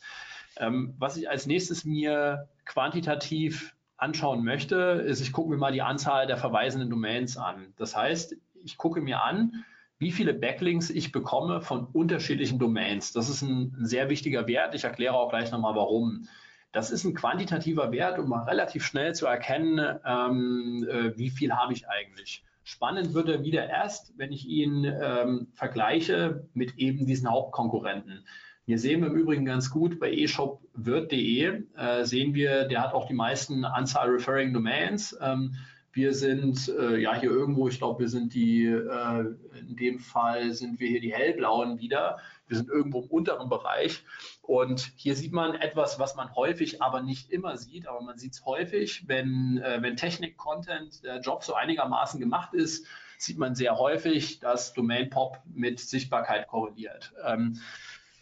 Ähm, 0.56 0.94
was 0.98 1.16
ich 1.16 1.30
als 1.30 1.46
nächstes 1.46 1.84
mir 1.84 2.48
quantitativ 2.64 3.74
anschauen 3.96 4.44
möchte, 4.44 4.76
ist, 5.06 5.20
ich 5.20 5.32
gucke 5.32 5.50
mir 5.50 5.56
mal 5.56 5.72
die 5.72 5.82
Anzahl 5.82 6.26
der 6.26 6.36
verweisenden 6.36 6.90
Domains 6.90 7.36
an. 7.36 7.72
Das 7.76 7.96
heißt, 7.96 8.34
ich 8.64 8.76
gucke 8.76 9.00
mir 9.00 9.22
an, 9.22 9.64
wie 10.02 10.10
viele 10.10 10.34
Backlinks 10.34 10.90
ich 10.90 11.12
bekomme 11.12 11.62
von 11.62 11.86
unterschiedlichen 11.86 12.58
Domains. 12.58 13.12
Das 13.12 13.28
ist 13.28 13.40
ein, 13.42 13.74
sehr 13.78 14.08
wichtiger 14.08 14.48
Wert. 14.48 14.74
Ich 14.74 14.82
erkläre 14.82 15.14
auch 15.14 15.30
gleich 15.30 15.52
nochmal, 15.52 15.76
warum. 15.76 16.28
Das 16.72 16.90
ist 16.90 17.04
ein 17.04 17.14
quantitativer 17.14 17.92
Wert, 17.92 18.18
um 18.18 18.28
mal 18.28 18.42
relativ 18.42 18.84
schnell 18.84 19.14
zu 19.14 19.26
erkennen, 19.26 19.78
ähm, 20.04 20.86
äh, 20.90 21.16
wie 21.16 21.30
viel 21.30 21.52
habe 21.52 21.72
ich 21.72 21.88
eigentlich. 21.88 22.44
Spannend 22.64 23.14
wird 23.14 23.28
er 23.28 23.44
wieder 23.44 23.68
erst, 23.68 24.18
wenn 24.18 24.32
ich 24.32 24.46
ihn 24.46 24.84
ähm, 24.84 25.48
vergleiche 25.52 26.48
mit 26.52 26.78
eben 26.78 27.06
diesen 27.06 27.30
Hauptkonkurrenten. 27.30 28.24
Hier 28.64 28.78
sehen 28.78 29.02
wir 29.02 29.08
im 29.08 29.16
Übrigen 29.16 29.44
ganz 29.44 29.70
gut 29.70 30.00
bei 30.00 30.12
eShopWirt.de, 30.12 31.62
äh, 31.76 32.04
sehen 32.04 32.34
wir, 32.34 32.64
der 32.64 32.82
hat 32.82 32.94
auch 32.94 33.06
die 33.06 33.14
meisten 33.14 33.64
Anzahl 33.64 34.08
Referring 34.08 34.52
Domains. 34.52 35.16
Ähm, 35.20 35.54
Wir 35.92 36.14
sind 36.14 36.68
äh, 36.68 36.96
ja 36.96 37.14
hier 37.14 37.30
irgendwo, 37.30 37.68
ich 37.68 37.78
glaube, 37.78 38.00
wir 38.00 38.08
sind 38.08 38.32
die, 38.32 38.64
äh, 38.64 39.24
in 39.58 39.76
dem 39.76 39.98
Fall 39.98 40.52
sind 40.52 40.80
wir 40.80 40.88
hier 40.88 41.00
die 41.00 41.12
hellblauen 41.12 41.78
wieder. 41.78 42.18
Wir 42.46 42.56
sind 42.56 42.70
irgendwo 42.70 43.02
im 43.02 43.08
unteren 43.08 43.50
Bereich. 43.50 44.02
Und 44.40 44.92
hier 44.96 45.14
sieht 45.14 45.32
man 45.32 45.54
etwas, 45.54 45.98
was 45.98 46.16
man 46.16 46.34
häufig, 46.34 46.80
aber 46.80 47.02
nicht 47.02 47.30
immer 47.30 47.58
sieht, 47.58 47.86
aber 47.86 48.00
man 48.00 48.16
sieht 48.16 48.32
es 48.32 48.44
häufig, 48.46 49.06
wenn, 49.06 49.58
äh, 49.58 49.82
wenn 49.82 49.96
Technik-Content, 49.96 51.04
der 51.04 51.20
Job 51.20 51.44
so 51.44 51.54
einigermaßen 51.54 52.18
gemacht 52.18 52.54
ist, 52.54 52.86
sieht 53.18 53.38
man 53.38 53.54
sehr 53.54 53.78
häufig, 53.78 54.40
dass 54.40 54.72
Domain-Pop 54.72 55.40
mit 55.44 55.78
Sichtbarkeit 55.78 56.48
korreliert. 56.48 57.12
Ähm, 57.24 57.60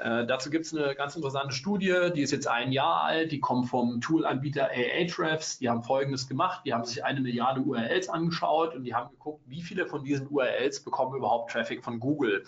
äh, 0.01 0.27
dazu 0.27 0.49
gibt 0.49 0.65
es 0.65 0.75
eine 0.75 0.95
ganz 0.95 1.15
interessante 1.15 1.55
Studie, 1.55 2.11
die 2.15 2.23
ist 2.23 2.31
jetzt 2.31 2.49
ein 2.49 2.73
Jahr 2.73 3.03
alt, 3.03 3.33
die 3.33 3.41
kommt 3.41 3.69
vom 3.69 4.01
Tool-Anbieter 4.01 4.71
Ahrefs. 4.71 5.59
Die 5.59 5.69
haben 5.69 5.83
Folgendes 5.83 6.27
gemacht, 6.27 6.63
die 6.65 6.73
haben 6.73 6.87
sich 6.87 7.05
eine 7.05 7.21
Milliarde 7.21 7.61
URLs 7.61 8.09
angeschaut 8.09 8.75
und 8.75 8.85
die 8.85 8.95
haben 8.95 9.11
geguckt, 9.11 9.43
wie 9.47 9.61
viele 9.61 9.87
von 9.87 10.03
diesen 10.03 10.29
URLs 10.29 10.81
bekommen 10.81 11.15
überhaupt 11.17 11.51
Traffic 11.51 11.85
von 11.85 12.01
Google. 12.01 12.45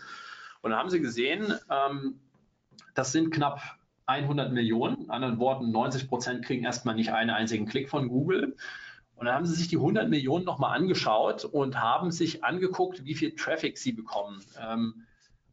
Und 0.62 0.70
dann 0.70 0.78
haben 0.78 0.88
sie 0.88 1.00
gesehen, 1.00 1.52
ähm, 1.70 2.20
das 2.94 3.12
sind 3.12 3.34
knapp 3.34 3.60
100 4.06 4.50
Millionen. 4.50 5.04
In 5.04 5.10
anderen 5.10 5.38
Worten, 5.38 5.70
90 5.70 6.08
Prozent 6.08 6.44
kriegen 6.46 6.64
erstmal 6.64 6.94
nicht 6.94 7.12
einen 7.12 7.30
einzigen 7.30 7.66
Klick 7.66 7.90
von 7.90 8.08
Google. 8.08 8.56
Und 9.16 9.26
dann 9.26 9.34
haben 9.34 9.46
sie 9.46 9.54
sich 9.54 9.68
die 9.68 9.76
100 9.76 10.08
Millionen 10.08 10.46
nochmal 10.46 10.74
angeschaut 10.74 11.44
und 11.44 11.78
haben 11.78 12.12
sich 12.12 12.44
angeguckt, 12.44 13.04
wie 13.04 13.14
viel 13.14 13.36
Traffic 13.36 13.76
sie 13.76 13.92
bekommen. 13.92 14.42
Ähm, 14.58 15.04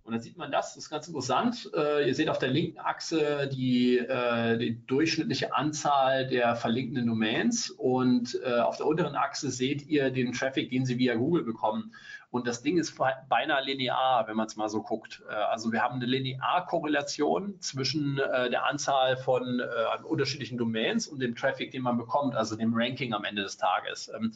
und 0.09 0.13
dann 0.13 0.21
sieht 0.21 0.37
man 0.37 0.51
das, 0.51 0.73
das 0.73 0.85
ist 0.85 0.89
ganz 0.89 1.07
interessant. 1.07 1.69
Äh, 1.75 2.07
ihr 2.07 2.15
seht 2.15 2.29
auf 2.29 2.39
der 2.39 2.49
linken 2.49 2.79
Achse 2.79 3.47
die, 3.47 3.99
äh, 3.99 4.57
die 4.57 4.83
durchschnittliche 4.87 5.53
Anzahl 5.53 6.25
der 6.27 6.55
verlinkten 6.55 7.05
Domains 7.05 7.69
und 7.69 8.39
äh, 8.43 8.57
auf 8.59 8.77
der 8.77 8.87
unteren 8.87 9.15
Achse 9.15 9.51
seht 9.51 9.85
ihr 9.85 10.09
den 10.09 10.31
Traffic, 10.33 10.71
den 10.71 10.83
sie 10.83 10.97
via 10.97 11.13
Google 11.13 11.43
bekommen. 11.43 11.93
Und 12.31 12.47
das 12.47 12.63
Ding 12.63 12.79
ist 12.79 12.97
beinahe 13.29 13.63
linear, 13.63 14.27
wenn 14.27 14.35
man 14.35 14.47
es 14.47 14.55
mal 14.55 14.67
so 14.67 14.81
guckt. 14.81 15.21
Äh, 15.29 15.33
also 15.33 15.71
wir 15.71 15.83
haben 15.83 15.97
eine 15.97 16.07
Linearkorrelation 16.07 17.61
zwischen 17.61 18.17
äh, 18.17 18.49
der 18.49 18.65
Anzahl 18.65 19.15
von 19.15 19.59
äh, 19.59 20.03
unterschiedlichen 20.03 20.57
Domains 20.57 21.07
und 21.07 21.19
dem 21.19 21.35
Traffic, 21.35 21.69
den 21.69 21.83
man 21.83 21.99
bekommt, 21.99 22.35
also 22.35 22.55
dem 22.55 22.73
Ranking 22.73 23.13
am 23.13 23.25
Ende 23.25 23.43
des 23.43 23.57
Tages. 23.57 24.11
Ähm, 24.15 24.33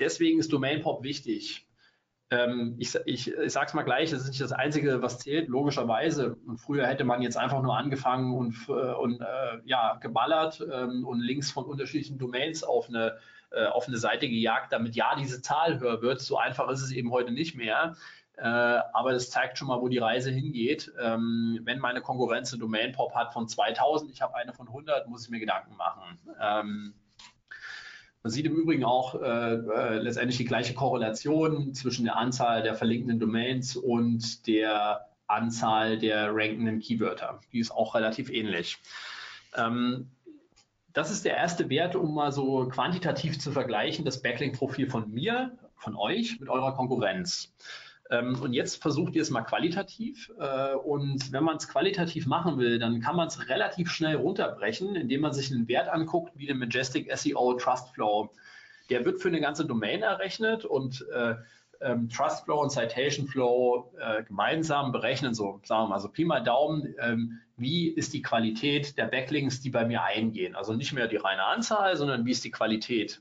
deswegen 0.00 0.38
ist 0.38 0.52
Domain 0.52 0.82
Pop 0.82 1.02
wichtig. 1.02 1.64
Ähm, 2.30 2.76
ich, 2.78 2.94
ich, 3.06 3.32
ich 3.32 3.52
sage 3.52 3.66
es 3.66 3.74
mal 3.74 3.82
gleich, 3.82 4.10
das 4.10 4.22
ist 4.22 4.28
nicht 4.28 4.40
das 4.40 4.52
Einzige, 4.52 5.00
was 5.00 5.18
zählt, 5.18 5.48
logischerweise. 5.48 6.36
Und 6.46 6.58
früher 6.58 6.86
hätte 6.86 7.04
man 7.04 7.22
jetzt 7.22 7.36
einfach 7.36 7.62
nur 7.62 7.76
angefangen 7.76 8.34
und, 8.34 8.68
und 8.68 9.20
äh, 9.20 9.60
ja, 9.64 9.96
geballert 10.00 10.62
ähm, 10.72 11.06
und 11.06 11.20
Links 11.20 11.50
von 11.50 11.64
unterschiedlichen 11.64 12.18
Domains 12.18 12.62
auf 12.62 12.88
eine 12.88 13.18
äh, 13.50 13.64
auf 13.64 13.88
eine 13.88 13.96
Seite 13.96 14.28
gejagt, 14.28 14.72
damit 14.72 14.94
ja 14.94 15.16
diese 15.16 15.40
Zahl 15.40 15.80
höher 15.80 16.02
wird. 16.02 16.20
So 16.20 16.36
einfach 16.36 16.68
ist 16.68 16.82
es 16.82 16.92
eben 16.92 17.10
heute 17.10 17.30
nicht 17.30 17.56
mehr. 17.56 17.96
Äh, 18.36 18.42
aber 18.42 19.12
das 19.12 19.30
zeigt 19.30 19.56
schon 19.56 19.68
mal, 19.68 19.80
wo 19.80 19.88
die 19.88 19.98
Reise 19.98 20.30
hingeht. 20.30 20.92
Ähm, 21.00 21.60
wenn 21.64 21.78
meine 21.78 22.02
Konkurrenz 22.02 22.52
eine 22.52 22.60
Domain-Pop 22.60 23.14
hat 23.14 23.32
von 23.32 23.48
2000, 23.48 24.12
ich 24.12 24.20
habe 24.20 24.36
eine 24.36 24.52
von 24.52 24.68
100, 24.68 25.08
muss 25.08 25.24
ich 25.24 25.30
mir 25.30 25.40
Gedanken 25.40 25.76
machen. 25.76 26.18
Ähm, 26.40 26.94
man 28.22 28.32
sieht 28.32 28.46
im 28.46 28.56
Übrigen 28.56 28.84
auch 28.84 29.14
äh, 29.20 29.54
äh, 29.54 29.98
letztendlich 29.98 30.38
die 30.38 30.44
gleiche 30.44 30.74
Korrelation 30.74 31.72
zwischen 31.74 32.04
der 32.04 32.16
Anzahl 32.16 32.62
der 32.62 32.74
verlinkenden 32.74 33.20
Domains 33.20 33.76
und 33.76 34.46
der 34.46 35.08
Anzahl 35.26 35.98
der 35.98 36.34
rankenden 36.34 36.80
Keywörter. 36.80 37.40
Die 37.52 37.60
ist 37.60 37.70
auch 37.70 37.94
relativ 37.94 38.30
ähnlich. 38.30 38.78
Ähm, 39.54 40.10
das 40.92 41.10
ist 41.10 41.24
der 41.24 41.36
erste 41.36 41.68
Wert, 41.68 41.94
um 41.94 42.14
mal 42.14 42.32
so 42.32 42.66
quantitativ 42.68 43.38
zu 43.38 43.52
vergleichen, 43.52 44.04
das 44.04 44.20
Backlink-Profil 44.20 44.90
von 44.90 45.10
mir, 45.10 45.56
von 45.76 45.94
euch 45.94 46.40
mit 46.40 46.48
eurer 46.48 46.74
Konkurrenz. 46.74 47.54
Ähm, 48.10 48.40
und 48.40 48.52
jetzt 48.52 48.80
versucht 48.80 49.14
ihr 49.14 49.22
es 49.22 49.30
mal 49.30 49.42
qualitativ. 49.42 50.32
Äh, 50.38 50.74
und 50.74 51.32
wenn 51.32 51.44
man 51.44 51.56
es 51.56 51.68
qualitativ 51.68 52.26
machen 52.26 52.58
will, 52.58 52.78
dann 52.78 53.00
kann 53.00 53.16
man 53.16 53.28
es 53.28 53.48
relativ 53.48 53.90
schnell 53.90 54.16
runterbrechen, 54.16 54.96
indem 54.96 55.20
man 55.22 55.32
sich 55.32 55.52
einen 55.52 55.68
Wert 55.68 55.88
anguckt, 55.88 56.32
wie 56.36 56.46
den 56.46 56.58
Majestic 56.58 57.14
SEO 57.16 57.54
Trust 57.54 57.90
Flow. 57.94 58.30
Der 58.90 59.04
wird 59.04 59.20
für 59.20 59.28
eine 59.28 59.40
ganze 59.40 59.66
Domain 59.66 60.02
errechnet 60.02 60.64
und 60.64 61.06
äh, 61.12 61.34
ähm, 61.80 62.08
Trust 62.08 62.44
Flow 62.44 62.60
und 62.62 62.70
Citation 62.70 63.28
Flow 63.28 63.92
äh, 63.98 64.24
gemeinsam 64.24 64.92
berechnen, 64.92 65.34
so 65.34 65.60
sagen 65.64 65.84
wir 65.84 65.88
mal 65.88 66.00
so 66.00 66.08
Pi 66.08 66.24
mal 66.24 66.40
Daumen, 66.40 66.94
ähm, 67.00 67.40
wie 67.56 67.88
ist 67.88 68.12
die 68.14 68.22
Qualität 68.22 68.96
der 68.96 69.06
Backlinks, 69.06 69.60
die 69.60 69.70
bei 69.70 69.84
mir 69.84 70.02
eingehen. 70.02 70.56
Also 70.56 70.74
nicht 70.74 70.92
mehr 70.92 71.08
die 71.08 71.16
reine 71.16 71.44
Anzahl, 71.44 71.96
sondern 71.96 72.24
wie 72.24 72.30
ist 72.30 72.44
die 72.44 72.50
Qualität. 72.50 73.20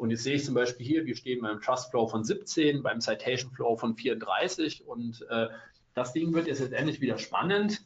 Und 0.00 0.10
jetzt 0.10 0.22
sehe 0.22 0.36
ich 0.36 0.46
zum 0.46 0.54
Beispiel 0.54 0.86
hier, 0.86 1.04
wir 1.04 1.14
stehen 1.14 1.42
beim 1.42 1.60
Trust 1.60 1.90
Flow 1.90 2.06
von 2.06 2.24
17, 2.24 2.82
beim 2.82 3.02
Citation 3.02 3.52
Flow 3.52 3.76
von 3.76 3.94
34 3.94 4.86
und 4.86 5.26
äh, 5.28 5.48
das 5.92 6.14
Ding 6.14 6.32
wird 6.32 6.46
jetzt 6.46 6.60
letztendlich 6.60 7.02
wieder 7.02 7.18
spannend, 7.18 7.82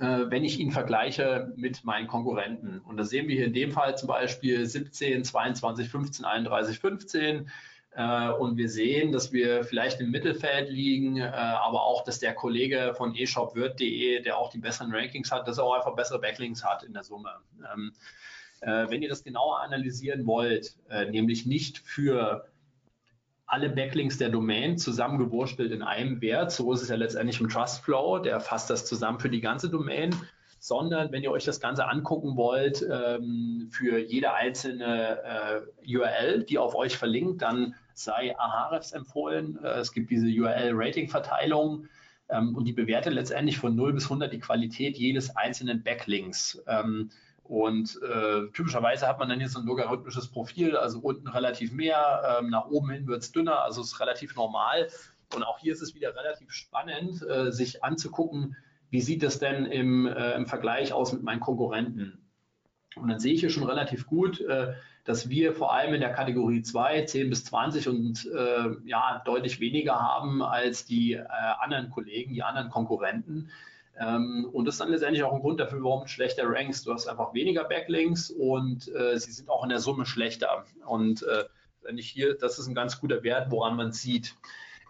äh, 0.00 0.24
wenn 0.26 0.42
ich 0.42 0.58
ihn 0.58 0.72
vergleiche 0.72 1.52
mit 1.54 1.84
meinen 1.84 2.08
Konkurrenten. 2.08 2.80
Und 2.80 2.96
da 2.96 3.04
sehen 3.04 3.28
wir 3.28 3.36
hier 3.36 3.46
in 3.46 3.52
dem 3.52 3.70
Fall 3.70 3.96
zum 3.96 4.08
Beispiel 4.08 4.66
17, 4.66 5.22
22, 5.22 5.88
15, 5.88 6.24
31, 6.24 6.80
15. 6.80 7.48
Äh, 7.94 8.30
und 8.30 8.56
wir 8.56 8.68
sehen, 8.68 9.12
dass 9.12 9.32
wir 9.32 9.62
vielleicht 9.62 10.00
im 10.00 10.10
Mittelfeld 10.10 10.70
liegen, 10.70 11.18
äh, 11.18 11.26
aber 11.26 11.84
auch, 11.84 12.02
dass 12.02 12.18
der 12.18 12.34
Kollege 12.34 12.94
von 12.96 13.14
eShopWirt.de, 13.14 14.22
der 14.22 14.38
auch 14.38 14.50
die 14.50 14.58
besseren 14.58 14.92
Rankings 14.92 15.30
hat, 15.30 15.46
dass 15.46 15.58
er 15.58 15.64
auch 15.64 15.74
einfach 15.74 15.94
bessere 15.94 16.18
Backlinks 16.20 16.64
hat 16.64 16.82
in 16.82 16.94
der 16.94 17.04
Summe. 17.04 17.30
Ähm, 17.72 17.92
äh, 18.62 18.88
wenn 18.88 19.02
ihr 19.02 19.08
das 19.08 19.22
genauer 19.24 19.60
analysieren 19.60 20.26
wollt, 20.26 20.76
nämlich 21.10 21.46
nicht 21.46 21.78
für 21.78 22.46
alle 23.52 23.68
Backlinks 23.68 24.16
der 24.16 24.30
Domain 24.30 24.78
zusammengewurstelt 24.78 25.72
in 25.72 25.82
einem 25.82 26.22
Wert, 26.22 26.52
so 26.52 26.72
ist 26.72 26.80
es 26.80 26.88
ja 26.88 26.96
letztendlich 26.96 27.38
im 27.38 27.50
Trustflow, 27.50 28.18
der 28.18 28.40
fasst 28.40 28.70
das 28.70 28.86
zusammen 28.86 29.20
für 29.20 29.28
die 29.28 29.42
ganze 29.42 29.68
Domain, 29.68 30.16
sondern 30.58 31.12
wenn 31.12 31.22
ihr 31.22 31.30
euch 31.30 31.44
das 31.44 31.60
Ganze 31.60 31.86
angucken 31.86 32.36
wollt, 32.36 32.82
ähm, 32.88 33.68
für 33.70 33.98
jede 33.98 34.32
einzelne 34.32 35.64
äh, 35.84 35.96
URL, 35.96 36.44
die 36.44 36.56
auf 36.56 36.74
euch 36.74 36.96
verlinkt, 36.96 37.42
dann 37.42 37.74
sei 37.94 38.38
Ahrefs 38.38 38.92
empfohlen. 38.92 39.58
Äh, 39.62 39.80
es 39.80 39.92
gibt 39.92 40.10
diese 40.10 40.28
URL-Rating-Verteilung 40.28 41.88
ähm, 42.30 42.54
und 42.56 42.64
die 42.64 42.72
bewertet 42.72 43.12
letztendlich 43.12 43.58
von 43.58 43.74
0 43.74 43.92
bis 43.92 44.04
100 44.04 44.32
die 44.32 44.38
Qualität 44.38 44.96
jedes 44.96 45.36
einzelnen 45.36 45.82
Backlinks. 45.82 46.62
Ähm, 46.66 47.10
und 47.52 48.00
äh, 48.02 48.48
typischerweise 48.54 49.06
hat 49.06 49.18
man 49.18 49.28
dann 49.28 49.38
hier 49.38 49.50
so 49.50 49.58
ein 49.58 49.66
logarithmisches 49.66 50.28
Profil, 50.28 50.74
also 50.74 51.00
unten 51.00 51.28
relativ 51.28 51.70
mehr, 51.70 52.38
ähm, 52.40 52.48
nach 52.48 52.64
oben 52.70 52.88
hin 52.88 53.06
wird 53.06 53.20
es 53.20 53.30
dünner, 53.30 53.60
also 53.60 53.82
ist 53.82 54.00
relativ 54.00 54.34
normal. 54.36 54.88
Und 55.34 55.42
auch 55.42 55.58
hier 55.58 55.74
ist 55.74 55.82
es 55.82 55.94
wieder 55.94 56.16
relativ 56.16 56.50
spannend, 56.50 57.22
äh, 57.28 57.52
sich 57.52 57.84
anzugucken, 57.84 58.56
wie 58.88 59.02
sieht 59.02 59.22
es 59.22 59.38
denn 59.38 59.66
im, 59.66 60.06
äh, 60.06 60.32
im 60.32 60.46
Vergleich 60.46 60.94
aus 60.94 61.12
mit 61.12 61.24
meinen 61.24 61.40
Konkurrenten. 61.40 62.26
Und 62.96 63.08
dann 63.08 63.20
sehe 63.20 63.34
ich 63.34 63.40
hier 63.40 63.50
schon 63.50 63.64
relativ 63.64 64.06
gut, 64.06 64.40
äh, 64.40 64.72
dass 65.04 65.28
wir 65.28 65.52
vor 65.52 65.74
allem 65.74 65.92
in 65.92 66.00
der 66.00 66.14
Kategorie 66.14 66.62
2, 66.62 67.04
10 67.04 67.28
bis 67.28 67.44
20 67.44 67.86
und 67.86 68.30
äh, 68.34 68.70
ja, 68.86 69.20
deutlich 69.26 69.60
weniger 69.60 70.00
haben 70.00 70.42
als 70.42 70.86
die 70.86 71.12
äh, 71.12 71.24
anderen 71.60 71.90
Kollegen, 71.90 72.32
die 72.32 72.44
anderen 72.44 72.70
Konkurrenten. 72.70 73.50
Ähm, 73.98 74.48
und 74.52 74.64
das 74.64 74.74
ist 74.74 74.80
dann 74.80 74.90
letztendlich 74.90 75.22
auch 75.22 75.32
ein 75.32 75.40
Grund 75.40 75.60
dafür, 75.60 75.82
warum 75.82 76.02
du 76.02 76.08
schlechter 76.08 76.44
rankst. 76.46 76.86
Du 76.86 76.92
hast 76.92 77.06
einfach 77.06 77.34
weniger 77.34 77.64
Backlinks 77.64 78.30
und 78.30 78.88
äh, 78.94 79.18
sie 79.18 79.32
sind 79.32 79.50
auch 79.50 79.62
in 79.62 79.68
der 79.68 79.80
Summe 79.80 80.06
schlechter. 80.06 80.64
Und 80.86 81.22
äh, 81.24 81.44
hier, 81.96 82.36
das 82.36 82.58
ist 82.58 82.68
ein 82.68 82.74
ganz 82.74 83.00
guter 83.00 83.22
Wert, 83.22 83.50
woran 83.50 83.76
man 83.76 83.92
sieht. 83.92 84.36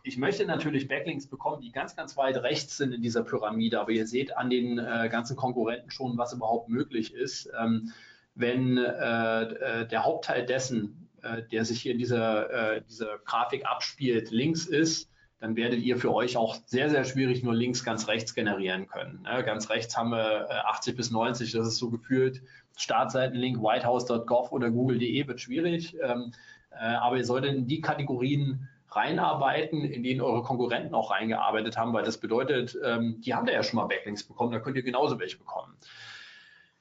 Ich 0.04 0.18
möchte 0.18 0.44
natürlich 0.46 0.88
Backlinks 0.88 1.26
bekommen, 1.26 1.62
die 1.62 1.70
ganz, 1.70 1.94
ganz 1.94 2.16
weit 2.16 2.36
rechts 2.38 2.76
sind 2.76 2.92
in 2.92 3.02
dieser 3.02 3.22
Pyramide, 3.22 3.80
aber 3.80 3.92
ihr 3.92 4.06
seht 4.06 4.36
an 4.36 4.50
den 4.50 4.78
äh, 4.78 5.08
ganzen 5.08 5.36
Konkurrenten 5.36 5.90
schon, 5.90 6.18
was 6.18 6.32
überhaupt 6.32 6.68
möglich 6.68 7.14
ist. 7.14 7.48
Ähm, 7.58 7.92
wenn 8.34 8.78
äh, 8.78 9.42
äh, 9.42 9.86
der 9.86 10.04
Hauptteil 10.04 10.44
dessen, 10.44 11.08
äh, 11.22 11.42
der 11.42 11.64
sich 11.64 11.82
hier 11.82 11.92
in 11.92 11.98
dieser, 11.98 12.50
äh, 12.50 12.82
dieser 12.82 13.18
Grafik 13.24 13.64
abspielt, 13.64 14.30
links 14.30 14.66
ist, 14.66 15.08
dann 15.42 15.56
werdet 15.56 15.80
ihr 15.80 15.96
für 15.96 16.14
euch 16.14 16.36
auch 16.36 16.54
sehr, 16.66 16.88
sehr 16.88 17.04
schwierig 17.04 17.42
nur 17.42 17.52
links 17.52 17.82
ganz 17.82 18.06
rechts 18.06 18.32
generieren 18.32 18.86
können. 18.86 19.22
Ne? 19.22 19.42
Ganz 19.42 19.70
rechts 19.70 19.96
haben 19.96 20.10
wir 20.10 20.48
80 20.68 20.92
äh, 20.92 20.96
bis 20.96 21.10
90, 21.10 21.50
das 21.50 21.66
ist 21.66 21.78
so 21.78 21.90
gefühlt 21.90 22.42
Startseitenlink 22.76 23.60
whitehouse.gov 23.60 24.52
oder 24.52 24.70
google.de 24.70 25.26
wird 25.26 25.40
schwierig. 25.40 25.96
Ähm, 26.00 26.32
äh, 26.70 26.84
aber 26.84 27.16
ihr 27.16 27.24
solltet 27.24 27.56
in 27.56 27.66
die 27.66 27.80
Kategorien 27.80 28.68
reinarbeiten, 28.88 29.84
in 29.84 30.04
denen 30.04 30.20
eure 30.20 30.44
Konkurrenten 30.44 30.94
auch 30.94 31.10
reingearbeitet 31.10 31.76
haben, 31.76 31.92
weil 31.92 32.04
das 32.04 32.18
bedeutet, 32.18 32.78
ähm, 32.84 33.20
die 33.20 33.34
haben 33.34 33.44
da 33.44 33.52
ja 33.52 33.64
schon 33.64 33.78
mal 33.78 33.86
Backlinks 33.86 34.22
bekommen, 34.22 34.52
da 34.52 34.60
könnt 34.60 34.76
ihr 34.76 34.84
genauso 34.84 35.18
welche 35.18 35.38
bekommen. 35.38 35.74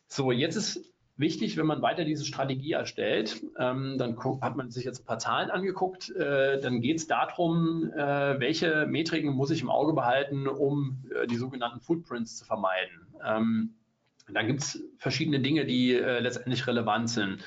So, 0.05 0.31
jetzt 0.31 0.55
ist 0.55 0.93
wichtig, 1.21 1.55
wenn 1.55 1.65
man 1.65 1.81
weiter 1.81 2.03
diese 2.03 2.25
Strategie 2.25 2.73
erstellt, 2.73 3.41
ähm, 3.57 3.97
dann 3.97 4.17
hat 4.41 4.57
man 4.57 4.69
sich 4.71 4.83
jetzt 4.83 5.01
ein 5.01 5.05
paar 5.05 5.19
Zahlen 5.19 5.49
angeguckt, 5.49 6.09
äh, 6.15 6.59
dann 6.59 6.81
geht 6.81 6.97
es 6.97 7.07
darum, 7.07 7.91
äh, 7.93 8.39
welche 8.39 8.85
Metriken 8.87 9.33
muss 9.33 9.51
ich 9.51 9.61
im 9.61 9.69
Auge 9.69 9.93
behalten, 9.93 10.47
um 10.47 11.03
äh, 11.15 11.27
die 11.27 11.37
sogenannten 11.37 11.79
Footprints 11.79 12.37
zu 12.37 12.45
vermeiden. 12.45 13.07
Ähm, 13.25 13.75
dann 14.33 14.47
gibt 14.47 14.61
es 14.61 14.83
verschiedene 14.97 15.39
Dinge, 15.39 15.65
die 15.65 15.93
äh, 15.93 16.19
letztendlich 16.19 16.67
relevant 16.67 17.09
sind. 17.09 17.43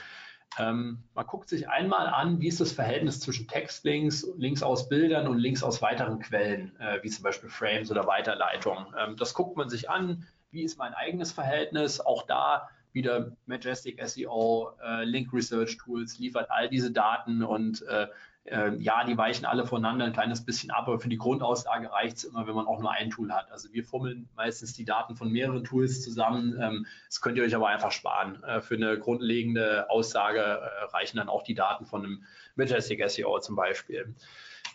Ähm, 0.58 1.02
man 1.14 1.26
guckt 1.26 1.48
sich 1.48 1.68
einmal 1.68 2.06
an, 2.06 2.40
wie 2.40 2.48
ist 2.48 2.60
das 2.60 2.72
Verhältnis 2.72 3.20
zwischen 3.20 3.48
Textlinks, 3.48 4.26
Links 4.36 4.62
aus 4.62 4.88
Bildern 4.88 5.26
und 5.26 5.38
Links 5.38 5.62
aus 5.62 5.82
weiteren 5.82 6.20
Quellen, 6.20 6.76
äh, 6.78 7.02
wie 7.02 7.10
zum 7.10 7.24
Beispiel 7.24 7.48
Frames 7.48 7.90
oder 7.90 8.06
Weiterleitungen. 8.06 8.86
Ähm, 8.98 9.16
das 9.16 9.34
guckt 9.34 9.56
man 9.56 9.68
sich 9.68 9.90
an. 9.90 10.26
Wie 10.50 10.62
ist 10.62 10.78
mein 10.78 10.94
eigenes 10.94 11.32
Verhältnis? 11.32 12.00
Auch 12.00 12.26
da 12.26 12.68
wieder 12.94 13.36
Majestic 13.46 14.02
SEO, 14.02 14.70
äh, 14.82 15.04
Link 15.04 15.32
Research 15.32 15.76
Tools 15.78 16.18
liefert 16.18 16.50
all 16.50 16.68
diese 16.68 16.90
Daten 16.90 17.42
und 17.42 17.82
äh, 17.82 18.06
äh, 18.44 18.76
ja, 18.76 19.04
die 19.04 19.16
weichen 19.16 19.46
alle 19.46 19.66
voneinander 19.66 20.04
ein 20.04 20.12
kleines 20.12 20.44
bisschen 20.44 20.70
ab, 20.70 20.86
aber 20.86 21.00
für 21.00 21.08
die 21.08 21.16
Grundaussage 21.16 21.90
reicht 21.90 22.18
es 22.18 22.24
immer, 22.24 22.46
wenn 22.46 22.54
man 22.54 22.66
auch 22.66 22.80
nur 22.80 22.92
ein 22.92 23.10
Tool 23.10 23.32
hat. 23.32 23.50
Also 23.50 23.72
wir 23.72 23.84
fummeln 23.84 24.28
meistens 24.36 24.74
die 24.74 24.84
Daten 24.84 25.16
von 25.16 25.32
mehreren 25.32 25.64
Tools 25.64 26.02
zusammen. 26.02 26.58
Ähm, 26.60 26.86
das 27.08 27.20
könnt 27.20 27.38
ihr 27.38 27.44
euch 27.44 27.54
aber 27.54 27.68
einfach 27.68 27.90
sparen. 27.90 28.42
Äh, 28.44 28.60
für 28.60 28.74
eine 28.74 28.98
grundlegende 28.98 29.88
Aussage 29.90 30.40
äh, 30.40 30.84
reichen 30.92 31.16
dann 31.16 31.28
auch 31.28 31.42
die 31.42 31.54
Daten 31.54 31.86
von 31.86 32.04
einem 32.04 32.24
Majestic 32.54 33.02
SEO 33.08 33.40
zum 33.40 33.56
Beispiel. 33.56 34.14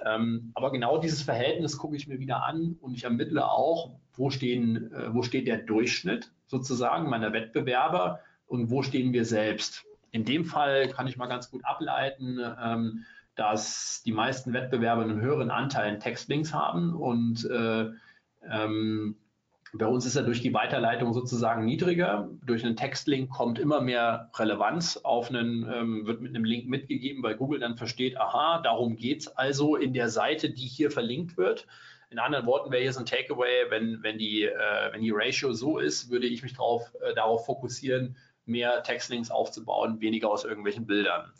Ähm, 0.03 0.51
aber 0.55 0.71
genau 0.71 0.97
dieses 0.97 1.21
Verhältnis 1.21 1.77
gucke 1.77 1.95
ich 1.95 2.07
mir 2.07 2.19
wieder 2.19 2.43
an 2.43 2.77
und 2.81 2.95
ich 2.95 3.03
ermittle 3.03 3.49
auch, 3.49 3.91
wo, 4.13 4.31
stehen, 4.31 4.91
äh, 4.93 5.13
wo 5.13 5.21
steht 5.21 5.47
der 5.47 5.57
Durchschnitt 5.57 6.31
sozusagen 6.49 7.09
meiner 7.09 7.31
Wettbewerber 7.31 8.19
und 8.47 8.69
wo 8.69 8.81
stehen 8.81 9.13
wir 9.13 9.23
selbst. 9.23 9.85
In 10.11 10.25
dem 10.25 10.43
Fall 10.43 10.89
kann 10.89 11.07
ich 11.07 11.17
mal 11.17 11.27
ganz 11.27 11.49
gut 11.49 11.63
ableiten, 11.63 12.39
ähm, 12.61 13.05
dass 13.35 14.01
die 14.03 14.11
meisten 14.11 14.51
Wettbewerber 14.51 15.03
einen 15.03 15.21
höheren 15.21 15.51
Anteil 15.51 15.93
an 15.93 15.99
Textlinks 15.99 16.53
haben 16.53 16.93
und 16.93 17.49
äh, 17.49 17.89
ähm, 18.49 19.15
bei 19.73 19.85
uns 19.85 20.05
ist 20.05 20.15
er 20.15 20.23
durch 20.23 20.41
die 20.41 20.53
Weiterleitung 20.53 21.13
sozusagen 21.13 21.63
niedriger. 21.63 22.29
Durch 22.43 22.65
einen 22.65 22.75
Textlink 22.75 23.29
kommt 23.29 23.59
immer 23.59 23.81
mehr 23.81 24.31
Relevanz 24.35 24.97
auf 24.97 25.29
einen, 25.29 25.71
ähm, 25.71 26.07
wird 26.07 26.21
mit 26.21 26.35
einem 26.35 26.43
Link 26.43 26.67
mitgegeben, 26.67 27.21
weil 27.21 27.35
Google 27.35 27.59
dann 27.59 27.77
versteht, 27.77 28.17
aha, 28.17 28.61
darum 28.63 28.95
geht 28.95 29.21
es 29.21 29.27
also 29.27 29.75
in 29.75 29.93
der 29.93 30.09
Seite, 30.09 30.49
die 30.49 30.65
hier 30.65 30.89
verlinkt 30.89 31.37
wird. 31.37 31.67
In 32.11 32.17
anderen 32.17 32.47
Worten 32.47 32.71
wäre 32.71 32.83
jetzt 32.83 32.97
ein 32.97 33.05
Takeaway, 33.05 33.69
wenn, 33.69 34.01
wenn, 34.01 34.17
die, 34.17 34.43
äh, 34.43 34.91
wenn 34.91 35.01
die 35.01 35.11
Ratio 35.11 35.53
so 35.53 35.77
ist, 35.77 36.09
würde 36.09 36.25
ich 36.25 36.41
mich 36.41 36.53
drauf, 36.53 36.91
äh, 37.01 37.13
darauf 37.13 37.45
fokussieren, 37.45 38.15
mehr 38.45 38.81
Textlinks 38.81 39.29
aufzubauen, 39.29 40.01
weniger 40.01 40.29
aus 40.31 40.43
irgendwelchen 40.43 40.87
Bildern. 40.87 41.31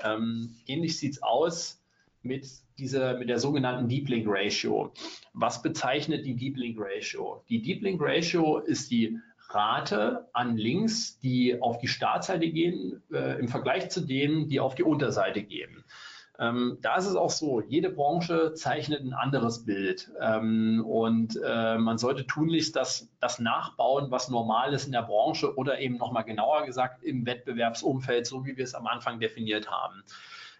Ähm, 0.00 0.56
ähnlich 0.66 0.98
sieht 0.98 1.12
es 1.12 1.22
aus 1.22 1.82
mit, 2.22 2.46
dieser, 2.78 3.18
mit 3.18 3.28
der 3.28 3.38
sogenannten 3.38 3.88
Deep 3.88 4.08
Link 4.08 4.26
Ratio. 4.28 4.92
Was 5.34 5.62
bezeichnet 5.62 6.24
die 6.24 6.36
Deep 6.36 6.56
Link 6.56 6.78
Ratio? 6.80 7.44
Die 7.50 7.60
Deep 7.60 7.82
Link 7.82 8.00
Ratio 8.00 8.58
ist 8.58 8.90
die 8.90 9.18
Rate 9.50 10.28
an 10.32 10.56
Links, 10.56 11.18
die 11.20 11.60
auf 11.60 11.78
die 11.78 11.88
Startseite 11.88 12.50
gehen, 12.50 13.02
äh, 13.12 13.38
im 13.38 13.48
Vergleich 13.48 13.90
zu 13.90 14.00
denen, 14.00 14.48
die 14.48 14.60
auf 14.60 14.74
die 14.74 14.82
Unterseite 14.82 15.42
gehen. 15.42 15.84
Ähm, 16.40 16.78
da 16.82 16.96
ist 16.96 17.06
es 17.06 17.16
auch 17.16 17.30
so, 17.30 17.60
jede 17.60 17.90
Branche 17.90 18.54
zeichnet 18.54 19.02
ein 19.02 19.12
anderes 19.12 19.64
Bild. 19.64 20.10
Ähm, 20.20 20.84
und 20.86 21.38
äh, 21.44 21.78
man 21.78 21.98
sollte 21.98 22.26
tunlichst 22.26 22.76
das, 22.76 23.08
das 23.20 23.40
nachbauen, 23.40 24.10
was 24.10 24.28
normal 24.28 24.72
ist 24.72 24.86
in 24.86 24.92
der 24.92 25.02
Branche 25.02 25.56
oder 25.56 25.80
eben 25.80 25.96
nochmal 25.96 26.24
genauer 26.24 26.64
gesagt 26.64 27.02
im 27.02 27.26
Wettbewerbsumfeld, 27.26 28.26
so 28.26 28.46
wie 28.46 28.56
wir 28.56 28.64
es 28.64 28.74
am 28.74 28.86
Anfang 28.86 29.18
definiert 29.18 29.68
haben. 29.68 30.04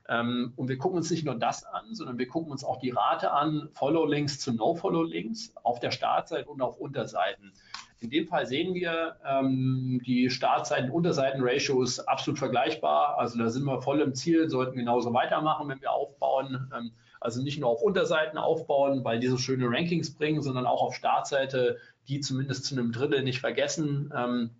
Ähm, 0.09 0.53
und 0.57 0.69
wir 0.69 0.79
gucken 0.79 0.97
uns 0.97 1.11
nicht 1.11 1.25
nur 1.25 1.37
das 1.37 1.64
an, 1.64 1.95
sondern 1.95 2.19
wir 2.19 2.27
gucken 2.27 2.51
uns 2.51 2.64
auch 2.64 2.79
die 2.79 2.91
Rate 2.91 3.31
an, 3.31 3.69
Follow-Links 3.75 4.41
zu 4.41 4.53
No-Follow-Links 4.53 5.55
auf 5.62 5.79
der 5.79 5.93
Startseite 5.93 6.49
und 6.49 6.61
auf 6.61 6.79
Unterseiten. 6.79 7.53
In 8.01 8.11
dem 8.11 8.29
Fall 8.29 8.47
sehen 8.47 8.75
wir, 8.75 9.17
ähm, 9.27 10.01
die 10.07 10.31
Startseiten-Unterseiten-Ratio 10.31 11.83
ist 11.83 12.01
absolut 12.01 12.39
vergleichbar. 12.39 13.19
Also 13.19 13.39
da 13.39 13.49
sind 13.49 13.65
wir 13.65 13.83
voll 13.83 14.01
im 14.01 14.15
Ziel, 14.15 14.49
sollten 14.49 14.79
genauso 14.79 15.13
weitermachen, 15.13 15.69
wenn 15.69 15.81
wir 15.81 15.91
aufbauen. 15.91 16.71
Ähm, 16.77 16.93
also 17.21 17.43
nicht 17.43 17.59
nur 17.59 17.71
auf 17.71 17.83
Unterseiten 17.83 18.39
aufbauen, 18.39 19.05
weil 19.05 19.19
diese 19.19 19.39
schöne 19.39 19.69
Rankings 19.69 20.15
bringen, 20.15 20.43
sondern 20.43 20.67
auch 20.67 20.83
auf 20.83 20.95
Startseite, 20.95 21.79
die 22.07 22.21
zumindest 22.21 22.67
zu 22.67 22.77
einem 22.77 22.93
Drittel 22.93 23.25
nicht 23.25 23.41
vergessen. 23.41 24.13
Ähm, 24.17 24.51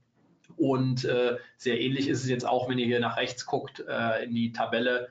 und 0.57 1.05
äh, 1.05 1.37
sehr 1.57 1.81
ähnlich 1.81 2.09
ist 2.09 2.25
es 2.25 2.29
jetzt 2.29 2.47
auch, 2.47 2.69
wenn 2.69 2.79
ihr 2.79 2.87
hier 2.87 3.01
nach 3.01 3.17
rechts 3.17 3.47
guckt 3.47 3.85
äh, 3.89 4.25
in 4.25 4.35
die 4.35 4.53
Tabelle 4.53 5.09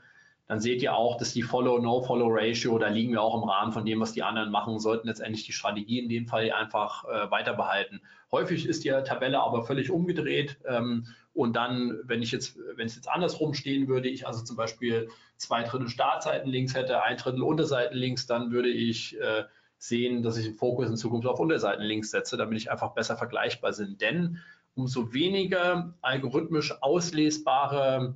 dann 0.48 0.62
seht 0.62 0.82
ihr 0.82 0.96
auch, 0.96 1.18
dass 1.18 1.34
die 1.34 1.42
Follow-No-Follow-Ratio, 1.42 2.78
da 2.78 2.88
liegen 2.88 3.12
wir 3.12 3.22
auch 3.22 3.42
im 3.42 3.48
Rahmen 3.48 3.74
von 3.74 3.86
dem, 3.86 4.00
was 4.00 4.14
die 4.14 4.24
anderen 4.24 4.50
machen, 4.50 4.80
sollten 4.80 5.08
letztendlich 5.08 5.46
die 5.46 5.52
Strategie 5.52 6.00
in 6.00 6.08
dem 6.08 6.26
Fall 6.26 6.52
einfach 6.52 7.04
äh, 7.06 7.30
weiter 7.30 7.54
behalten. 7.54 8.02
Häufig 8.32 8.66
ist 8.66 8.86
die 8.86 8.90
Tabelle 8.90 9.40
aber 9.40 9.64
völlig 9.64 9.92
umgedreht 9.92 10.58
ähm, 10.66 11.08
und 11.34 11.56
dann, 11.56 12.00
wenn 12.04 12.22
ich 12.22 12.32
jetzt, 12.32 12.58
wenn 12.76 12.88
es 12.88 12.96
jetzt 12.96 13.10
andersrum 13.10 13.54
stehen 13.54 13.88
würde, 13.88 14.10
ich 14.10 14.26
also 14.26 14.44
zum 14.44 14.56
Beispiel 14.56 15.10
zwei 15.36 15.64
Drittel 15.64 15.90
Startseiten 15.90 16.50
links 16.50 16.74
hätte, 16.74 17.04
ein 17.04 17.18
Drittel 17.18 17.44
Unterseiten 17.44 17.98
links, 17.98 18.26
dann 18.26 18.52
würde 18.52 18.70
ich 18.70 19.20
äh, 19.20 19.44
sehen, 19.78 20.24
dass 20.24 20.38
ich 20.38 20.46
den 20.46 20.56
Fokus 20.56 20.90
in 20.90 20.98
Zukunft 20.98 21.28
auf 21.28 21.40
Unterseiten 21.40 21.84
links 21.84 22.10
setze, 22.10 22.38
damit 22.38 22.58
ich 22.58 22.72
einfach 22.72 22.94
besser 22.94 23.18
vergleichbar 23.18 23.74
sind. 23.74 24.02
Denn 24.02 24.40
umso 24.76 25.14
weniger 25.14 25.94
algorithmisch 26.02 26.74
auslesbare 26.82 28.16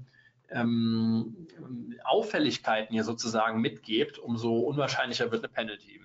ähm, 0.52 1.48
Auffälligkeiten 2.04 2.94
hier 2.94 3.04
sozusagen 3.04 3.62
mitgebt, 3.62 4.20
umso 4.20 4.60
unwahrscheinlicher 4.60 5.32
wird 5.32 5.44
eine 5.44 5.54
Penalty. 5.54 6.02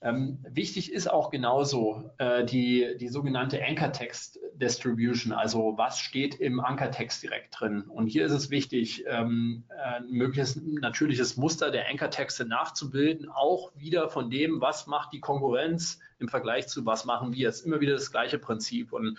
Ähm, 0.00 0.38
wichtig 0.48 0.92
ist 0.92 1.10
auch 1.10 1.30
genauso 1.30 2.12
äh, 2.18 2.44
die, 2.44 2.96
die 3.00 3.08
sogenannte 3.08 3.60
Anchor 3.64 3.92
Text 3.92 4.38
Distribution, 4.54 5.32
also 5.32 5.74
was 5.76 5.98
steht 5.98 6.36
im 6.36 6.60
Ankertext 6.60 7.22
direkt 7.22 7.58
drin. 7.58 7.82
Und 7.82 8.06
hier 8.06 8.24
ist 8.24 8.32
es 8.32 8.50
wichtig, 8.50 9.04
ähm, 9.08 9.64
ein 9.84 10.08
mögliches 10.10 10.60
natürliches 10.62 11.36
Muster 11.36 11.72
der 11.72 11.88
Ankertexte 11.88 12.44
nachzubilden, 12.44 13.28
auch 13.28 13.72
wieder 13.76 14.08
von 14.08 14.30
dem, 14.30 14.60
was 14.60 14.86
macht 14.86 15.12
die 15.12 15.20
Konkurrenz 15.20 15.98
im 16.20 16.28
Vergleich 16.28 16.68
zu 16.68 16.86
was 16.86 17.04
machen 17.04 17.32
wir. 17.32 17.48
Es 17.48 17.60
ist 17.60 17.66
immer 17.66 17.80
wieder 17.80 17.94
das 17.94 18.12
gleiche 18.12 18.38
Prinzip. 18.38 18.92
Und 18.92 19.18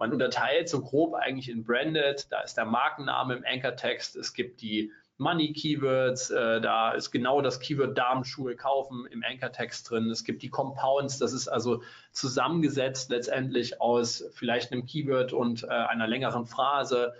man 0.00 0.12
unterteilt 0.14 0.70
so 0.70 0.80
grob 0.80 1.14
eigentlich 1.14 1.50
in 1.50 1.62
Branded, 1.62 2.26
da 2.30 2.40
ist 2.40 2.56
der 2.56 2.64
Markenname 2.64 3.34
im 3.34 3.44
Anchor-Text, 3.44 4.16
es 4.16 4.32
gibt 4.32 4.62
die 4.62 4.90
Money-Keywords, 5.18 6.30
äh, 6.30 6.62
da 6.62 6.92
ist 6.92 7.10
genau 7.10 7.42
das 7.42 7.60
Keyword 7.60 7.98
Damenschuhe 7.98 8.56
kaufen 8.56 9.06
im 9.10 9.22
Anchor-Text 9.22 9.90
drin. 9.90 10.08
Es 10.08 10.24
gibt 10.24 10.42
die 10.42 10.48
Compounds, 10.48 11.18
das 11.18 11.34
ist 11.34 11.48
also 11.48 11.82
zusammengesetzt 12.12 13.10
letztendlich 13.10 13.82
aus 13.82 14.24
vielleicht 14.32 14.72
einem 14.72 14.86
Keyword 14.86 15.34
und 15.34 15.64
äh, 15.64 15.66
einer 15.66 16.06
längeren 16.06 16.46
Phrase. 16.46 17.12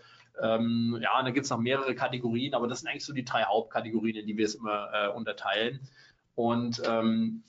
Ähm, 0.43 0.99
ja, 1.03 1.23
da 1.23 1.31
gibt 1.33 1.45
es 1.45 1.51
noch 1.51 1.59
mehrere 1.59 1.95
Kategorien, 1.95 2.55
aber 2.55 2.66
das 2.66 2.81
sind 2.81 2.88
eigentlich 2.88 3.05
so 3.05 3.12
die 3.12 3.27
drei 3.27 3.43
Hauptkategorien, 3.43 4.16
in 4.16 4.27
die 4.27 4.38
wir 4.38 4.47
es 4.47 4.55
immer 4.55 4.88
äh, 4.95 5.09
unterteilen. 5.09 5.81
Und 6.35 6.81
ähm, 6.87 7.43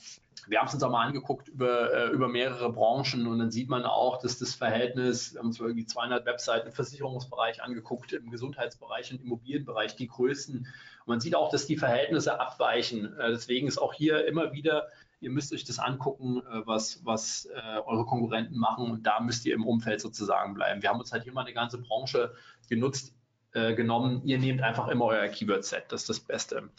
wir 0.51 0.59
haben 0.59 0.67
es 0.67 0.73
uns 0.73 0.83
auch 0.83 0.91
mal 0.91 1.07
angeguckt 1.07 1.47
über, 1.47 1.93
äh, 1.93 2.07
über 2.09 2.27
mehrere 2.27 2.73
Branchen 2.73 3.25
und 3.25 3.39
dann 3.39 3.51
sieht 3.51 3.69
man 3.69 3.85
auch, 3.85 4.21
dass 4.21 4.37
das 4.37 4.53
Verhältnis, 4.53 5.33
wir 5.33 5.39
haben 5.39 5.47
uns 5.47 5.61
irgendwie 5.61 5.85
200 5.85 6.25
Webseiten 6.25 6.67
im 6.67 6.73
Versicherungsbereich 6.73 7.63
angeguckt, 7.63 8.11
im 8.11 8.29
Gesundheitsbereich 8.29 9.13
und 9.13 9.21
Immobilienbereich 9.21 9.95
die 9.95 10.09
größten. 10.09 10.57
Und 10.57 11.07
man 11.07 11.21
sieht 11.21 11.35
auch, 11.35 11.49
dass 11.49 11.67
die 11.67 11.77
Verhältnisse 11.77 12.37
abweichen. 12.37 13.17
Äh, 13.17 13.29
deswegen 13.29 13.65
ist 13.65 13.77
auch 13.77 13.93
hier 13.93 14.27
immer 14.27 14.51
wieder, 14.51 14.89
ihr 15.21 15.29
müsst 15.29 15.53
euch 15.53 15.63
das 15.63 15.79
angucken, 15.79 16.41
äh, 16.41 16.67
was, 16.67 16.99
was 17.05 17.45
äh, 17.45 17.79
eure 17.85 18.05
Konkurrenten 18.05 18.57
machen 18.57 18.91
und 18.91 19.07
da 19.07 19.21
müsst 19.21 19.45
ihr 19.45 19.55
im 19.55 19.65
Umfeld 19.65 20.01
sozusagen 20.01 20.53
bleiben. 20.53 20.81
Wir 20.81 20.89
haben 20.89 20.99
uns 20.99 21.13
halt 21.13 21.23
hier 21.23 21.31
mal 21.31 21.45
eine 21.45 21.53
ganze 21.53 21.77
Branche 21.77 22.33
genutzt, 22.67 23.15
äh, 23.53 23.73
genommen. 23.73 24.21
Ihr 24.25 24.37
nehmt 24.37 24.61
einfach 24.61 24.89
immer 24.89 25.05
euer 25.05 25.29
Keyword-Set, 25.29 25.85
das 25.93 26.01
ist 26.01 26.09
das 26.09 26.19
Beste. 26.19 26.69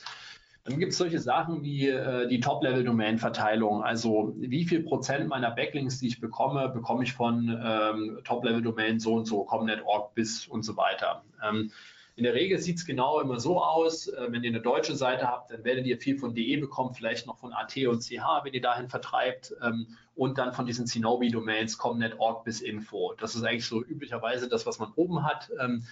Dann 0.64 0.78
gibt 0.78 0.92
es 0.92 0.98
solche 0.98 1.18
Sachen 1.18 1.62
wie 1.64 1.88
äh, 1.88 2.28
die 2.28 2.38
Top-Level-Domain-Verteilung. 2.38 3.82
Also 3.82 4.32
wie 4.36 4.64
viel 4.64 4.84
Prozent 4.84 5.28
meiner 5.28 5.50
Backlinks, 5.50 5.98
die 5.98 6.06
ich 6.06 6.20
bekomme, 6.20 6.68
bekomme 6.68 7.02
ich 7.02 7.12
von 7.12 7.48
ähm, 7.48 8.20
Top-Level-Domain 8.22 9.00
so 9.00 9.14
und 9.14 9.26
so, 9.26 9.42
Comnet.org 9.44 10.14
bis 10.14 10.46
und 10.46 10.62
so 10.62 10.76
weiter. 10.76 11.24
Ähm, 11.42 11.72
in 12.14 12.24
der 12.24 12.34
Regel 12.34 12.58
sieht 12.58 12.76
es 12.76 12.84
genau 12.84 13.20
immer 13.20 13.40
so 13.40 13.60
aus, 13.60 14.06
äh, 14.06 14.26
wenn 14.30 14.44
ihr 14.44 14.50
eine 14.50 14.60
deutsche 14.60 14.94
Seite 14.94 15.26
habt, 15.26 15.50
dann 15.50 15.64
werdet 15.64 15.86
ihr 15.86 15.98
viel 15.98 16.16
von 16.16 16.34
DE 16.34 16.58
bekommen, 16.58 16.94
vielleicht 16.94 17.26
noch 17.26 17.38
von 17.38 17.52
AT 17.52 17.76
und 17.88 18.00
CH, 18.00 18.44
wenn 18.44 18.52
ihr 18.52 18.60
dahin 18.60 18.88
vertreibt 18.88 19.54
ähm, 19.62 19.96
und 20.14 20.38
dann 20.38 20.52
von 20.52 20.66
diesen 20.66 20.86
Zinobi-Domains, 20.86 21.78
Comnet.org 21.78 22.44
bis 22.44 22.60
Info. 22.60 23.14
Das 23.18 23.34
ist 23.34 23.42
eigentlich 23.42 23.66
so 23.66 23.82
üblicherweise 23.82 24.48
das, 24.48 24.64
was 24.64 24.78
man 24.78 24.92
oben 24.94 25.24
hat. 25.24 25.50
Ähm, 25.58 25.84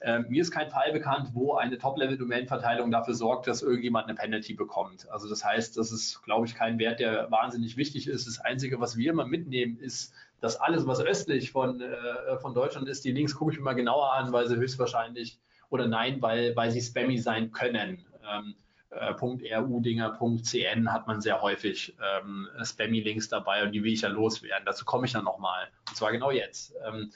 ähm, 0.00 0.26
mir 0.28 0.42
ist 0.42 0.52
kein 0.52 0.70
Fall 0.70 0.92
bekannt, 0.92 1.30
wo 1.32 1.54
eine 1.54 1.76
Top-Level-Domain-Verteilung 1.76 2.90
dafür 2.90 3.14
sorgt, 3.14 3.48
dass 3.48 3.62
irgendjemand 3.62 4.06
eine 4.06 4.14
Penalty 4.14 4.54
bekommt. 4.54 5.08
Also 5.10 5.28
das 5.28 5.44
heißt, 5.44 5.76
das 5.76 5.90
ist, 5.90 6.22
glaube 6.22 6.46
ich, 6.46 6.54
kein 6.54 6.78
Wert, 6.78 7.00
der 7.00 7.30
wahnsinnig 7.30 7.76
wichtig 7.76 8.06
ist. 8.06 8.26
Das 8.26 8.38
Einzige, 8.38 8.80
was 8.80 8.96
wir 8.96 9.10
immer 9.10 9.26
mitnehmen, 9.26 9.76
ist, 9.78 10.12
dass 10.40 10.56
alles, 10.56 10.86
was 10.86 11.00
östlich 11.00 11.50
von, 11.50 11.80
äh, 11.80 12.38
von 12.40 12.54
Deutschland 12.54 12.88
ist, 12.88 13.04
die 13.04 13.10
Links 13.10 13.34
gucke 13.34 13.52
ich 13.52 13.58
mir 13.58 13.64
mal 13.64 13.74
genauer 13.74 14.12
an, 14.12 14.32
weil 14.32 14.46
sie 14.46 14.56
höchstwahrscheinlich 14.56 15.40
oder 15.68 15.88
nein, 15.88 16.22
weil, 16.22 16.54
weil 16.54 16.70
sie 16.70 16.80
spammy 16.80 17.18
sein 17.18 17.50
können. 17.50 18.04
Ähm, 18.30 18.54
äh, 18.90 19.12
.ru-Dinger, 19.12 20.18
.cn 20.42 20.92
hat 20.92 21.06
man 21.06 21.20
sehr 21.20 21.42
häufig 21.42 21.94
ähm, 22.00 22.48
Spammy-Links 22.62 23.28
dabei 23.28 23.64
und 23.64 23.72
die 23.72 23.82
will 23.82 23.92
ich 23.92 24.02
ja 24.02 24.08
loswerden. 24.08 24.64
Dazu 24.64 24.84
komme 24.84 25.06
ich 25.06 25.12
dann 25.12 25.24
nochmal. 25.24 25.68
Und 25.88 25.96
zwar 25.96 26.12
genau 26.12 26.30
jetzt. 26.30 26.74
Ähm, 26.86 27.12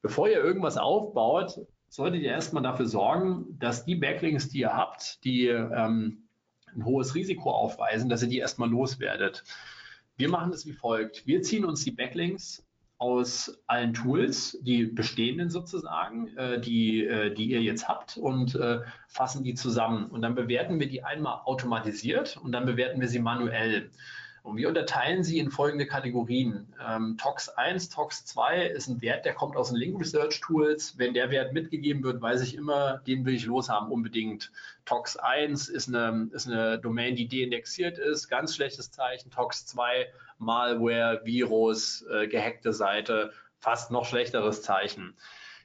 bevor 0.00 0.28
ihr 0.28 0.42
irgendwas 0.42 0.78
aufbaut, 0.78 1.60
solltet 1.92 2.22
ihr 2.22 2.30
erstmal 2.30 2.62
dafür 2.62 2.86
sorgen, 2.86 3.44
dass 3.58 3.84
die 3.84 3.96
Backlinks, 3.96 4.48
die 4.48 4.60
ihr 4.60 4.72
habt, 4.72 5.22
die 5.24 5.48
ähm, 5.48 6.22
ein 6.74 6.86
hohes 6.86 7.14
Risiko 7.14 7.50
aufweisen, 7.50 8.08
dass 8.08 8.22
ihr 8.22 8.30
die 8.30 8.38
erstmal 8.38 8.70
loswerdet. 8.70 9.44
Wir 10.16 10.30
machen 10.30 10.54
es 10.54 10.64
wie 10.64 10.72
folgt. 10.72 11.26
Wir 11.26 11.42
ziehen 11.42 11.66
uns 11.66 11.84
die 11.84 11.90
Backlinks 11.90 12.64
aus 12.96 13.62
allen 13.66 13.92
Tools, 13.92 14.58
die 14.62 14.84
bestehenden 14.86 15.50
sozusagen, 15.50 16.34
äh, 16.38 16.58
die, 16.58 17.04
äh, 17.04 17.34
die 17.34 17.50
ihr 17.50 17.60
jetzt 17.60 17.86
habt 17.88 18.16
und 18.16 18.54
äh, 18.54 18.80
fassen 19.06 19.44
die 19.44 19.52
zusammen. 19.52 20.06
Und 20.06 20.22
dann 20.22 20.34
bewerten 20.34 20.80
wir 20.80 20.88
die 20.88 21.04
einmal 21.04 21.42
automatisiert 21.44 22.38
und 22.38 22.52
dann 22.52 22.64
bewerten 22.64 23.02
wir 23.02 23.08
sie 23.08 23.18
manuell. 23.18 23.90
Und 24.42 24.56
wir 24.56 24.68
unterteilen 24.68 25.22
sie 25.22 25.38
in 25.38 25.52
folgende 25.52 25.86
Kategorien. 25.86 26.74
Ähm, 26.84 27.16
TOX 27.16 27.48
1, 27.48 27.90
TOX 27.90 28.24
2 28.24 28.66
ist 28.66 28.88
ein 28.88 29.00
Wert, 29.00 29.24
der 29.24 29.34
kommt 29.34 29.56
aus 29.56 29.68
den 29.68 29.78
Link 29.78 30.00
Research 30.00 30.40
Tools. 30.40 30.98
Wenn 30.98 31.14
der 31.14 31.30
Wert 31.30 31.52
mitgegeben 31.52 32.02
wird, 32.02 32.20
weiß 32.20 32.42
ich 32.42 32.56
immer, 32.56 32.98
den 33.06 33.24
will 33.24 33.34
ich 33.34 33.46
loshaben, 33.46 33.90
unbedingt. 33.90 34.50
TOX 34.84 35.16
1 35.16 35.68
ist 35.68 35.88
eine, 35.88 36.28
ist 36.32 36.48
eine 36.48 36.78
Domain, 36.78 37.14
die 37.14 37.28
deindexiert 37.28 37.98
ist, 37.98 38.28
ganz 38.28 38.56
schlechtes 38.56 38.90
Zeichen. 38.90 39.30
TOX 39.30 39.64
2, 39.66 40.08
Malware, 40.38 41.20
Virus, 41.24 42.04
äh, 42.10 42.26
gehackte 42.26 42.72
Seite, 42.72 43.32
fast 43.60 43.92
noch 43.92 44.06
schlechteres 44.06 44.62
Zeichen 44.62 45.14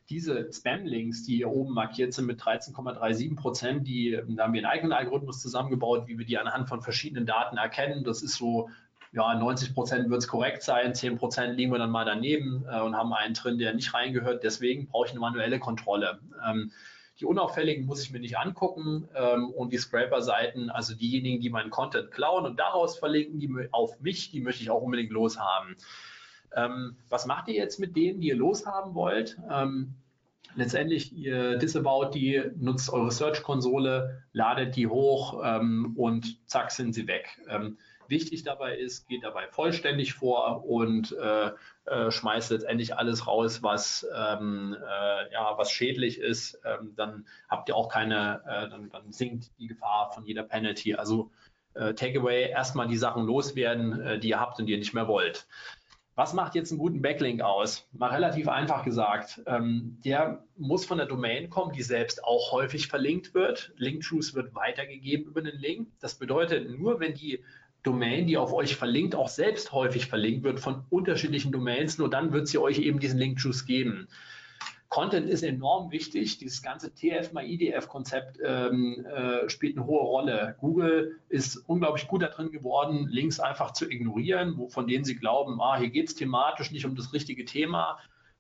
diese 0.10 0.52
Spam-Links, 0.52 1.24
die 1.24 1.38
hier 1.38 1.50
oben 1.50 1.74
markiert 1.74 2.14
sind 2.14 2.26
mit 2.26 2.42
13,37 2.42 3.36
Prozent, 3.36 3.88
die, 3.88 4.20
da 4.30 4.44
haben 4.44 4.54
wir 4.54 4.60
einen 4.60 4.66
eigenen 4.66 4.94
Algorithmus 4.94 5.42
zusammengebaut, 5.42 6.08
wie 6.08 6.18
wir 6.18 6.26
die 6.26 6.38
anhand 6.38 6.70
von 6.70 6.82
verschiedenen 6.82 7.26
Daten 7.26 7.58
erkennen. 7.58 8.04
Das 8.04 8.22
ist 8.22 8.36
so, 8.36 8.70
ja, 9.12 9.36
90 9.36 9.74
Prozent 9.74 10.10
wird 10.10 10.22
es 10.22 10.28
korrekt 10.28 10.64
sein, 10.64 10.96
10 10.96 11.18
Prozent 11.18 11.58
liegen 11.58 11.72
wir 11.72 11.80
dann 11.80 11.92
mal 11.92 12.06
daneben 12.06 12.66
äh, 12.72 12.80
und 12.82 12.96
haben 12.96 13.14
einen 13.14 13.34
drin, 13.34 13.58
der 13.58 13.74
nicht 13.74 13.94
reingehört. 13.94 14.44
Deswegen 14.44 14.88
brauche 14.88 15.08
ich 15.08 15.12
eine 15.12 15.20
manuelle 15.20 15.60
Kontrolle. 15.60 16.20
Ähm, 16.48 16.72
die 17.20 17.26
unauffälligen 17.26 17.86
muss 17.86 18.04
ich 18.04 18.12
mir 18.12 18.20
nicht 18.20 18.38
angucken 18.38 19.10
ähm, 19.16 19.50
und 19.50 19.74
die 19.74 19.78
Scraper-Seiten, 19.78 20.70
also 20.70 20.94
diejenigen, 20.94 21.42
die 21.42 21.50
meinen 21.50 21.72
Content 21.72 22.12
klauen 22.12 22.46
und 22.46 22.60
daraus 22.60 23.00
verlinken, 23.00 23.40
die 23.40 23.50
auf 23.72 24.00
mich, 24.00 24.30
die 24.30 24.40
möchte 24.40 24.62
ich 24.62 24.70
auch 24.70 24.82
unbedingt 24.82 25.12
loshaben. 25.12 25.76
Ähm, 26.56 26.98
was 27.10 27.26
macht 27.26 27.48
ihr 27.48 27.56
jetzt 27.56 27.80
mit 27.80 27.96
denen, 27.96 28.22
die 28.22 28.30
ihr 28.30 28.36
loshaben 28.36 28.96
wollt? 28.96 29.38
Ähm, 29.50 29.96
letztendlich, 30.56 31.14
ihr 31.14 31.58
disavowt 31.58 32.16
die, 32.16 32.44
nutzt 32.58 32.92
eure 32.92 33.12
Search-Konsole, 33.12 34.24
ladet 34.34 34.76
die 34.76 34.88
hoch 34.88 35.42
ähm, 35.44 35.94
und 35.98 36.48
zack 36.48 36.72
sind 36.72 36.94
sie 36.94 37.08
weg. 37.08 37.40
Ähm, 37.48 37.78
wichtig 38.10 38.44
dabei 38.44 38.78
ist, 38.78 39.08
geht 39.08 39.24
dabei 39.24 39.48
vollständig 39.48 40.14
vor 40.14 40.66
und 40.66 41.16
äh, 41.18 41.52
äh, 41.86 42.12
schmeißt 42.12 42.52
letztendlich 42.52 42.96
alles 42.96 43.28
raus, 43.28 43.64
was, 43.64 44.08
ähm, 44.16 44.76
äh, 44.80 45.34
ja, 45.34 45.58
was 45.58 45.72
schädlich 45.72 46.20
ist. 46.20 46.60
Ähm, 46.66 46.94
dann 46.96 47.28
habt 47.50 47.70
ihr 47.70 47.76
auch 47.76 47.90
keine, 47.90 48.42
äh, 48.48 48.70
dann, 48.70 48.90
dann, 48.90 49.12
sinkt 49.12 49.52
die 49.60 49.68
Gefahr 49.68 50.12
von 50.12 50.26
jeder 50.26 50.44
Penalty. 50.44 50.96
Also 50.96 51.32
äh, 51.74 51.94
Takeaway, 51.94 52.50
erstmal 52.50 52.88
die 52.88 52.98
Sachen 52.98 53.26
loswerden, 53.26 54.02
äh, 54.02 54.20
die 54.20 54.30
ihr 54.30 54.40
habt 54.40 54.60
und 54.60 54.66
die 54.66 54.74
ihr 54.74 54.80
nicht 54.80 54.94
mehr 54.94 55.08
wollt. 55.08 55.48
Was 56.18 56.34
macht 56.34 56.56
jetzt 56.56 56.72
einen 56.72 56.80
guten 56.80 57.04
Backlink 57.04 57.42
aus? 57.42 57.88
Mal 57.92 58.10
relativ 58.10 58.48
einfach 58.48 58.84
gesagt. 58.84 59.40
Ähm, 59.46 60.00
der 60.04 60.44
muss 60.58 60.84
von 60.84 60.98
der 60.98 61.06
Domain 61.06 61.52
kommen, 61.52 61.74
die 61.74 61.84
selbst 61.84 62.24
auch 62.24 62.52
häufig 62.52 62.88
verlinkt 62.88 63.36
wird. 63.36 63.72
Link-Truth 63.78 64.34
wird 64.34 64.56
weitergegeben 64.56 65.28
über 65.28 65.44
den 65.44 65.60
Link. 65.60 65.90
Das 66.00 66.16
bedeutet, 66.16 66.72
nur 66.76 67.00
wenn 67.00 67.14
die 67.14 67.44
Domain, 67.84 68.26
die 68.26 68.36
auf 68.36 68.52
euch 68.52 68.76
verlinkt, 68.76 69.14
auch 69.14 69.28
selbst 69.28 69.72
häufig 69.74 70.08
verlinkt 70.08 70.44
wird 70.44 70.60
von 70.60 70.86
unterschiedlichen 70.90 71.52
Domains, 71.52 72.00
nur 72.00 72.10
dann 72.10 72.34
wird 72.34 72.48
sie 72.48 72.58
euch 72.58 72.80
eben 72.80 73.00
diesen 73.00 73.20
Link-Truth 73.20 73.68
geben. 73.68 74.08
Content 74.90 75.28
ist 75.28 75.44
enorm 75.44 75.92
wichtig. 75.92 76.38
Dieses 76.38 76.62
ganze 76.62 76.94
TF-IDF-Konzept 76.94 78.40
ähm, 78.44 79.06
äh, 79.06 79.50
spielt 79.50 79.78
eine 79.78 79.86
hohe 79.86 80.02
Rolle. 80.02 80.56
Google 80.60 81.20
ist 81.28 81.58
unglaublich 81.68 82.08
gut 82.08 82.22
darin 82.22 82.52
geworden, 82.52 83.08
Links 83.10 83.40
einfach 83.40 83.72
zu 83.72 83.90
ignorieren, 83.90 84.58
wo, 84.58 84.70
von 84.70 84.88
denen 84.88 85.04
sie 85.04 85.16
glauben, 85.16 85.62
ah, 85.62 85.78
hier 85.78 85.90
geht 85.90 86.08
es 86.08 86.16
thematisch 86.16 86.72
nicht 86.72 86.86
um 86.86 86.96
das 86.96 87.12
richtige 87.12 87.44
Thema. 87.44 88.00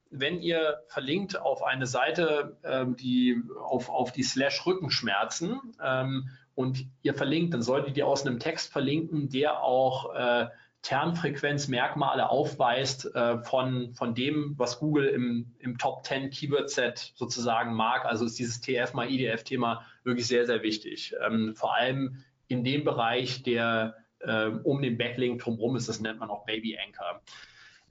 Wenn 0.09 0.39
ihr 0.39 0.83
verlinkt 0.87 1.37
auf 1.37 1.63
eine 1.63 1.85
Seite, 1.85 2.57
ähm, 2.63 2.95
die 2.95 3.41
auf, 3.59 3.89
auf 3.89 4.13
die 4.13 4.23
Slash 4.23 4.65
Rückenschmerzen 4.65 5.59
ähm, 5.83 6.29
und 6.55 6.85
ihr 7.01 7.13
verlinkt, 7.13 7.53
dann 7.53 7.61
solltet 7.61 7.97
ihr 7.97 8.07
aus 8.07 8.25
einem 8.25 8.39
Text 8.39 8.71
verlinken, 8.71 9.27
der 9.27 9.61
auch 9.63 10.15
äh, 10.15 10.47
Kernfrequenzmerkmale 10.87 12.29
aufweist 12.29 13.13
äh, 13.13 13.39
von, 13.39 13.93
von 13.93 14.15
dem, 14.15 14.53
was 14.57 14.79
Google 14.79 15.07
im, 15.07 15.53
im 15.59 15.77
Top 15.77 16.05
10 16.05 16.29
Keyword 16.29 16.69
Set 16.69 17.11
sozusagen 17.15 17.73
mag. 17.73 18.05
Also 18.05 18.23
ist 18.23 18.39
dieses 18.39 18.61
TF 18.61 18.93
mal 18.93 19.11
IDF 19.11 19.43
Thema 19.43 19.85
wirklich 20.05 20.27
sehr, 20.27 20.45
sehr 20.45 20.63
wichtig. 20.63 21.13
Ähm, 21.25 21.55
vor 21.57 21.75
allem 21.75 22.23
in 22.47 22.63
dem 22.63 22.85
Bereich, 22.85 23.43
der 23.43 23.95
äh, 24.19 24.45
um 24.45 24.81
den 24.81 24.97
Backlink 24.97 25.41
drumherum 25.41 25.75
ist, 25.75 25.89
das 25.89 25.99
nennt 25.99 26.19
man 26.19 26.29
auch 26.29 26.45
Baby 26.45 26.77
Anchor. 26.77 27.21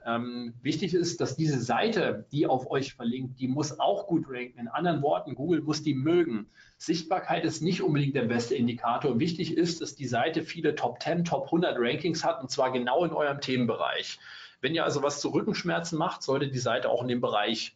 Ähm, 0.07 0.53
wichtig 0.61 0.93
ist, 0.93 1.19
dass 1.19 1.35
diese 1.35 1.59
Seite, 1.59 2.25
die 2.31 2.47
auf 2.47 2.71
euch 2.71 2.93
verlinkt, 2.93 3.41
die 3.41 3.49
muss 3.49 3.77
auch 3.77 4.07
gut 4.07 4.25
ranken. 4.29 4.57
In 4.57 4.69
anderen 4.69 5.01
Worten, 5.01 5.35
Google 5.35 5.61
muss 5.61 5.83
die 5.83 5.93
mögen. 5.93 6.47
Sichtbarkeit 6.77 7.43
ist 7.43 7.61
nicht 7.61 7.81
unbedingt 7.81 8.15
der 8.15 8.23
beste 8.23 8.55
Indikator. 8.55 9.19
Wichtig 9.19 9.57
ist, 9.57 9.81
dass 9.81 9.95
die 9.95 10.07
Seite 10.07 10.43
viele 10.43 10.75
Top 10.75 11.03
10, 11.03 11.25
Top 11.25 11.47
100 11.47 11.75
Rankings 11.77 12.23
hat 12.23 12.41
und 12.41 12.49
zwar 12.49 12.71
genau 12.71 13.03
in 13.03 13.11
eurem 13.11 13.41
Themenbereich. 13.41 14.17
Wenn 14.61 14.73
ihr 14.73 14.85
also 14.85 15.03
was 15.03 15.19
zu 15.19 15.27
Rückenschmerzen 15.27 15.99
macht, 15.99 16.23
sollte 16.23 16.47
die 16.47 16.57
Seite 16.57 16.89
auch 16.89 17.01
in 17.01 17.09
dem 17.09 17.19
Bereich 17.19 17.75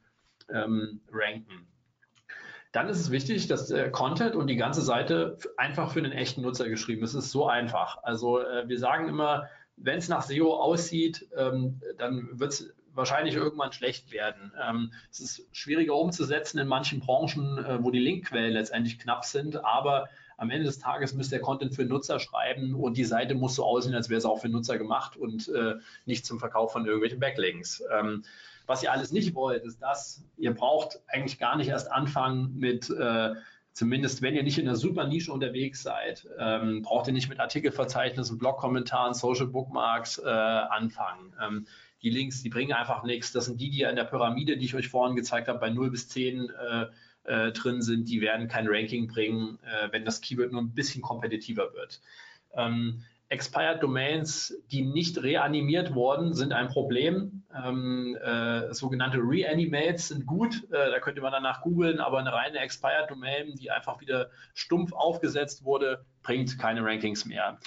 ähm, 0.49 1.01
ranken. 1.11 1.67
Dann 2.71 2.87
ist 2.87 3.01
es 3.01 3.11
wichtig, 3.11 3.47
dass 3.47 3.67
der 3.67 3.91
Content 3.91 4.35
und 4.35 4.47
die 4.47 4.55
ganze 4.55 4.81
Seite 4.81 5.37
einfach 5.57 5.91
für 5.91 5.99
einen 5.99 6.13
echten 6.13 6.43
Nutzer 6.43 6.69
geschrieben 6.69 7.03
ist. 7.03 7.13
Es 7.13 7.25
ist 7.25 7.31
so 7.31 7.47
einfach. 7.47 8.01
Also 8.03 8.39
äh, 8.39 8.69
wir 8.69 8.79
sagen 8.79 9.09
immer, 9.09 9.49
wenn 9.77 9.97
es 9.97 10.09
nach 10.09 10.21
SEO 10.21 10.53
aussieht, 10.53 11.27
ähm, 11.35 11.81
dann 11.97 12.39
wird 12.39 12.53
es 12.53 12.73
wahrscheinlich 12.93 13.35
irgendwann 13.35 13.71
schlecht 13.71 14.11
werden. 14.11 14.51
Ähm, 14.61 14.91
es 15.11 15.19
ist 15.19 15.47
schwieriger 15.51 15.95
umzusetzen 15.95 16.59
in 16.59 16.67
manchen 16.67 16.99
Branchen, 16.99 17.57
äh, 17.57 17.83
wo 17.83 17.91
die 17.91 17.99
Linkquellen 17.99 18.53
letztendlich 18.53 18.99
knapp 18.99 19.25
sind, 19.25 19.63
aber 19.63 20.09
am 20.37 20.49
Ende 20.49 20.65
des 20.65 20.79
Tages 20.79 21.13
müsst 21.13 21.31
ihr 21.31 21.39
Content 21.39 21.75
für 21.75 21.85
Nutzer 21.85 22.19
schreiben 22.19 22.73
und 22.73 22.97
die 22.97 23.05
Seite 23.05 23.35
muss 23.35 23.55
so 23.55 23.63
aussehen, 23.63 23.93
als 23.93 24.09
wäre 24.09 24.17
es 24.17 24.25
auch 24.25 24.41
für 24.41 24.49
Nutzer 24.49 24.77
gemacht 24.77 25.15
und 25.15 25.47
äh, 25.49 25.75
nicht 26.05 26.25
zum 26.25 26.39
Verkauf 26.39 26.71
von 26.71 26.85
irgendwelchen 26.85 27.19
Backlinks. 27.19 27.83
Ähm, 27.93 28.23
was 28.65 28.81
ihr 28.81 28.91
alles 28.91 29.11
nicht 29.11 29.35
wollt, 29.35 29.63
ist 29.63 29.81
das, 29.81 30.23
ihr 30.37 30.53
braucht 30.53 30.99
eigentlich 31.07 31.37
gar 31.37 31.57
nicht 31.57 31.67
erst 31.67 31.91
anfangen 31.91 32.55
mit 32.57 32.89
äh, 32.89 33.35
zumindest 33.73 34.21
wenn 34.21 34.35
ihr 34.35 34.43
nicht 34.43 34.57
in 34.57 34.67
einer 34.67 34.77
super 34.77 35.07
Nische 35.07 35.31
unterwegs 35.31 35.83
seid, 35.83 36.27
ähm, 36.37 36.81
braucht 36.81 37.07
ihr 37.07 37.13
nicht 37.13 37.29
mit 37.29 37.39
Artikelverzeichnissen, 37.39 38.37
Blogkommentaren, 38.37 39.13
Social 39.13 39.47
Bookmarks 39.47 40.17
äh, 40.17 40.29
anfangen. 40.29 41.33
Ähm, 41.41 41.67
die 42.01 42.09
Links, 42.09 42.41
die 42.41 42.49
bringen 42.49 42.73
einfach 42.73 43.03
nichts. 43.03 43.31
Das 43.31 43.45
sind 43.45 43.61
die, 43.61 43.69
die 43.69 43.83
in 43.83 43.95
der 43.95 44.05
Pyramide, 44.05 44.57
die 44.57 44.65
ich 44.65 44.75
euch 44.75 44.89
vorhin 44.89 45.15
gezeigt 45.15 45.47
habe, 45.47 45.59
bei 45.59 45.69
0 45.69 45.91
bis 45.91 46.09
10 46.09 46.49
äh, 46.49 46.85
äh, 47.23 47.51
drin 47.51 47.81
sind. 47.81 48.09
Die 48.09 48.21
werden 48.21 48.47
kein 48.47 48.67
Ranking 48.67 49.07
bringen, 49.07 49.59
äh, 49.63 49.91
wenn 49.91 50.05
das 50.05 50.21
Keyword 50.21 50.51
nur 50.51 50.61
ein 50.61 50.73
bisschen 50.73 51.01
kompetitiver 51.01 51.73
wird. 51.73 52.01
Ähm, 52.53 53.03
Expired 53.31 53.81
Domains, 53.81 54.53
die 54.71 54.81
nicht 54.81 55.23
reanimiert 55.23 55.95
wurden, 55.95 56.33
sind 56.33 56.51
ein 56.51 56.67
Problem. 56.67 57.43
Ähm, 57.65 58.17
äh, 58.21 58.73
sogenannte 58.73 59.19
Reanimates 59.19 60.09
sind 60.09 60.25
gut, 60.25 60.65
äh, 60.69 60.91
da 60.91 60.99
könnte 60.99 61.21
man 61.21 61.31
danach 61.31 61.61
googeln, 61.61 62.01
aber 62.01 62.19
eine 62.19 62.33
reine 62.33 62.59
Expired 62.59 63.09
Domain, 63.09 63.55
die 63.55 63.71
einfach 63.71 64.01
wieder 64.01 64.31
stumpf 64.53 64.91
aufgesetzt 64.91 65.63
wurde, 65.63 66.03
bringt 66.23 66.59
keine 66.59 66.83
Rankings 66.83 67.25
mehr. 67.25 67.57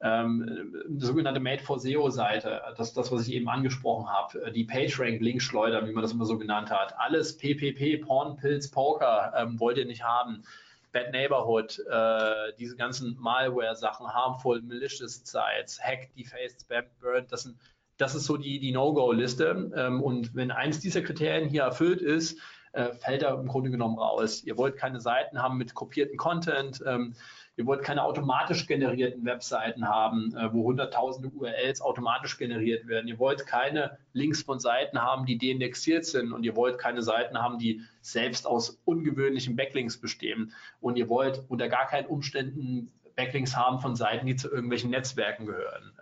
Ähm, 0.00 0.72
eine 0.88 1.00
sogenannte 1.00 1.40
Made 1.40 1.62
for 1.62 1.78
SEO-Seite, 1.78 2.62
das 2.78 2.94
das, 2.94 3.12
was 3.12 3.28
ich 3.28 3.34
eben 3.34 3.50
angesprochen 3.50 4.08
habe, 4.08 4.46
äh, 4.46 4.52
die 4.52 4.64
PageRank-Link-Schleuder, 4.64 5.86
wie 5.86 5.92
man 5.92 6.00
das 6.00 6.12
immer 6.12 6.24
so 6.24 6.38
genannt 6.38 6.70
hat, 6.70 6.98
alles 6.98 7.36
PPP, 7.36 7.98
Porn, 8.06 8.36
Pills, 8.36 8.70
Poker 8.70 9.34
ähm, 9.36 9.60
wollt 9.60 9.76
ihr 9.76 9.84
nicht 9.84 10.02
haben. 10.02 10.44
Bad 10.92 11.12
Neighborhood, 11.12 11.78
äh, 11.90 12.52
diese 12.58 12.76
ganzen 12.76 13.16
Malware-Sachen, 13.20 14.06
harmful, 14.06 14.60
malicious 14.62 15.22
Sites, 15.24 15.80
Hack, 15.80 16.14
Defaced, 16.16 16.62
Spam, 16.62 16.84
Burned, 17.00 17.30
das 17.30 17.42
sind 17.44 17.56
das 18.00 18.14
ist 18.14 18.24
so 18.24 18.36
die, 18.36 18.58
die 18.58 18.72
No-Go-Liste. 18.72 19.70
Ähm, 19.76 20.02
und 20.02 20.34
wenn 20.34 20.50
eins 20.50 20.80
dieser 20.80 21.02
Kriterien 21.02 21.48
hier 21.48 21.62
erfüllt 21.62 22.00
ist, 22.00 22.38
äh, 22.72 22.92
fällt 22.94 23.22
er 23.22 23.34
im 23.34 23.46
Grunde 23.46 23.70
genommen 23.70 23.98
raus. 23.98 24.42
Ihr 24.44 24.56
wollt 24.56 24.76
keine 24.76 25.00
Seiten 25.00 25.42
haben 25.42 25.58
mit 25.58 25.74
kopierten 25.74 26.16
Content. 26.16 26.82
Ähm, 26.86 27.14
ihr 27.60 27.66
wollt 27.66 27.82
keine 27.82 28.04
automatisch 28.04 28.66
generierten 28.66 29.26
Webseiten 29.26 29.86
haben, 29.86 30.34
äh, 30.34 30.50
wo 30.50 30.64
hunderttausende 30.64 31.28
URLs 31.28 31.82
automatisch 31.82 32.38
generiert 32.38 32.88
werden. 32.88 33.06
Ihr 33.06 33.18
wollt 33.18 33.46
keine 33.46 33.98
Links 34.14 34.42
von 34.42 34.58
Seiten 34.58 34.98
haben, 34.98 35.26
die 35.26 35.36
deindexiert 35.36 36.06
sind. 36.06 36.32
Und 36.32 36.44
ihr 36.44 36.56
wollt 36.56 36.78
keine 36.78 37.02
Seiten 37.02 37.36
haben, 37.36 37.58
die 37.58 37.82
selbst 38.00 38.46
aus 38.46 38.80
ungewöhnlichen 38.86 39.56
Backlinks 39.56 40.00
bestehen. 40.00 40.54
Und 40.80 40.96
ihr 40.96 41.10
wollt 41.10 41.44
unter 41.48 41.68
gar 41.68 41.86
keinen 41.86 42.06
Umständen 42.06 42.90
Backlinks 43.14 43.54
haben 43.54 43.78
von 43.80 43.94
Seiten, 43.94 44.26
die 44.26 44.36
zu 44.36 44.50
irgendwelchen 44.50 44.88
Netzwerken 44.88 45.44
gehören. 45.44 45.92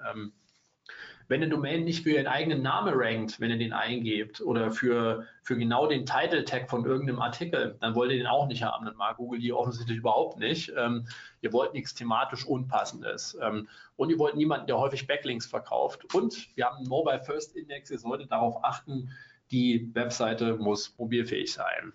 Wenn 1.28 1.42
eine 1.42 1.50
Domain 1.50 1.84
nicht 1.84 2.02
für 2.02 2.10
ihren 2.10 2.26
eigenen 2.26 2.62
Namen 2.62 2.94
rankt, 2.96 3.38
wenn 3.38 3.50
ihr 3.50 3.58
den 3.58 3.74
eingebt 3.74 4.40
oder 4.40 4.70
für, 4.70 5.26
für 5.42 5.56
genau 5.56 5.86
den 5.86 6.06
Title-Tag 6.06 6.70
von 6.70 6.86
irgendeinem 6.86 7.20
Artikel, 7.20 7.76
dann 7.80 7.94
wollt 7.94 8.10
ihr 8.10 8.16
den 8.16 8.26
auch 8.26 8.48
nicht 8.48 8.62
haben. 8.62 8.86
Dann 8.86 8.96
mag 8.96 9.18
Google 9.18 9.38
die 9.38 9.52
offensichtlich 9.52 9.98
überhaupt 9.98 10.38
nicht. 10.38 10.72
Ähm, 10.76 11.06
ihr 11.42 11.52
wollt 11.52 11.74
nichts 11.74 11.94
thematisch 11.94 12.46
Unpassendes. 12.46 13.38
Ähm, 13.42 13.68
und 13.96 14.10
ihr 14.10 14.18
wollt 14.18 14.36
niemanden, 14.36 14.66
der 14.66 14.78
häufig 14.78 15.06
Backlinks 15.06 15.46
verkauft. 15.46 16.14
Und 16.14 16.48
wir 16.56 16.64
haben 16.64 16.78
einen 16.78 16.88
Mobile 16.88 17.20
First 17.20 17.56
Index. 17.56 17.90
Ihr 17.90 17.98
solltet 17.98 18.32
darauf 18.32 18.64
achten, 18.64 19.10
die 19.50 19.90
Webseite 19.94 20.56
muss 20.56 20.94
mobilfähig 20.98 21.52
sein. 21.52 21.92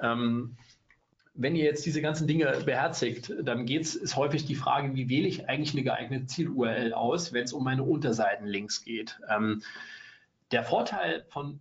Ähm, 0.00 0.56
wenn 1.38 1.54
ihr 1.54 1.64
jetzt 1.64 1.86
diese 1.86 2.02
ganzen 2.02 2.26
Dinge 2.26 2.46
beherzigt, 2.64 3.32
dann 3.42 3.64
geht's, 3.64 3.94
ist 3.94 4.16
häufig 4.16 4.44
die 4.44 4.56
Frage, 4.56 4.94
wie 4.96 5.08
wähle 5.08 5.28
ich 5.28 5.48
eigentlich 5.48 5.72
eine 5.72 5.84
geeignete 5.84 6.26
Ziel-URL 6.26 6.92
aus, 6.92 7.32
wenn 7.32 7.44
es 7.44 7.52
um 7.52 7.62
meine 7.62 7.84
Unterseitenlinks 7.84 8.84
geht. 8.84 9.20
Ähm, 9.30 9.62
der 10.50 10.64
Vorteil 10.64 11.24
von 11.28 11.60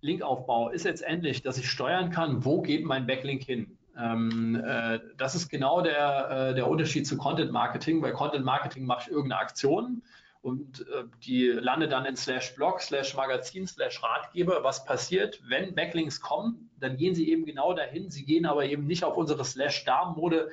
Linkaufbau 0.00 0.70
ist 0.70 0.84
letztendlich, 0.84 1.42
dass 1.42 1.58
ich 1.58 1.68
steuern 1.68 2.10
kann, 2.10 2.44
wo 2.44 2.62
geht 2.62 2.84
mein 2.84 3.08
Backlink 3.08 3.42
hin. 3.42 3.76
Ähm, 3.98 4.62
äh, 4.64 5.00
das 5.16 5.34
ist 5.34 5.48
genau 5.48 5.80
der, 5.80 6.30
äh, 6.30 6.54
der 6.54 6.68
Unterschied 6.68 7.04
zu 7.04 7.16
Content 7.16 7.50
Marketing. 7.50 8.00
Bei 8.00 8.12
Content 8.12 8.44
Marketing 8.44 8.86
mache 8.86 9.06
ich 9.06 9.10
irgendeine 9.10 9.40
Aktion 9.40 10.02
und 10.42 10.80
äh, 10.80 11.04
die 11.24 11.46
landet 11.48 11.92
dann 11.92 12.06
in 12.06 12.16
slash 12.16 12.54
Blog, 12.54 12.80
slash 12.80 13.14
Magazin, 13.16 13.66
slash 13.66 14.02
Ratgeber. 14.02 14.62
Was 14.62 14.84
passiert, 14.84 15.40
wenn 15.48 15.74
Backlinks 15.74 16.20
kommen? 16.20 16.70
Dann 16.78 16.96
gehen 16.96 17.14
sie 17.14 17.28
eben 17.30 17.44
genau 17.44 17.72
dahin. 17.72 18.10
Sie 18.10 18.24
gehen 18.24 18.46
aber 18.46 18.64
eben 18.64 18.86
nicht 18.86 19.04
auf 19.04 19.16
unsere 19.16 19.44
slash 19.44 19.84
Darmmode, 19.84 20.50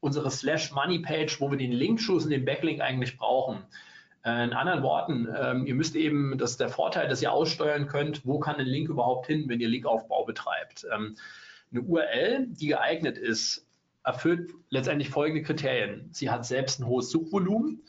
unsere 0.00 0.30
slash 0.30 0.72
Money 0.72 1.00
Page, 1.00 1.40
wo 1.40 1.50
wir 1.50 1.58
den 1.58 1.72
Linkschuss 1.72 2.24
und 2.24 2.30
den 2.30 2.44
Backlink 2.44 2.80
eigentlich 2.80 3.16
brauchen. 3.16 3.62
Äh, 4.24 4.44
in 4.44 4.52
anderen 4.52 4.82
Worten, 4.82 5.28
ähm, 5.40 5.66
ihr 5.66 5.74
müsst 5.74 5.94
eben, 5.94 6.36
das 6.36 6.52
ist 6.52 6.60
der 6.60 6.68
Vorteil, 6.68 7.08
dass 7.08 7.22
ihr 7.22 7.32
aussteuern 7.32 7.86
könnt, 7.86 8.26
wo 8.26 8.40
kann 8.40 8.56
ein 8.56 8.66
Link 8.66 8.88
überhaupt 8.88 9.26
hin, 9.26 9.44
wenn 9.48 9.60
ihr 9.60 9.68
Linkaufbau 9.68 10.24
betreibt. 10.24 10.84
Ähm, 10.92 11.16
eine 11.70 11.82
URL, 11.82 12.46
die 12.48 12.68
geeignet 12.68 13.18
ist, 13.18 13.66
erfüllt 14.02 14.52
letztendlich 14.70 15.10
folgende 15.10 15.42
Kriterien. 15.42 16.08
Sie 16.12 16.30
hat 16.30 16.44
selbst 16.44 16.80
ein 16.80 16.86
hohes 16.86 17.10
Suchvolumen. 17.10 17.82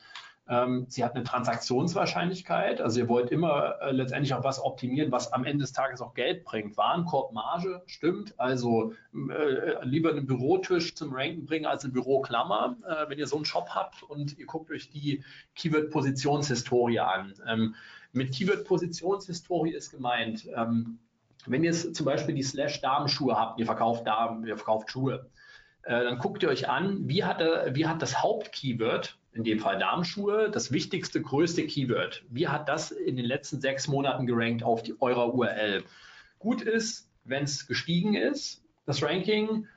Ähm, 0.49 0.85
sie 0.87 1.03
hat 1.03 1.15
eine 1.15 1.25
Transaktionswahrscheinlichkeit, 1.25 2.79
also 2.79 2.99
ihr 2.99 3.09
wollt 3.09 3.31
immer 3.31 3.81
äh, 3.81 3.91
letztendlich 3.91 4.33
auch 4.33 4.45
was 4.45 4.63
optimieren, 4.63 5.11
was 5.11 5.33
am 5.33 5.43
Ende 5.43 5.63
des 5.63 5.73
Tages 5.73 6.01
auch 6.01 6.13
Geld 6.13 6.45
bringt. 6.45 6.77
Warenkorbmarge 6.77 7.81
stimmt, 7.85 8.33
also 8.37 8.93
äh, 9.13 9.83
lieber 9.83 10.11
einen 10.11 10.25
Bürotisch 10.25 10.95
zum 10.95 11.13
Ranken 11.13 11.45
bringen 11.45 11.65
als 11.65 11.83
eine 11.83 11.91
Büroklammer, 11.91 12.77
äh, 12.87 13.09
wenn 13.09 13.19
ihr 13.19 13.27
so 13.27 13.35
einen 13.35 13.45
Shop 13.45 13.69
habt 13.71 14.03
und 14.03 14.37
ihr 14.37 14.45
guckt 14.45 14.71
euch 14.71 14.89
die 14.89 15.23
Keyword-Positionshistorie 15.55 16.99
an. 16.99 17.33
Ähm, 17.45 17.75
mit 18.13 18.31
Keyword-Positionshistorie 18.33 19.73
ist 19.73 19.91
gemeint, 19.91 20.47
ähm, 20.55 20.99
wenn 21.45 21.63
ihr 21.63 21.73
zum 21.73 22.05
Beispiel 22.05 22.35
die 22.35 22.43
Slash 22.43 22.79
Damenschuhe 22.79 23.35
habt, 23.35 23.59
ihr 23.59 23.65
verkauft 23.65 24.07
Damen, 24.07 24.45
ihr 24.47 24.55
verkauft 24.55 24.91
Schuhe, 24.91 25.29
äh, 25.83 26.03
dann 26.03 26.19
guckt 26.19 26.41
ihr 26.43 26.49
euch 26.49 26.69
an, 26.69 27.07
wie 27.09 27.25
hat, 27.25 27.39
wie 27.39 27.85
hat 27.85 28.01
das 28.01 28.21
Hauptkeyword 28.21 29.17
in 29.38 29.43
dem 29.43 29.59
Fall 29.59 29.77
Darmschuhe, 29.77 30.49
das 30.49 30.71
wichtigste, 30.71 31.21
größte 31.21 31.67
Keyword. 31.67 32.23
Wie 32.29 32.47
hat 32.47 32.67
das 32.67 32.91
in 32.91 33.15
den 33.15 33.25
letzten 33.25 33.61
sechs 33.61 33.88
Monaten 33.88 34.25
gerankt 34.25 34.63
auf 34.63 34.81
die, 34.81 34.99
eurer 34.99 35.33
URL? 35.33 35.83
Gut 36.39 36.61
ist, 36.63 37.07
wenn 37.23 37.43
es 37.43 37.67
gestiegen 37.67 38.15
ist, 38.15 38.63
das 38.88 39.03
Ranking. 39.03 39.67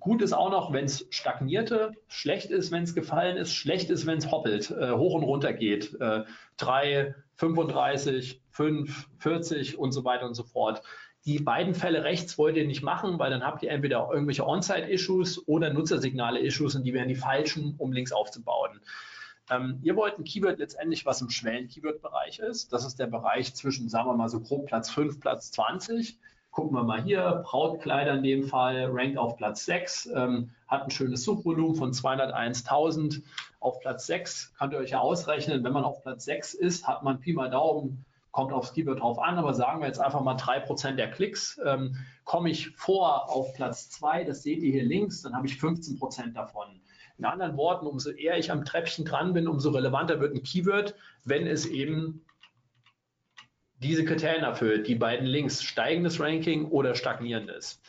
Gut 0.00 0.22
ist 0.22 0.32
auch 0.32 0.50
noch, 0.50 0.72
wenn 0.72 0.86
es 0.86 1.06
stagnierte. 1.10 1.92
Schlecht 2.08 2.50
ist, 2.50 2.72
wenn 2.72 2.84
es 2.84 2.94
gefallen 2.94 3.36
ist. 3.36 3.52
Schlecht 3.52 3.90
ist, 3.90 4.06
wenn 4.06 4.18
es 4.18 4.30
hoppelt, 4.30 4.70
äh, 4.70 4.92
hoch 4.92 5.14
und 5.14 5.24
runter 5.24 5.52
geht. 5.52 5.94
Äh, 6.00 6.24
3, 6.56 7.14
35, 7.36 8.40
5, 8.50 9.08
40 9.18 9.78
und 9.78 9.92
so 9.92 10.04
weiter 10.04 10.26
und 10.26 10.34
so 10.34 10.42
fort. 10.42 10.82
Die 11.24 11.38
beiden 11.38 11.74
Fälle 11.74 12.02
rechts 12.02 12.36
wollt 12.36 12.56
ihr 12.56 12.66
nicht 12.66 12.82
machen, 12.82 13.18
weil 13.20 13.30
dann 13.30 13.44
habt 13.44 13.62
ihr 13.62 13.70
entweder 13.70 14.08
irgendwelche 14.12 14.44
On-Site-Issues 14.44 15.46
oder 15.46 15.72
Nutzersignale-Issues 15.72 16.74
und 16.74 16.82
die 16.82 16.92
wären 16.92 17.08
die 17.08 17.14
falschen, 17.14 17.76
um 17.78 17.92
Links 17.92 18.10
aufzubauen. 18.10 18.80
Ähm, 19.48 19.78
ihr 19.82 19.94
wollt 19.94 20.18
ein 20.18 20.24
Keyword 20.24 20.58
letztendlich, 20.58 21.06
was 21.06 21.20
im 21.20 21.30
Schwellen-Keyword-Bereich 21.30 22.40
ist. 22.40 22.72
Das 22.72 22.84
ist 22.84 22.98
der 22.98 23.06
Bereich 23.06 23.54
zwischen, 23.54 23.88
sagen 23.88 24.08
wir 24.08 24.16
mal 24.16 24.28
so 24.28 24.40
grob 24.40 24.66
Platz 24.66 24.90
5, 24.90 25.20
Platz 25.20 25.52
20. 25.52 26.18
Gucken 26.50 26.76
wir 26.76 26.82
mal 26.82 27.02
hier, 27.02 27.42
Brautkleider 27.44 28.14
in 28.14 28.24
dem 28.24 28.42
Fall, 28.44 28.90
rankt 28.90 29.16
auf 29.16 29.36
Platz 29.36 29.64
6, 29.64 30.10
ähm, 30.14 30.50
hat 30.66 30.82
ein 30.82 30.90
schönes 30.90 31.22
Suchvolumen 31.22 31.76
von 31.76 31.92
201.000 31.92 33.22
auf 33.60 33.78
Platz 33.80 34.06
6. 34.06 34.54
Könnt 34.58 34.72
ihr 34.72 34.80
euch 34.80 34.90
ja 34.90 34.98
ausrechnen, 34.98 35.62
wenn 35.62 35.72
man 35.72 35.84
auf 35.84 36.02
Platz 36.02 36.24
6 36.24 36.54
ist, 36.54 36.88
hat 36.88 37.04
man 37.04 37.20
Pi 37.20 37.32
mal 37.32 37.48
Daumen 37.48 38.04
kommt 38.32 38.52
aufs 38.52 38.72
Keyword 38.72 39.00
drauf 39.00 39.18
an, 39.18 39.38
aber 39.38 39.54
sagen 39.54 39.80
wir 39.80 39.86
jetzt 39.86 40.00
einfach 40.00 40.22
mal 40.22 40.36
3% 40.36 40.96
der 40.96 41.10
Klicks. 41.10 41.60
Ähm, 41.64 41.96
komme 42.24 42.50
ich 42.50 42.70
vor 42.76 43.30
auf 43.30 43.54
Platz 43.54 43.90
2, 43.90 44.24
das 44.24 44.42
seht 44.42 44.62
ihr 44.62 44.72
hier 44.72 44.84
links, 44.84 45.22
dann 45.22 45.36
habe 45.36 45.46
ich 45.46 45.54
15% 45.54 46.32
davon. 46.32 46.80
In 47.18 47.26
anderen 47.26 47.56
Worten, 47.56 47.86
umso 47.86 48.10
eher 48.10 48.38
ich 48.38 48.50
am 48.50 48.64
Treppchen 48.64 49.04
dran 49.04 49.34
bin, 49.34 49.46
umso 49.46 49.70
relevanter 49.70 50.18
wird 50.18 50.34
ein 50.34 50.42
Keyword, 50.42 50.94
wenn 51.24 51.46
es 51.46 51.66
eben 51.66 52.24
diese 53.74 54.04
Kriterien 54.04 54.44
erfüllt, 54.44 54.88
die 54.88 54.94
beiden 54.94 55.26
Links, 55.26 55.62
steigendes 55.62 56.18
Ranking 56.18 56.66
oder 56.66 56.94
stagnierendes. 56.94 57.82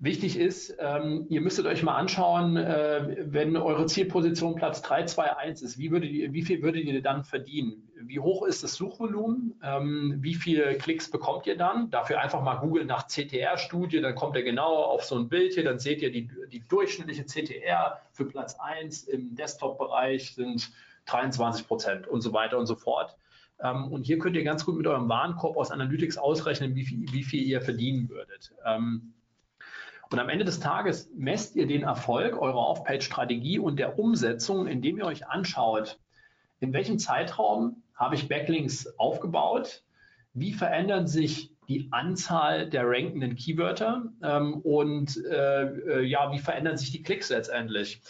Wichtig 0.00 0.36
ist, 0.36 0.76
ähm, 0.80 1.26
ihr 1.28 1.40
müsstet 1.40 1.66
euch 1.66 1.82
mal 1.82 1.94
anschauen, 1.94 2.56
äh, 2.56 3.16
wenn 3.26 3.56
eure 3.56 3.86
Zielposition 3.86 4.56
Platz 4.56 4.82
3, 4.82 5.04
2, 5.04 5.36
1 5.36 5.62
ist, 5.62 5.78
wie, 5.78 5.90
würdet 5.92 6.10
ihr, 6.10 6.32
wie 6.32 6.42
viel 6.42 6.62
würdet 6.62 6.84
ihr 6.84 7.00
dann 7.00 7.24
verdienen? 7.24 7.88
Wie 8.02 8.18
hoch 8.18 8.44
ist 8.44 8.64
das 8.64 8.74
Suchvolumen? 8.74 9.58
Ähm, 9.62 10.16
wie 10.18 10.34
viele 10.34 10.76
Klicks 10.76 11.10
bekommt 11.10 11.46
ihr 11.46 11.56
dann? 11.56 11.90
Dafür 11.90 12.20
einfach 12.20 12.42
mal 12.42 12.56
googeln 12.56 12.88
nach 12.88 13.06
CTR-Studie, 13.06 14.00
dann 14.00 14.14
kommt 14.14 14.36
ihr 14.36 14.42
genau 14.42 14.82
auf 14.82 15.04
so 15.04 15.16
ein 15.16 15.28
Bild 15.28 15.54
hier, 15.54 15.64
dann 15.64 15.78
seht 15.78 16.02
ihr 16.02 16.10
die, 16.10 16.28
die 16.50 16.60
durchschnittliche 16.68 17.24
CTR 17.24 18.00
für 18.12 18.26
Platz 18.26 18.56
1 18.58 19.04
im 19.04 19.36
Desktop-Bereich 19.36 20.34
sind 20.34 20.72
23 21.06 21.66
Prozent 21.66 22.08
und 22.08 22.20
so 22.20 22.32
weiter 22.32 22.58
und 22.58 22.66
so 22.66 22.74
fort. 22.74 23.16
Ähm, 23.60 23.92
und 23.92 24.02
hier 24.04 24.18
könnt 24.18 24.36
ihr 24.36 24.44
ganz 24.44 24.64
gut 24.66 24.76
mit 24.76 24.86
eurem 24.86 25.08
Warenkorb 25.08 25.56
aus 25.56 25.70
Analytics 25.70 26.18
ausrechnen, 26.18 26.74
wie 26.74 26.84
viel, 26.84 27.12
wie 27.12 27.22
viel 27.22 27.44
ihr 27.44 27.62
verdienen 27.62 28.08
würdet. 28.08 28.52
Ähm, 28.66 29.14
und 30.14 30.20
am 30.20 30.28
Ende 30.28 30.44
des 30.44 30.60
Tages 30.60 31.10
messt 31.16 31.56
ihr 31.56 31.66
den 31.66 31.82
Erfolg 31.82 32.40
eurer 32.40 32.68
Off-Page-Strategie 32.68 33.58
und 33.58 33.80
der 33.80 33.98
Umsetzung, 33.98 34.68
indem 34.68 34.98
ihr 34.98 35.06
euch 35.06 35.26
anschaut, 35.26 35.98
in 36.60 36.72
welchem 36.72 37.00
Zeitraum 37.00 37.82
habe 37.96 38.14
ich 38.14 38.28
Backlinks 38.28 38.96
aufgebaut, 38.96 39.82
wie 40.32 40.52
verändern 40.52 41.08
sich 41.08 41.50
die 41.66 41.88
Anzahl 41.90 42.70
der 42.70 42.84
rankenden 42.86 43.34
Keywörter 43.34 44.04
ähm, 44.22 44.60
und 44.60 45.16
äh, 45.26 45.64
äh 45.64 46.02
ja, 46.02 46.30
wie 46.30 46.38
verändern 46.38 46.76
sich 46.76 46.92
die 46.92 47.02
Klicks 47.02 47.30
letztendlich. 47.30 48.00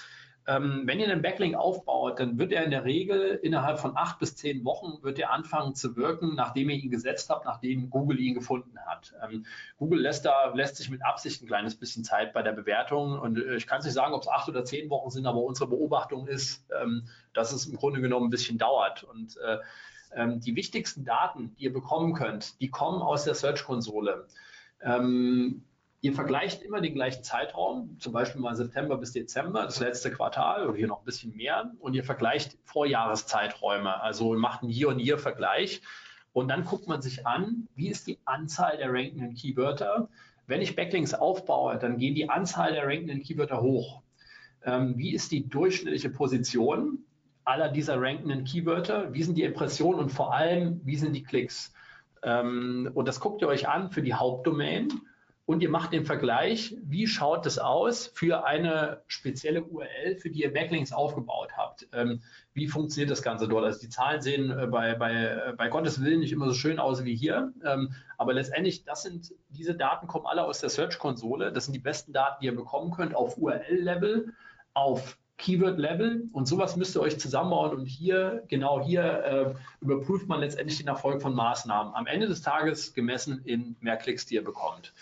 Ähm, 0.47 0.83
wenn 0.85 1.01
ihr 1.01 1.11
einen 1.11 1.23
Backlink 1.23 1.57
aufbaut, 1.57 2.21
dann 2.21 2.39
wird 2.39 2.53
er 2.53 2.65
in 2.65 2.71
der 2.71 2.85
Regel 2.85 3.39
innerhalb 3.43 3.79
von 3.79 3.97
acht 3.97 4.19
bis 4.19 4.37
zehn 4.37 4.63
Wochen 4.65 5.03
wird 5.03 5.19
er 5.19 5.31
anfangen 5.33 5.75
zu 5.75 5.97
wirken, 5.97 6.35
nachdem 6.35 6.69
ihr 6.69 6.77
ihn 6.77 6.91
gesetzt 6.91 7.31
habt, 7.31 7.47
nachdem 7.47 7.89
Google 7.89 8.21
ihn 8.21 8.35
gefunden 8.35 8.79
hat. 8.85 9.15
Ähm, 9.25 9.47
Google 9.79 10.01
lässt 10.01 10.27
da 10.27 10.53
lässt 10.55 10.77
sich 10.77 10.91
mit 10.91 11.03
Absicht 11.03 11.43
ein 11.43 11.47
kleines 11.47 11.77
bisschen 11.77 12.05
Zeit 12.05 12.35
bei 12.35 12.43
der 12.43 12.53
Bewertung 12.53 13.19
und 13.19 13.39
äh, 13.39 13.57
ich 13.57 13.67
kann 13.67 13.79
es 13.79 13.87
nicht 13.87 13.95
sagen, 13.95 14.13
ob 14.13 14.21
es 14.21 14.29
acht 14.29 14.49
oder 14.49 14.65
zehn 14.67 14.91
Wochen 14.91 15.11
sind, 15.11 15.25
aber 15.25 15.41
unsere 15.41 15.69
Beobachtung 15.69 16.27
ist, 16.27 16.67
ähm, 16.79 17.09
dass 17.33 17.53
es 17.53 17.65
im 17.65 17.77
Grunde 17.77 18.03
genommen 18.03 18.27
ein 18.27 18.31
bisschen 18.31 18.59
dauert 18.59 19.03
und 19.03 19.39
äh, 19.39 19.59
ähm, 20.15 20.41
die 20.41 20.57
wichtigsten 20.57 21.07
Daten, 21.07 21.55
die 21.57 21.65
ihr 21.65 21.73
bekommen 21.73 22.13
könnt, 22.13 22.61
die 22.61 22.71
kommen 22.71 23.01
aus 23.01 23.25
der 23.25 23.35
Search-Konsole. 23.35 24.27
Ähm, 24.83 25.65
Ihr 26.05 26.13
vergleicht 26.13 26.63
immer 26.63 26.83
den 26.83 26.93
gleichen 26.93 27.23
Zeitraum, 27.23 27.97
zum 27.99 28.13
Beispiel 28.13 28.39
mal 28.39 28.55
September 28.55 28.99
bis 28.99 29.13
Dezember, 29.13 29.63
das 29.63 29.81
letzte 29.81 30.11
Quartal 30.11 30.69
oder 30.69 30.77
hier 30.77 30.87
noch 30.87 30.99
ein 30.99 31.05
bisschen 31.07 31.35
mehr. 31.35 31.73
Und 31.79 31.95
ihr 31.95 32.05
vergleicht 32.05 32.59
Vorjahreszeiträume, 32.65 34.03
also 34.03 34.35
macht 34.35 34.61
einen 34.63 34.71
Year-on-Year-Vergleich. 34.71 35.81
Und 36.35 36.49
dann 36.49 36.67
guckt 36.67 36.89
man 36.89 37.01
sich 37.01 37.27
an, 37.27 37.69
wie 37.75 37.89
ist 37.89 38.07
die 38.07 38.19
Anzahl 38.27 38.77
der 38.77 38.93
rankenden 38.93 39.33
Keywörter. 39.33 40.11
Wenn 40.47 40.61
ich 40.61 40.77
Backlinks 40.77 41.15
aufbaue, 41.15 41.79
dann 41.79 41.97
gehen 41.97 42.15
die 42.15 42.29
Anzahl 42.29 42.75
der 42.75 42.87
rankenden 42.87 43.23
Keywörter 43.23 43.63
hoch. 43.63 44.03
Ähm, 44.63 44.99
wie 44.99 45.15
ist 45.15 45.33
die 45.33 45.49
durchschnittliche 45.49 46.11
Position 46.11 46.99
aller 47.45 47.71
dieser 47.71 47.99
rankenden 47.99 48.45
Keywörter? 48.45 49.15
Wie 49.15 49.23
sind 49.23 49.39
die 49.39 49.45
Impressionen 49.45 50.01
und 50.01 50.11
vor 50.11 50.35
allem, 50.35 50.83
wie 50.85 50.97
sind 50.97 51.15
die 51.15 51.23
Klicks? 51.23 51.73
Ähm, 52.23 52.91
und 52.93 53.09
das 53.09 53.21
guckt 53.21 53.41
ihr 53.41 53.49
euch 53.49 53.67
an 53.67 53.91
für 53.91 54.03
die 54.03 54.13
Hauptdomain 54.13 54.91
und 55.47 55.63
ihr 55.63 55.69
macht 55.69 55.93
den 55.93 56.07
Vergleich, 56.07 56.75
wie 56.83 57.07
schaut 57.07 57.45
es 57.45 57.59
aus 57.59 58.07
für 58.07 58.47
eine 58.47 59.03
spezielle 59.07 59.63
URL, 59.63 60.17
für 60.17 60.31
die 60.31 60.43
ihr 60.43 60.53
Backlinks 60.53 60.93
aufgebaut 60.93 61.51
habt. 61.55 61.87
Ähm, 61.93 62.23
wie 62.55 62.67
funktioniert 62.67 63.11
das 63.11 63.23
Ganze 63.23 63.47
dort? 63.47 63.65
Also 63.65 63.81
die 63.81 63.91
Zahlen 63.91 64.23
sehen 64.23 64.51
äh, 64.51 64.67
bei, 64.67 64.95
bei, 64.95 65.13
äh, 65.13 65.53
bei 65.55 65.69
Gottes 65.69 66.03
Willen 66.03 66.21
nicht 66.21 66.33
immer 66.33 66.49
so 66.49 66.55
schön 66.55 66.79
aus 66.79 67.05
wie 67.05 67.15
hier, 67.15 67.53
ähm, 67.63 67.95
aber 68.17 68.33
letztendlich, 68.33 68.85
das 68.85 69.03
sind, 69.03 69.35
diese 69.51 69.75
Daten 69.75 70.07
kommen 70.07 70.27
alle 70.27 70.45
aus 70.45 70.61
der 70.61 70.71
Search-Konsole. 70.71 71.53
Das 71.53 71.67
sind 71.67 71.75
die 71.75 71.81
besten 71.81 72.13
Daten, 72.13 72.39
die 72.41 72.47
ihr 72.47 72.57
bekommen 72.57 72.91
könnt 72.91 73.15
auf 73.15 73.37
URL-Level, 73.37 74.33
auf 74.73 75.19
Keyword 75.37 75.79
Level 75.79 76.29
und 76.33 76.47
sowas 76.47 76.77
müsst 76.77 76.97
ihr 76.97 77.01
euch 77.01 77.19
zusammenbauen 77.19 77.77
und 77.77 77.87
hier, 77.87 78.45
genau 78.49 78.83
hier, 78.83 79.03
äh, 79.03 79.55
überprüft 79.83 80.29
man 80.29 80.41
letztendlich 80.41 80.79
den 80.79 80.87
Erfolg 80.87 81.21
von 81.21 81.35
Maßnahmen. 81.35 81.93
Am 81.95 82.07
Ende 82.07 82.29
des 82.29 82.41
Tages 82.41 82.95
gemessen 82.95 83.43
in 83.45 83.77
mehr 83.81 83.97
Klicks, 83.97 84.25
die 84.25 84.37
ihr 84.37 84.45
bekommt. 84.45 84.95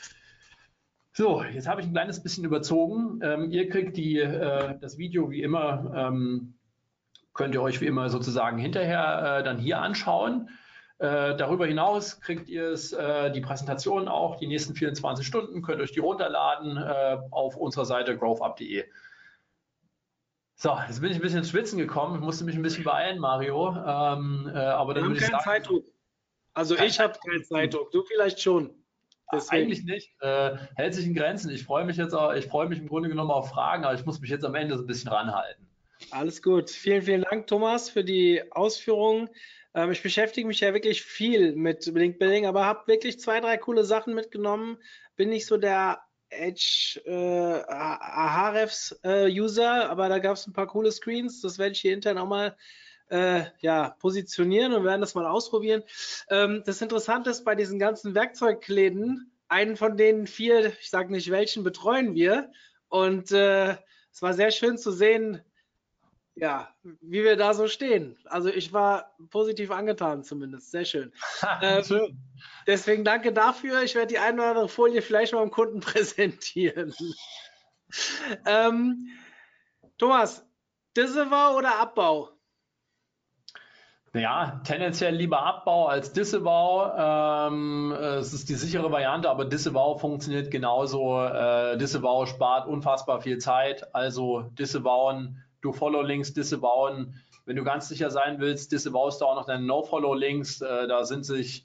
So, 1.15 1.45
jetzt 1.45 1.69
habe 1.69 1.83
ich 1.83 1.87
ein 1.87 1.93
kleines 1.93 2.23
bisschen 2.23 2.45
überzogen. 2.45 3.21
Ähm, 3.23 3.51
ihr 3.51 3.69
kriegt 3.69 3.97
die, 3.99 4.19
äh, 4.19 4.79
das 4.81 4.97
Video 4.97 5.31
wie 5.31 5.43
immer, 5.43 5.93
ähm, 5.95 6.55
könnt 7.35 7.55
ihr 7.55 7.63
euch 7.63 7.81
wie 7.83 7.87
immer 7.87 8.09
sozusagen 8.09 8.57
hinterher 8.57 9.41
äh, 9.41 9.43
dann 9.43 9.59
hier 9.59 9.81
anschauen. 9.81 10.49
Äh, 10.99 11.37
darüber 11.37 11.67
hinaus 11.67 12.21
kriegt 12.21 12.49
ihr 12.49 12.71
es, 12.71 12.93
äh, 12.93 13.31
die 13.31 13.43
Präsentation 13.43 14.09
auch, 14.09 14.37
die 14.37 14.47
nächsten 14.47 14.75
24 14.75 15.27
Stunden, 15.27 15.61
könnt 15.61 15.83
euch 15.83 15.93
die 15.93 16.01
runterladen 16.01 16.79
äh, 16.79 17.19
auf 17.31 17.57
unserer 17.57 17.85
Seite 17.85 18.17
growthup.de. 18.17 18.85
So, 20.55 20.79
jetzt 20.87 21.01
bin 21.01 21.11
ich 21.11 21.17
ein 21.17 21.23
bisschen 21.23 21.41
ins 21.41 21.51
Schwitzen 21.51 21.79
gekommen. 21.79 22.15
Ich 22.15 22.21
musste 22.21 22.45
mich 22.45 22.55
ein 22.55 22.63
bisschen 22.63 22.85
beeilen, 22.85 23.19
Mario. 23.19 23.71
Ähm, 23.71 24.51
äh, 24.55 24.59
aber 24.59 24.95
dann 24.95 25.03
Wir 25.03 25.11
haben 25.11 25.17
keinen 25.17 25.31
sagen, 25.33 25.45
Zeitdruck. 25.45 25.85
Also 26.55 26.77
ich 26.77 27.01
habe 27.01 27.19
keinen 27.27 27.45
Zeitdruck. 27.45 27.91
Du 27.91 28.03
vielleicht 28.05 28.41
schon. 28.41 28.82
Deswegen. 29.33 29.63
Eigentlich 29.63 29.85
nicht. 29.85 30.13
Äh, 30.21 30.57
hält 30.77 30.95
sich 30.95 31.07
in 31.07 31.15
Grenzen. 31.15 31.51
Ich 31.51 31.65
freue 31.65 31.85
mich 31.85 31.97
jetzt 31.97 32.13
auch, 32.13 32.35
ich 32.35 32.47
freue 32.47 32.69
mich 32.69 32.79
im 32.79 32.89
Grunde 32.89 33.09
genommen 33.09 33.31
auf 33.31 33.51
Fragen, 33.51 33.85
aber 33.85 33.95
ich 33.95 34.05
muss 34.05 34.21
mich 34.21 34.31
jetzt 34.31 34.45
am 34.45 34.55
Ende 34.55 34.77
so 34.77 34.85
ein 34.85 34.87
bisschen 34.87 35.11
ranhalten. 35.11 35.67
Alles 36.11 36.43
gut. 36.43 36.71
Vielen, 36.71 37.03
vielen 37.03 37.23
Dank, 37.23 37.47
Thomas, 37.47 37.89
für 37.89 38.05
die 38.05 38.43
Ausführungen. 38.53 39.31
Ähm, 39.75 39.91
ich 39.91 40.03
beschäftige 40.03 40.47
mich 40.47 40.61
ja 40.61 40.75
wirklich 40.75 41.03
viel 41.03 41.57
mit 41.57 41.87
Link 41.87 42.19
Building, 42.19 42.47
aber 42.47 42.67
habe 42.67 42.87
wirklich 42.87 43.21
zwei, 43.21 43.41
drei 43.41 43.57
coole 43.57 43.85
Sachen 43.85 44.15
mitgenommen. 44.15 44.77
Bin 45.17 45.31
nicht 45.31 45.47
so 45.47 45.57
der 45.57 46.03
Edge 46.29 47.01
äh, 47.07 47.63
Ahrefs 47.69 48.99
äh, 49.03 49.29
User, 49.31 49.89
aber 49.91 50.09
da 50.09 50.19
gab 50.19 50.37
es 50.37 50.47
ein 50.47 50.53
paar 50.53 50.67
coole 50.67 50.93
Screens. 50.93 51.41
Das 51.41 51.59
werde 51.59 51.73
ich 51.73 51.81
hier 51.81 51.95
intern 51.95 52.19
auch 52.19 52.29
mal 52.29 52.57
äh, 53.13 53.45
ja, 53.61 53.91
positionieren 54.01 54.73
und 54.73 54.85
werden 54.85 55.03
das 55.03 55.15
mal 55.15 55.27
ausprobieren. 55.27 55.83
Ähm, 56.31 56.63
das 56.65 56.81
Interessante 56.81 57.31
ist 57.31 57.45
bei 57.45 57.55
diesen 57.55 57.79
ganzen 57.79 58.15
Werkzeugläden, 58.15 59.31
einen 59.49 59.77
von 59.77 59.99
den 59.99 60.27
vier, 60.27 60.73
ich 60.81 60.89
sage 60.89 61.13
nicht 61.13 61.31
welchen, 61.31 61.63
betreuen 61.63 62.15
wir. 62.15 62.51
Und 62.89 63.31
äh, 63.31 63.77
es 64.11 64.23
war 64.23 64.33
sehr 64.33 64.51
schön 64.51 64.79
zu 64.79 64.93
sehen, 64.93 65.43
ja, 66.35 66.75
wie 66.83 67.23
wir 67.23 67.37
da 67.37 67.53
so 67.53 67.69
stehen. 67.69 68.17
Also 68.25 68.49
ich 68.49 68.73
war 68.73 69.15
positiv 69.29 69.71
angetan 69.71 70.25
zumindest. 70.25 70.71
Sehr 70.71 70.87
schön. 70.87 71.13
Ähm, 71.61 71.85
Schön. 71.85 72.19
Deswegen 72.67 73.05
danke 73.05 73.33
dafür. 73.33 73.83
Ich 73.83 73.95
werde 73.95 74.09
die 74.09 74.19
eine 74.19 74.41
oder 74.41 74.51
andere 74.51 74.69
Folie 74.69 75.03
vielleicht 75.03 75.35
mal 75.35 75.43
dem 75.43 75.51
Kunden 75.51 75.81
präsentieren. 75.81 76.95
ähm, 78.47 79.09
Thomas, 79.99 80.47
Disavow 80.97 81.57
oder 81.59 81.79
Abbau? 81.79 82.31
Ja, 84.15 84.61
tendenziell 84.65 85.15
lieber 85.15 85.43
Abbau 85.43 85.87
als 85.87 86.13
Disavow. 86.13 86.93
Ähm, 86.99 87.93
es 87.93 88.35
ist 88.35 88.51
die 88.51 88.57
sichere 88.57 88.93
Variante, 88.93 89.31
aber 89.31 89.47
Disavow 89.47 89.99
funktioniert 89.99 90.51
genauso. 90.51 91.19
Äh, 91.23 91.79
Disavow 91.79 92.29
spart 92.29 92.69
unfassbar 92.69 93.23
viel 93.23 93.39
Zeit. 93.39 93.95
Also 93.95 94.43
Disavowen, 94.59 95.43
du 95.63 95.73
Follow-Links 95.73 96.35
disavowen. 96.35 97.23
Wenn 97.47 97.57
du 97.57 97.65
ganz 97.65 97.89
sicher 97.89 98.11
sein 98.11 98.39
willst, 98.39 98.71
disavowst 98.73 99.23
du 99.23 99.25
auch 99.25 99.35
noch 99.35 99.47
deine 99.47 99.65
No-Follow-Links. 99.65 100.61
Äh, 100.61 100.89
da 100.89 101.05
sind 101.05 101.25
sich 101.25 101.65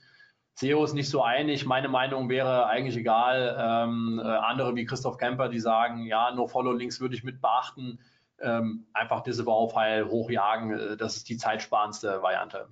SEOs 0.53 0.93
nicht 0.93 1.09
so 1.09 1.21
einig. 1.21 1.65
Meine 1.65 1.89
Meinung 1.89 2.29
wäre 2.29 2.67
eigentlich 2.67 2.95
egal. 2.95 3.57
Ähm, 3.59 4.21
äh, 4.23 4.25
andere 4.25 4.73
wie 4.73 4.85
Christoph 4.85 5.17
Kemper, 5.17 5.49
die 5.49 5.59
sagen, 5.59 6.05
ja, 6.05 6.31
No-Follow-Links 6.31 7.01
würde 7.01 7.15
ich 7.15 7.25
mit 7.25 7.41
beachten 7.41 7.99
ähm, 8.39 8.87
einfach 8.93 9.21
diese 9.21 9.43
Baufile 9.43 10.07
hochjagen. 10.09 10.71
Äh, 10.71 10.97
Das 10.97 11.17
ist 11.17 11.29
die 11.29 11.37
zeitsparendste 11.37 12.21
Variante. 12.21 12.69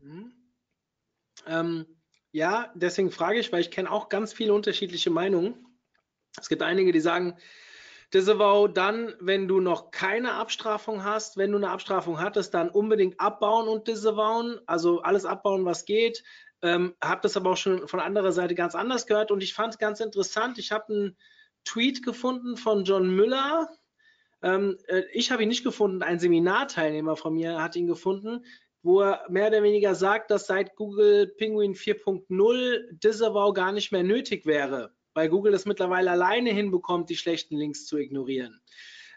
Mhm. 0.00 0.32
Ähm, 1.46 1.86
ja, 2.30 2.72
deswegen 2.74 3.10
frage 3.10 3.38
ich, 3.38 3.52
weil 3.52 3.60
ich 3.60 3.70
kenne 3.70 3.90
auch 3.90 4.08
ganz 4.08 4.32
viele 4.32 4.54
unterschiedliche 4.54 5.10
Meinungen. 5.10 5.66
Es 6.38 6.48
gibt 6.48 6.62
einige, 6.62 6.92
die 6.92 7.00
sagen, 7.00 7.36
Disavow 8.14 8.70
dann, 8.70 9.14
wenn 9.20 9.48
du 9.48 9.60
noch 9.60 9.90
keine 9.90 10.34
Abstrafung 10.34 11.02
hast. 11.02 11.38
Wenn 11.38 11.50
du 11.50 11.56
eine 11.56 11.70
Abstrafung 11.70 12.20
hattest, 12.20 12.52
dann 12.52 12.68
unbedingt 12.68 13.18
abbauen 13.18 13.68
und 13.68 13.88
disavowen. 13.88 14.60
Also 14.66 15.00
alles 15.00 15.24
abbauen, 15.24 15.64
was 15.64 15.86
geht. 15.86 16.22
Ähm, 16.60 16.94
habe 17.02 17.22
das 17.22 17.36
aber 17.36 17.50
auch 17.50 17.56
schon 17.56 17.88
von 17.88 18.00
anderer 18.00 18.32
Seite 18.32 18.54
ganz 18.54 18.74
anders 18.74 19.06
gehört 19.06 19.30
und 19.30 19.42
ich 19.42 19.54
fand 19.54 19.74
es 19.74 19.78
ganz 19.78 20.00
interessant. 20.00 20.58
Ich 20.58 20.72
habe 20.72 20.92
einen 20.92 21.16
Tweet 21.64 22.04
gefunden 22.04 22.56
von 22.56 22.84
John 22.84 23.14
Müller. 23.14 23.68
Ähm, 24.42 24.76
äh, 24.88 25.02
ich 25.12 25.30
habe 25.30 25.42
ihn 25.42 25.48
nicht 25.48 25.64
gefunden, 25.64 26.02
ein 26.02 26.18
Seminarteilnehmer 26.18 27.16
von 27.16 27.34
mir 27.34 27.62
hat 27.62 27.76
ihn 27.76 27.86
gefunden, 27.86 28.44
wo 28.82 29.00
er 29.00 29.24
mehr 29.28 29.48
oder 29.48 29.62
weniger 29.62 29.94
sagt, 29.94 30.30
dass 30.30 30.46
seit 30.46 30.74
Google 30.74 31.28
Penguin 31.28 31.74
4.0 31.74 32.98
Disavow 32.98 33.54
gar 33.54 33.72
nicht 33.72 33.92
mehr 33.92 34.02
nötig 34.02 34.44
wäre, 34.44 34.92
weil 35.14 35.28
Google 35.28 35.54
es 35.54 35.66
mittlerweile 35.66 36.10
alleine 36.10 36.50
hinbekommt, 36.50 37.08
die 37.08 37.16
schlechten 37.16 37.56
Links 37.56 37.86
zu 37.86 37.96
ignorieren. 37.96 38.60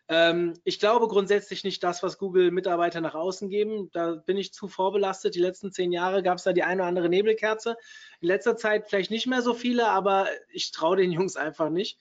Ähm, 0.07 0.53
ich 0.63 0.80
glaube 0.80 1.07
grundsätzlich 1.07 1.63
nicht 1.63 1.84
das, 1.84 2.03
was 2.03 2.19
Google 2.19 2.51
Mitarbeiter 2.51 3.01
nach 3.01 3.15
außen 3.15 3.49
geben. 3.49 3.89
Da 3.91 4.11
bin 4.15 4.38
ich 4.38 4.53
zu 4.53 4.67
vorbelastet. 4.67 5.34
Die 5.34 5.39
letzten 5.39 5.71
zehn 5.71 5.91
Jahre 5.91 6.21
gab 6.21 6.38
es 6.38 6.43
da 6.43 6.53
die 6.53 6.61
eine 6.61 6.82
oder 6.82 6.89
andere 6.89 7.09
Nebelkerze. 7.09 7.76
In 8.21 8.28
letzter 8.28 8.55
Zeit 8.55 8.88
vielleicht 8.88 9.09
nicht 9.09 9.26
mehr 9.26 9.41
so 9.41 9.55
viele, 9.55 9.88
aber 9.88 10.28
ich 10.49 10.71
traue 10.71 10.97
den 10.97 11.11
Jungs 11.11 11.36
einfach 11.38 11.71
nicht. 11.71 11.97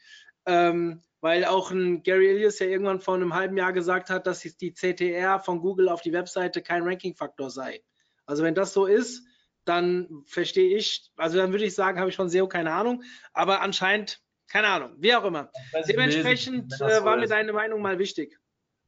Ähm, 0.47 1.03
weil 1.21 1.47
auch 1.47 1.71
ein 1.71 2.03
Gary 2.03 2.31
Ilias 2.31 2.59
ja 2.59 2.67
irgendwann 2.67 3.01
vor 3.01 3.15
einem 3.15 3.33
halben 3.35 3.57
Jahr 3.57 3.73
gesagt 3.73 4.11
hat, 4.11 4.27
dass 4.27 4.41
die 4.41 4.75
CTR 4.75 5.41
von 5.41 5.61
Google 5.61 5.89
auf 5.89 6.03
die 6.03 6.13
Webseite 6.13 6.61
kein 6.61 6.83
Ranking-Faktor 6.83 7.49
sei. 7.49 7.83
Also 8.27 8.43
wenn 8.43 8.55
das 8.55 8.75
so 8.75 8.85
ist, 8.85 9.27
dann 9.65 10.23
verstehe 10.27 10.77
ich, 10.77 11.11
also 11.17 11.39
dann 11.39 11.53
würde 11.53 11.65
ich 11.65 11.75
sagen, 11.75 11.99
habe 11.99 12.11
ich 12.11 12.17
von 12.17 12.29
SEO 12.29 12.47
keine 12.47 12.73
Ahnung, 12.73 13.03
aber 13.33 13.63
anscheinend, 13.63 14.21
keine 14.49 14.69
Ahnung, 14.69 14.91
wie 14.99 15.15
auch 15.15 15.25
immer. 15.25 15.51
Dementsprechend 15.89 16.75
äh, 16.75 16.77
so 16.77 17.05
war 17.05 17.17
mir 17.17 17.25
ist. 17.25 17.31
deine 17.31 17.53
Meinung 17.53 17.81
mal 17.81 17.99
wichtig. 17.99 18.39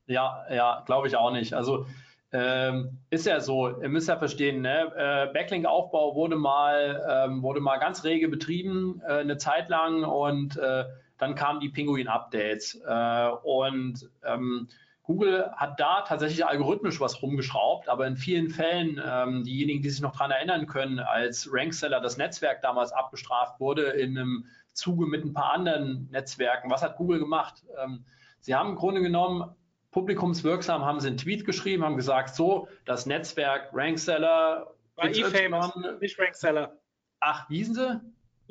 Ja, 0.07 0.45
ja, 0.51 0.83
glaube 0.87 1.09
ich 1.09 1.17
auch 1.17 1.33
nicht. 1.33 1.55
Also 1.55 1.87
ähm, 2.33 2.99
ist 3.09 3.25
ja 3.25 3.41
so, 3.41 3.81
ihr 3.81 3.89
müsst 3.89 4.09
ja 4.09 4.19
verstehen, 4.19 4.61
ne? 4.61 4.93
äh, 4.95 5.33
Backlink-Aufbau 5.33 6.15
wurde 6.15 6.37
mal, 6.37 7.03
ähm, 7.09 7.43
wurde 7.43 7.61
mal 7.61 7.79
ganz 7.79 8.05
rege 8.05 8.29
betrieben, 8.29 9.01
äh, 9.07 9.21
eine 9.21 9.39
Zeit 9.39 9.71
lang 9.71 10.05
und 10.05 10.57
äh, 10.59 10.85
dann 11.19 11.35
kamen 11.35 11.61
die 11.61 11.69
Pinguin-Updates. 11.69 12.81
Äh, 12.87 13.29
und 13.43 14.09
ähm, 14.25 14.69
Google 15.03 15.51
hat 15.57 15.79
da 15.79 16.03
tatsächlich 16.03 16.45
algorithmisch 16.45 17.01
was 17.01 17.23
rumgeschraubt, 17.23 17.89
aber 17.89 18.07
in 18.07 18.17
vielen 18.17 18.51
Fällen, 18.51 19.01
ähm, 19.05 19.45
diejenigen, 19.45 19.83
die 19.83 19.91
sich 19.91 20.01
noch 20.01 20.13
daran 20.13 20.33
erinnern 20.33 20.67
können, 20.67 20.99
als 20.99 21.49
Rankseller 21.53 22.01
das 22.01 22.17
Netzwerk 22.17 22.61
damals 22.61 22.93
abgestraft 22.93 23.61
wurde 23.61 23.85
in 23.85 24.19
einem 24.19 24.47
Zuge 24.73 25.07
mit 25.07 25.25
ein 25.25 25.33
paar 25.33 25.53
anderen 25.53 26.09
Netzwerken, 26.11 26.71
was 26.71 26.83
hat 26.83 26.97
Google 26.97 27.21
gemacht? 27.21 27.65
Ähm, 27.83 28.05
sie 28.41 28.55
haben 28.55 28.71
im 28.71 28.77
Grunde 28.77 29.01
genommen 29.01 29.55
publikumswirksam 29.93 30.85
haben 30.85 31.01
sie 31.01 31.09
einen 31.09 31.17
Tweet 31.17 31.47
geschrieben, 31.47 31.83
haben 31.83 31.97
gesagt, 31.97 32.35
so, 32.35 32.69
das 32.85 33.07
Netzwerk 33.07 33.71
Rankseller, 33.73 34.75
War 34.97 35.09
eFamous, 35.09 35.73
nicht 36.01 36.19
Rankseller. 36.19 36.77
ach, 37.21 37.49
wie 37.49 37.59
hießen 37.59 37.75
sie? 37.75 38.01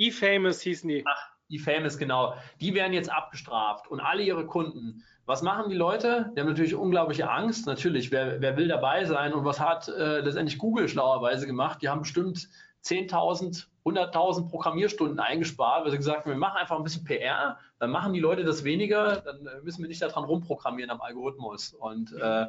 eFamous 0.07 0.61
hießen 0.61 0.89
die. 0.89 1.03
Ach, 1.05 1.34
die 1.49 1.59
Famous, 1.59 1.97
genau. 1.97 2.35
Die 2.59 2.73
werden 2.73 2.93
jetzt 2.93 3.11
abgestraft 3.11 3.87
und 3.87 3.99
alle 3.99 4.23
ihre 4.23 4.45
Kunden. 4.45 5.03
Was 5.25 5.41
machen 5.41 5.69
die 5.69 5.75
Leute? 5.75 6.31
Die 6.35 6.39
haben 6.39 6.47
natürlich 6.47 6.75
unglaubliche 6.75 7.29
Angst. 7.29 7.65
Natürlich, 7.67 8.11
wer, 8.11 8.41
wer 8.41 8.57
will 8.57 8.67
dabei 8.67 9.05
sein? 9.05 9.33
Und 9.33 9.45
was 9.45 9.59
hat 9.59 9.87
äh, 9.87 10.19
letztendlich 10.19 10.57
Google 10.57 10.87
schlauerweise 10.87 11.47
gemacht? 11.47 11.81
Die 11.81 11.89
haben 11.89 12.01
bestimmt 12.01 12.47
10.000, 12.83 13.65
100.000 13.85 14.49
Programmierstunden 14.49 15.19
eingespart, 15.19 15.83
weil 15.83 15.91
sie 15.91 15.97
gesagt 15.97 16.25
haben, 16.25 16.31
wir 16.31 16.37
machen 16.37 16.57
einfach 16.57 16.77
ein 16.77 16.83
bisschen 16.83 17.03
PR, 17.03 17.57
dann 17.79 17.89
machen 17.89 18.13
die 18.13 18.19
Leute 18.19 18.43
das 18.43 18.63
weniger, 18.63 19.21
dann 19.21 19.45
äh, 19.45 19.61
müssen 19.63 19.81
wir 19.81 19.87
nicht 19.87 20.01
daran 20.01 20.23
rumprogrammieren 20.23 20.91
am 20.91 21.01
Algorithmus. 21.01 21.73
Und 21.73 22.13
äh, 22.13 22.45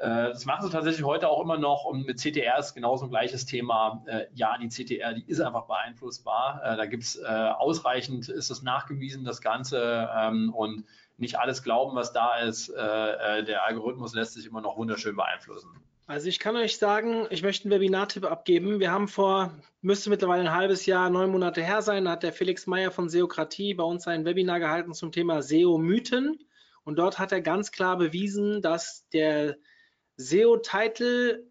das 0.00 0.44
machen 0.44 0.66
sie 0.66 0.72
tatsächlich 0.72 1.04
heute 1.04 1.28
auch 1.28 1.42
immer 1.42 1.58
noch 1.58 1.84
und 1.84 2.06
mit 2.06 2.18
CTR 2.18 2.58
ist 2.58 2.74
genauso 2.74 3.06
ein 3.06 3.10
gleiches 3.10 3.46
Thema. 3.46 4.04
Äh, 4.06 4.26
ja, 4.34 4.56
die 4.58 4.68
CTR, 4.68 5.14
die 5.14 5.24
ist 5.26 5.40
einfach 5.40 5.66
beeinflussbar. 5.66 6.60
Äh, 6.64 6.76
da 6.76 6.86
gibt 6.86 7.02
es 7.02 7.16
äh, 7.16 7.26
ausreichend, 7.26 8.28
ist 8.28 8.50
es 8.50 8.62
nachgewiesen, 8.62 9.24
das 9.24 9.40
Ganze 9.40 10.08
ähm, 10.16 10.52
und 10.54 10.84
nicht 11.16 11.38
alles 11.38 11.62
glauben, 11.62 11.96
was 11.96 12.12
da 12.12 12.38
ist. 12.38 12.68
Äh, 12.68 13.40
äh, 13.40 13.44
der 13.44 13.64
Algorithmus 13.64 14.14
lässt 14.14 14.34
sich 14.34 14.46
immer 14.46 14.60
noch 14.60 14.76
wunderschön 14.76 15.16
beeinflussen. 15.16 15.68
Also 16.06 16.28
ich 16.28 16.38
kann 16.38 16.56
euch 16.56 16.78
sagen, 16.78 17.26
ich 17.28 17.42
möchte 17.42 17.64
einen 17.64 17.72
Webinartipp 17.72 18.24
abgeben. 18.24 18.80
Wir 18.80 18.90
haben 18.92 19.08
vor, 19.08 19.52
müsste 19.82 20.08
mittlerweile 20.08 20.42
ein 20.42 20.54
halbes 20.54 20.86
Jahr, 20.86 21.10
neun 21.10 21.30
Monate 21.30 21.62
her 21.62 21.82
sein, 21.82 22.06
da 22.06 22.12
hat 22.12 22.22
der 22.22 22.32
Felix 22.32 22.66
Meyer 22.66 22.90
von 22.90 23.10
Seokratie 23.10 23.74
bei 23.74 23.84
uns 23.84 24.06
ein 24.06 24.24
Webinar 24.24 24.58
gehalten 24.58 24.94
zum 24.94 25.12
Thema 25.12 25.42
SEO-Mythen. 25.42 26.38
Und 26.84 26.98
dort 26.98 27.18
hat 27.18 27.32
er 27.32 27.42
ganz 27.42 27.72
klar 27.72 27.98
bewiesen, 27.98 28.62
dass 28.62 29.06
der 29.12 29.58
SEO-Titel 30.18 31.48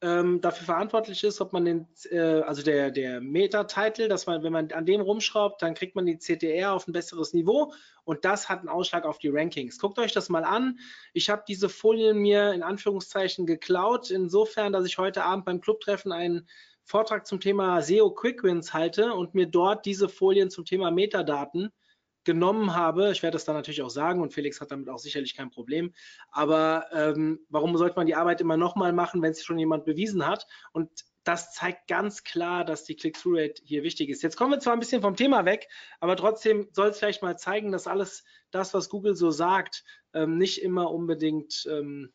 ähm, 0.00 0.40
dafür 0.40 0.66
verantwortlich 0.66 1.24
ist, 1.24 1.40
ob 1.40 1.52
man 1.52 1.64
den, 1.64 1.88
äh, 2.10 2.18
also 2.18 2.62
der, 2.62 2.90
der 2.90 3.20
Meta-Title, 3.20 4.08
dass 4.08 4.26
man, 4.26 4.42
wenn 4.44 4.52
man 4.52 4.70
an 4.70 4.86
dem 4.86 5.00
rumschraubt, 5.00 5.60
dann 5.60 5.74
kriegt 5.74 5.96
man 5.96 6.06
die 6.06 6.18
CTR 6.18 6.72
auf 6.72 6.86
ein 6.86 6.92
besseres 6.92 7.32
Niveau 7.32 7.72
und 8.04 8.24
das 8.24 8.48
hat 8.48 8.60
einen 8.60 8.68
Ausschlag 8.68 9.04
auf 9.04 9.18
die 9.18 9.28
Rankings. 9.28 9.78
Guckt 9.78 9.98
euch 9.98 10.12
das 10.12 10.28
mal 10.28 10.44
an. 10.44 10.78
Ich 11.14 11.30
habe 11.30 11.42
diese 11.48 11.68
Folien 11.68 12.18
mir 12.18 12.52
in 12.52 12.62
Anführungszeichen 12.62 13.44
geklaut, 13.44 14.10
insofern, 14.10 14.72
dass 14.72 14.84
ich 14.84 14.98
heute 14.98 15.24
Abend 15.24 15.44
beim 15.46 15.60
Clubtreffen 15.60 16.12
einen 16.12 16.48
Vortrag 16.84 17.26
zum 17.26 17.40
Thema 17.40 17.82
SEO 17.82 18.10
Quick 18.12 18.44
Wins 18.44 18.72
halte 18.72 19.12
und 19.14 19.34
mir 19.34 19.46
dort 19.46 19.84
diese 19.84 20.08
Folien 20.08 20.48
zum 20.48 20.64
Thema 20.64 20.90
Metadaten 20.90 21.72
genommen 22.24 22.74
habe. 22.74 23.10
Ich 23.10 23.22
werde 23.22 23.34
das 23.34 23.44
dann 23.44 23.56
natürlich 23.56 23.82
auch 23.82 23.90
sagen 23.90 24.20
und 24.20 24.34
Felix 24.34 24.60
hat 24.60 24.70
damit 24.70 24.88
auch 24.88 24.98
sicherlich 24.98 25.36
kein 25.36 25.50
Problem. 25.50 25.92
Aber 26.30 26.86
ähm, 26.92 27.40
warum 27.48 27.76
sollte 27.76 27.96
man 27.96 28.06
die 28.06 28.14
Arbeit 28.14 28.40
immer 28.40 28.56
nochmal 28.56 28.92
machen, 28.92 29.22
wenn 29.22 29.32
es 29.32 29.44
schon 29.44 29.58
jemand 29.58 29.84
bewiesen 29.84 30.26
hat? 30.26 30.46
Und 30.72 31.04
das 31.24 31.52
zeigt 31.52 31.88
ganz 31.88 32.24
klar, 32.24 32.64
dass 32.64 32.84
die 32.84 32.96
Click-Through-Rate 32.96 33.62
hier 33.64 33.82
wichtig 33.82 34.08
ist. 34.08 34.22
Jetzt 34.22 34.36
kommen 34.36 34.52
wir 34.52 34.60
zwar 34.60 34.72
ein 34.72 34.80
bisschen 34.80 35.02
vom 35.02 35.16
Thema 35.16 35.44
weg, 35.44 35.68
aber 36.00 36.16
trotzdem 36.16 36.68
soll 36.72 36.88
es 36.88 36.98
vielleicht 36.98 37.22
mal 37.22 37.38
zeigen, 37.38 37.70
dass 37.70 37.86
alles 37.86 38.24
das, 38.50 38.72
was 38.72 38.88
Google 38.88 39.14
so 39.14 39.30
sagt, 39.30 39.84
ähm, 40.14 40.38
nicht 40.38 40.62
immer 40.62 40.90
unbedingt 40.90 41.66
ähm, 41.70 42.12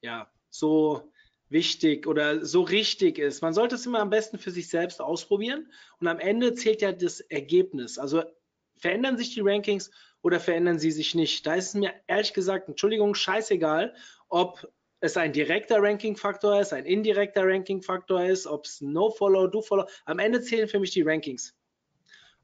ja, 0.00 0.28
so 0.50 1.12
wichtig 1.50 2.06
oder 2.06 2.44
so 2.44 2.62
richtig 2.62 3.18
ist. 3.18 3.42
Man 3.42 3.54
sollte 3.54 3.76
es 3.76 3.86
immer 3.86 4.00
am 4.00 4.10
besten 4.10 4.38
für 4.38 4.50
sich 4.50 4.68
selbst 4.68 5.00
ausprobieren 5.00 5.72
und 6.00 6.08
am 6.08 6.18
Ende 6.18 6.54
zählt 6.54 6.82
ja 6.82 6.92
das 6.92 7.20
Ergebnis. 7.20 7.98
Also 7.98 8.24
verändern 8.78 9.18
sich 9.18 9.34
die 9.34 9.40
Rankings 9.40 9.90
oder 10.22 10.40
verändern 10.40 10.78
sie 10.78 10.90
sich 10.90 11.14
nicht? 11.14 11.46
Da 11.46 11.54
ist 11.54 11.68
es 11.68 11.74
mir 11.74 11.92
ehrlich 12.06 12.32
gesagt, 12.32 12.68
Entschuldigung, 12.68 13.14
scheißegal, 13.14 13.94
ob 14.28 14.66
es 15.00 15.16
ein 15.16 15.32
direkter 15.32 15.82
Ranking-Faktor 15.82 16.60
ist, 16.60 16.72
ein 16.72 16.84
indirekter 16.84 17.44
Ranking-Faktor 17.44 18.24
ist, 18.24 18.46
ob 18.46 18.64
es 18.64 18.80
No-Follow, 18.80 19.46
Do-Follow. 19.46 19.86
Am 20.06 20.18
Ende 20.18 20.40
zählen 20.40 20.68
für 20.68 20.80
mich 20.80 20.90
die 20.90 21.02
Rankings. 21.02 21.54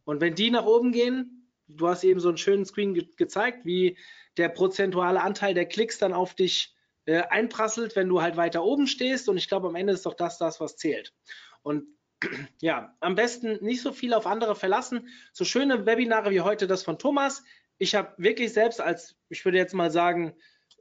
Und 0.05 0.21
wenn 0.21 0.35
die 0.35 0.51
nach 0.51 0.67
oben 0.67 0.93
gehen, 0.93 1.51
du 1.67 1.89
hast 1.89 2.05
eben 2.05 2.21
so 2.21 2.29
einen 2.29 2.39
schönen 2.39 2.65
Screen 2.65 2.95
ge 2.95 3.09
gezeigt, 3.17 3.65
wie 3.65 3.99
der 4.37 4.51
prozentuale 4.51 5.21
Anteil 5.23 5.55
der 5.55 5.67
Klicks 5.67 5.99
dann 5.99 6.13
auf 6.13 6.35
dich 6.35 6.75
äh, 7.07 7.23
einprasselt, 7.23 7.97
wenn 7.97 8.09
du 8.09 8.23
halt 8.23 8.37
weiter 8.37 8.63
oben 8.65 8.87
stehst. 8.87 9.29
Und 9.29 9.37
ich 9.37 9.49
glaube, 9.49 9.69
am 9.69 9.75
Ende 9.75 9.93
ist 9.93 10.07
doch 10.07 10.15
das 10.15 10.39
das, 10.39 10.61
was 10.61 10.77
zählt. 10.77 11.13
Und 11.63 11.87
ja, 12.61 12.97
am 13.01 13.15
besten 13.15 13.59
nicht 13.65 13.83
so 13.83 13.93
viel 13.93 14.15
auf 14.15 14.27
andere 14.27 14.55
verlassen. 14.55 15.09
So 15.33 15.45
schöne 15.45 15.87
Webinare 15.87 16.31
wie 16.31 16.41
heute 16.41 16.67
das 16.67 16.83
von 16.83 16.99
Thomas. 16.99 17.45
Ich 17.79 17.95
habe 17.95 18.15
wirklich 18.17 18.53
selbst 18.53 18.81
als, 18.81 19.17
ich 19.29 19.45
würde 19.45 19.59
jetzt 19.59 19.75
mal 19.75 19.91
sagen, 19.91 20.35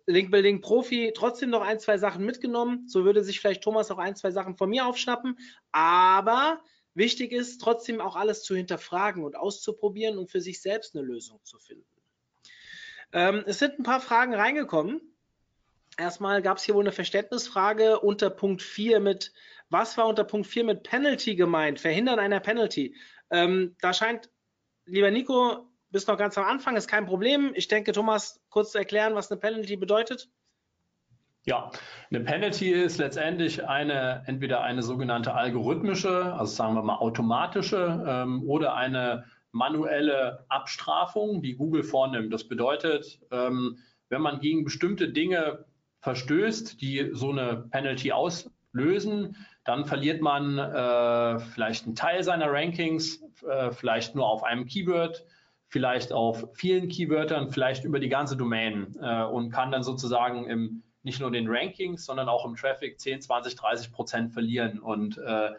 Linkbuilding 0.05 0.61
Profi 0.61 1.13
trotzdem 1.15 1.49
noch 1.49 1.61
ein, 1.61 1.79
zwei 1.79 1.97
Sachen 1.97 2.25
mitgenommen. 2.25 2.87
So 2.87 3.05
würde 3.05 3.23
sich 3.23 3.39
vielleicht 3.39 3.63
Thomas 3.63 3.89
auch 3.91 3.97
ein, 3.97 4.15
zwei 4.15 4.31
Sachen 4.31 4.55
von 4.55 4.69
mir 4.69 4.85
aufschnappen. 4.85 5.37
Aber 5.71 6.61
wichtig 6.93 7.31
ist 7.31 7.59
trotzdem 7.59 8.01
auch 8.01 8.15
alles 8.15 8.43
zu 8.43 8.55
hinterfragen 8.55 9.23
und 9.23 9.35
auszuprobieren 9.35 10.17
und 10.17 10.29
für 10.29 10.41
sich 10.41 10.61
selbst 10.61 10.95
eine 10.95 11.05
Lösung 11.05 11.39
zu 11.43 11.57
finden. 11.57 11.85
Ähm, 13.13 13.43
es 13.45 13.59
sind 13.59 13.79
ein 13.79 13.83
paar 13.83 14.01
Fragen 14.01 14.33
reingekommen. 14.33 15.01
Erstmal 15.97 16.41
gab 16.41 16.57
es 16.57 16.63
hier 16.63 16.73
wohl 16.73 16.83
eine 16.83 16.91
Verständnisfrage 16.91 17.99
unter 17.99 18.29
Punkt 18.29 18.61
4 18.61 18.99
mit 18.99 19.31
was 19.73 19.97
war 19.97 20.07
unter 20.07 20.23
Punkt 20.23 20.47
4 20.47 20.63
mit 20.63 20.83
Penalty 20.83 21.35
gemeint? 21.35 21.79
Verhindern 21.79 22.19
einer 22.19 22.39
Penalty. 22.39 22.95
Ähm, 23.29 23.75
da 23.81 23.93
scheint, 23.93 24.29
lieber 24.85 25.11
Nico, 25.11 25.67
bist 25.89 26.07
noch 26.07 26.17
ganz 26.17 26.37
am 26.37 26.45
Anfang, 26.45 26.77
ist 26.77 26.87
kein 26.87 27.05
Problem. 27.05 27.51
Ich 27.55 27.67
denke, 27.67 27.91
Thomas, 27.91 28.39
kurz 28.49 28.71
zu 28.71 28.77
erklären, 28.77 29.15
was 29.15 29.31
eine 29.31 29.39
Penalty 29.39 29.75
bedeutet. 29.75 30.29
Ja, 31.45 31.71
eine 32.09 32.21
Penalty 32.21 32.71
ist 32.71 32.99
letztendlich 32.99 33.67
eine 33.67 34.23
entweder 34.27 34.61
eine 34.61 34.81
sogenannte 34.81 35.33
algorithmische, 35.33 36.33
also 36.33 36.53
sagen 36.53 36.75
wir 36.75 36.83
mal 36.83 36.97
automatische 36.97 38.05
ähm, 38.07 38.43
oder 38.47 38.75
eine 38.75 39.25
manuelle 39.51 40.45
Abstrafung, 40.47 41.41
die 41.41 41.55
Google 41.55 41.83
vornimmt. 41.83 42.31
Das 42.31 42.47
bedeutet, 42.47 43.19
ähm, 43.31 43.79
wenn 44.09 44.21
man 44.21 44.39
gegen 44.39 44.63
bestimmte 44.63 45.09
Dinge 45.09 45.65
verstößt, 45.99 46.81
die 46.81 47.09
so 47.13 47.31
eine 47.31 47.67
Penalty 47.71 48.13
auslösen, 48.13 49.35
dann 49.65 49.85
verliert 49.85 50.21
man 50.21 50.57
äh, 50.57 51.39
vielleicht 51.39 51.85
einen 51.85 51.95
Teil 51.95 52.23
seiner 52.23 52.51
Rankings, 52.51 53.23
äh, 53.47 53.71
vielleicht 53.71 54.15
nur 54.15 54.27
auf 54.27 54.43
einem 54.43 54.65
Keyword, 54.65 55.25
vielleicht 55.67 56.11
auf 56.11 56.47
vielen 56.53 56.89
Keywörtern, 56.89 57.49
vielleicht 57.49 57.83
über 57.83 57.99
die 57.99 58.09
ganze 58.09 58.35
Domain 58.35 58.95
äh, 59.01 59.23
und 59.23 59.51
kann 59.51 59.71
dann 59.71 59.83
sozusagen 59.83 60.45
im, 60.45 60.83
nicht 61.03 61.19
nur 61.19 61.31
den 61.31 61.47
Rankings, 61.47 62.05
sondern 62.05 62.29
auch 62.29 62.45
im 62.45 62.55
Traffic 62.55 62.99
10, 62.99 63.21
20, 63.21 63.55
30 63.55 63.91
Prozent 63.91 64.33
verlieren. 64.33 64.79
Und 64.79 65.17
äh, 65.17 65.51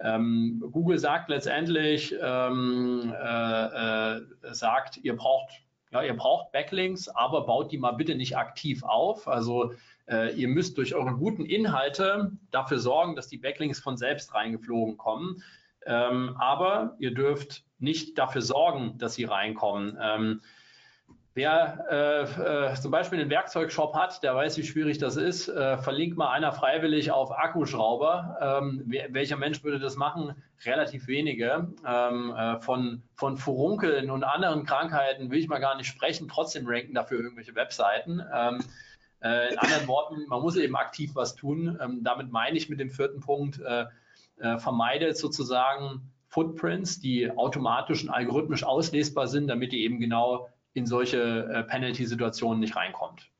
ähm, 0.00 0.62
Google 0.72 0.98
sagt 0.98 1.30
letztendlich, 1.30 2.14
ähm, 2.20 3.14
äh, 3.16 4.16
äh, 4.16 4.20
sagt, 4.52 4.98
ihr 4.98 5.16
braucht 5.16 5.62
ja, 5.92 6.02
ihr 6.02 6.16
braucht 6.16 6.52
Backlinks, 6.52 7.08
aber 7.08 7.46
baut 7.46 7.70
die 7.72 7.78
mal 7.78 7.92
bitte 7.92 8.16
nicht 8.16 8.36
aktiv 8.36 8.82
auf. 8.82 9.28
Also 9.28 9.72
äh, 10.08 10.34
ihr 10.34 10.48
müsst 10.48 10.78
durch 10.78 10.94
eure 10.94 11.14
guten 11.14 11.44
Inhalte 11.44 12.32
dafür 12.50 12.78
sorgen, 12.78 13.16
dass 13.16 13.28
die 13.28 13.38
Backlinks 13.38 13.80
von 13.80 13.96
selbst 13.96 14.34
reingeflogen 14.34 14.96
kommen. 14.96 15.42
Ähm, 15.84 16.36
aber 16.38 16.96
ihr 16.98 17.14
dürft 17.14 17.64
nicht 17.78 18.18
dafür 18.18 18.42
sorgen, 18.42 18.98
dass 18.98 19.14
sie 19.14 19.24
reinkommen. 19.24 19.96
Ähm, 20.00 20.40
Wer 21.36 21.84
äh, 21.90 22.70
äh, 22.70 22.74
zum 22.76 22.90
Beispiel 22.90 23.20
einen 23.20 23.28
Werkzeugshop 23.28 23.94
hat, 23.94 24.22
der 24.22 24.34
weiß, 24.34 24.56
wie 24.56 24.62
schwierig 24.62 24.96
das 24.96 25.16
ist. 25.16 25.48
Äh, 25.48 25.76
verlinkt 25.76 26.16
mal 26.16 26.30
einer 26.30 26.50
freiwillig 26.50 27.10
auf 27.10 27.30
Akkuschrauber. 27.30 28.38
Ähm, 28.62 28.84
wer, 28.86 29.12
welcher 29.12 29.36
Mensch 29.36 29.62
würde 29.62 29.78
das 29.78 29.96
machen? 29.96 30.34
Relativ 30.64 31.08
wenige. 31.08 31.68
Ähm, 31.86 32.34
äh, 32.34 32.58
von, 32.62 33.02
von 33.16 33.36
Furunkeln 33.36 34.10
und 34.10 34.24
anderen 34.24 34.64
Krankheiten 34.64 35.30
will 35.30 35.38
ich 35.38 35.46
mal 35.46 35.58
gar 35.58 35.76
nicht 35.76 35.88
sprechen. 35.88 36.26
Trotzdem 36.26 36.66
ranken 36.66 36.94
dafür 36.94 37.20
irgendwelche 37.20 37.54
Webseiten. 37.54 38.22
Ähm, 38.34 38.60
äh, 39.22 39.52
in 39.52 39.58
anderen 39.58 39.88
Worten, 39.88 40.26
man 40.26 40.42
muss 40.42 40.56
eben 40.56 40.76
aktiv 40.76 41.12
was 41.14 41.34
tun. 41.34 41.78
Ähm, 41.80 42.02
damit 42.02 42.30
meine 42.30 42.56
ich 42.56 42.68
mit 42.68 42.80
dem 42.80 42.90
vierten 42.90 43.20
Punkt, 43.20 43.60
äh, 43.60 43.86
äh, 44.38 44.58
vermeidet 44.58 45.16
sozusagen 45.16 46.12
Footprints, 46.28 47.00
die 47.00 47.30
automatisch 47.30 48.02
und 48.04 48.10
algorithmisch 48.10 48.64
auslesbar 48.64 49.26
sind, 49.26 49.48
damit 49.48 49.72
ihr 49.72 49.80
eben 49.80 50.00
genau 50.00 50.48
in 50.74 50.86
solche 50.86 51.18
äh, 51.20 51.62
Penalty-Situationen 51.62 52.60
nicht 52.60 52.76
reinkommt. 52.76 53.30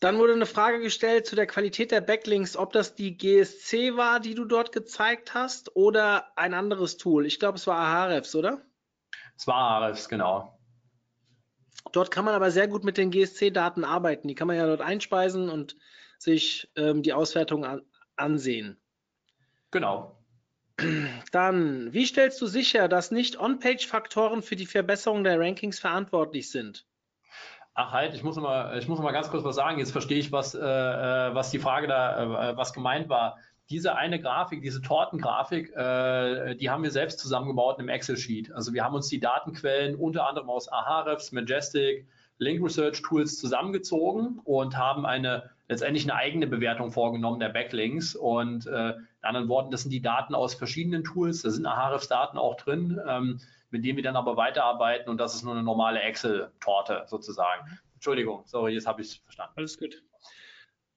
Dann 0.00 0.18
wurde 0.18 0.32
eine 0.32 0.46
Frage 0.46 0.80
gestellt 0.80 1.26
zu 1.26 1.36
der 1.36 1.46
Qualität 1.46 1.92
der 1.92 2.00
Backlinks, 2.00 2.56
ob 2.56 2.72
das 2.72 2.96
die 2.96 3.16
GSC 3.16 3.96
war, 3.96 4.18
die 4.18 4.34
du 4.34 4.44
dort 4.44 4.72
gezeigt 4.72 5.32
hast, 5.34 5.76
oder 5.76 6.36
ein 6.36 6.54
anderes 6.54 6.96
Tool. 6.96 7.24
Ich 7.24 7.38
glaube, 7.38 7.56
es 7.56 7.68
war 7.68 7.76
Ahrefs, 7.76 8.34
oder? 8.34 8.62
Es 9.36 9.46
war 9.46 9.54
Ahrefs, 9.54 10.08
genau. 10.08 10.58
Dort 11.90 12.10
kann 12.10 12.24
man 12.24 12.34
aber 12.34 12.50
sehr 12.50 12.68
gut 12.68 12.84
mit 12.84 12.96
den 12.96 13.10
GSC-Daten 13.10 13.84
arbeiten. 13.84 14.28
Die 14.28 14.34
kann 14.34 14.46
man 14.46 14.56
ja 14.56 14.66
dort 14.66 14.80
einspeisen 14.80 15.48
und 15.48 15.76
sich 16.18 16.70
ähm, 16.76 17.02
die 17.02 17.12
Auswertung 17.12 17.64
an, 17.64 17.82
ansehen. 18.16 18.78
Genau. 19.70 20.16
Dann, 21.32 21.92
wie 21.92 22.06
stellst 22.06 22.40
du 22.40 22.46
sicher, 22.46 22.88
dass 22.88 23.10
nicht 23.10 23.38
On-Page-Faktoren 23.38 24.42
für 24.42 24.56
die 24.56 24.66
Verbesserung 24.66 25.24
der 25.24 25.38
Rankings 25.38 25.78
verantwortlich 25.78 26.50
sind? 26.50 26.86
Ach 27.74 27.92
halt, 27.92 28.14
ich 28.14 28.22
muss 28.22 28.36
mal, 28.36 28.78
ich 28.78 28.86
muss 28.86 28.98
mal 28.98 29.12
ganz 29.12 29.30
kurz 29.30 29.44
was 29.44 29.56
sagen. 29.56 29.78
Jetzt 29.78 29.92
verstehe 29.92 30.18
ich, 30.18 30.30
was, 30.30 30.54
äh, 30.54 30.58
äh 30.60 31.34
was 31.34 31.50
die 31.50 31.58
Frage 31.58 31.86
da, 31.86 32.50
äh, 32.50 32.56
was 32.56 32.72
gemeint 32.72 33.08
war. 33.08 33.38
Diese 33.72 33.96
eine 33.96 34.20
Grafik, 34.20 34.60
diese 34.60 34.82
Tortengrafik, 34.82 35.74
äh, 35.74 36.54
die 36.56 36.68
haben 36.68 36.82
wir 36.82 36.90
selbst 36.90 37.18
zusammengebaut 37.20 37.78
im 37.78 37.88
Excel-Sheet. 37.88 38.52
Also 38.52 38.74
wir 38.74 38.84
haben 38.84 38.94
uns 38.94 39.08
die 39.08 39.18
Datenquellen 39.18 39.94
unter 39.94 40.28
anderem 40.28 40.50
aus 40.50 40.68
Ahrefs, 40.68 41.32
Majestic, 41.32 42.06
Link 42.36 42.62
Research 42.62 43.00
Tools 43.00 43.38
zusammengezogen 43.38 44.40
und 44.44 44.76
haben 44.76 45.06
eine 45.06 45.50
letztendlich 45.68 46.04
eine 46.04 46.16
eigene 46.16 46.46
Bewertung 46.46 46.92
vorgenommen 46.92 47.40
der 47.40 47.48
Backlinks. 47.48 48.14
Und 48.14 48.66
äh, 48.66 48.90
in 48.90 49.04
anderen 49.22 49.48
Worten, 49.48 49.70
das 49.70 49.80
sind 49.82 49.90
die 49.90 50.02
Daten 50.02 50.34
aus 50.34 50.54
verschiedenen 50.54 51.02
Tools. 51.02 51.40
Da 51.40 51.48
sind 51.48 51.64
Ahrefs-Daten 51.64 52.36
auch 52.36 52.56
drin, 52.56 53.00
ähm, 53.08 53.40
mit 53.70 53.86
denen 53.86 53.96
wir 53.96 54.02
dann 54.02 54.16
aber 54.16 54.36
weiterarbeiten. 54.36 55.08
Und 55.08 55.16
das 55.16 55.34
ist 55.34 55.44
nur 55.44 55.54
eine 55.54 55.62
normale 55.62 56.00
Excel-Torte 56.00 57.04
sozusagen. 57.06 57.78
Entschuldigung, 57.94 58.42
sorry, 58.44 58.74
jetzt 58.74 58.86
habe 58.86 59.00
ich 59.00 59.08
es 59.08 59.14
verstanden. 59.16 59.54
Alles 59.56 59.78
gut. 59.78 60.02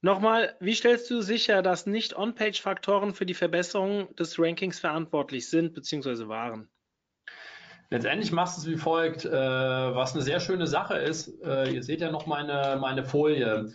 Nochmal, 0.06 0.54
wie 0.60 0.76
stellst 0.76 1.10
du 1.10 1.20
sicher, 1.20 1.62
dass 1.62 1.84
nicht 1.84 2.16
On-Page-Faktoren 2.16 3.12
für 3.12 3.26
die 3.26 3.34
Verbesserung 3.34 4.14
des 4.14 4.38
Rankings 4.38 4.78
verantwortlich 4.78 5.48
sind 5.48 5.74
bzw. 5.74 6.28
waren? 6.28 6.68
Letztendlich 7.90 8.30
machst 8.30 8.56
du 8.56 8.60
es 8.60 8.68
wie 8.68 8.80
folgt, 8.80 9.24
äh, 9.24 9.32
was 9.32 10.14
eine 10.14 10.22
sehr 10.22 10.38
schöne 10.38 10.68
Sache 10.68 10.94
ist. 10.94 11.42
Äh, 11.42 11.74
ihr 11.74 11.82
seht 11.82 12.02
ja 12.02 12.12
noch 12.12 12.26
meine, 12.26 12.78
meine 12.80 13.02
Folie. 13.02 13.72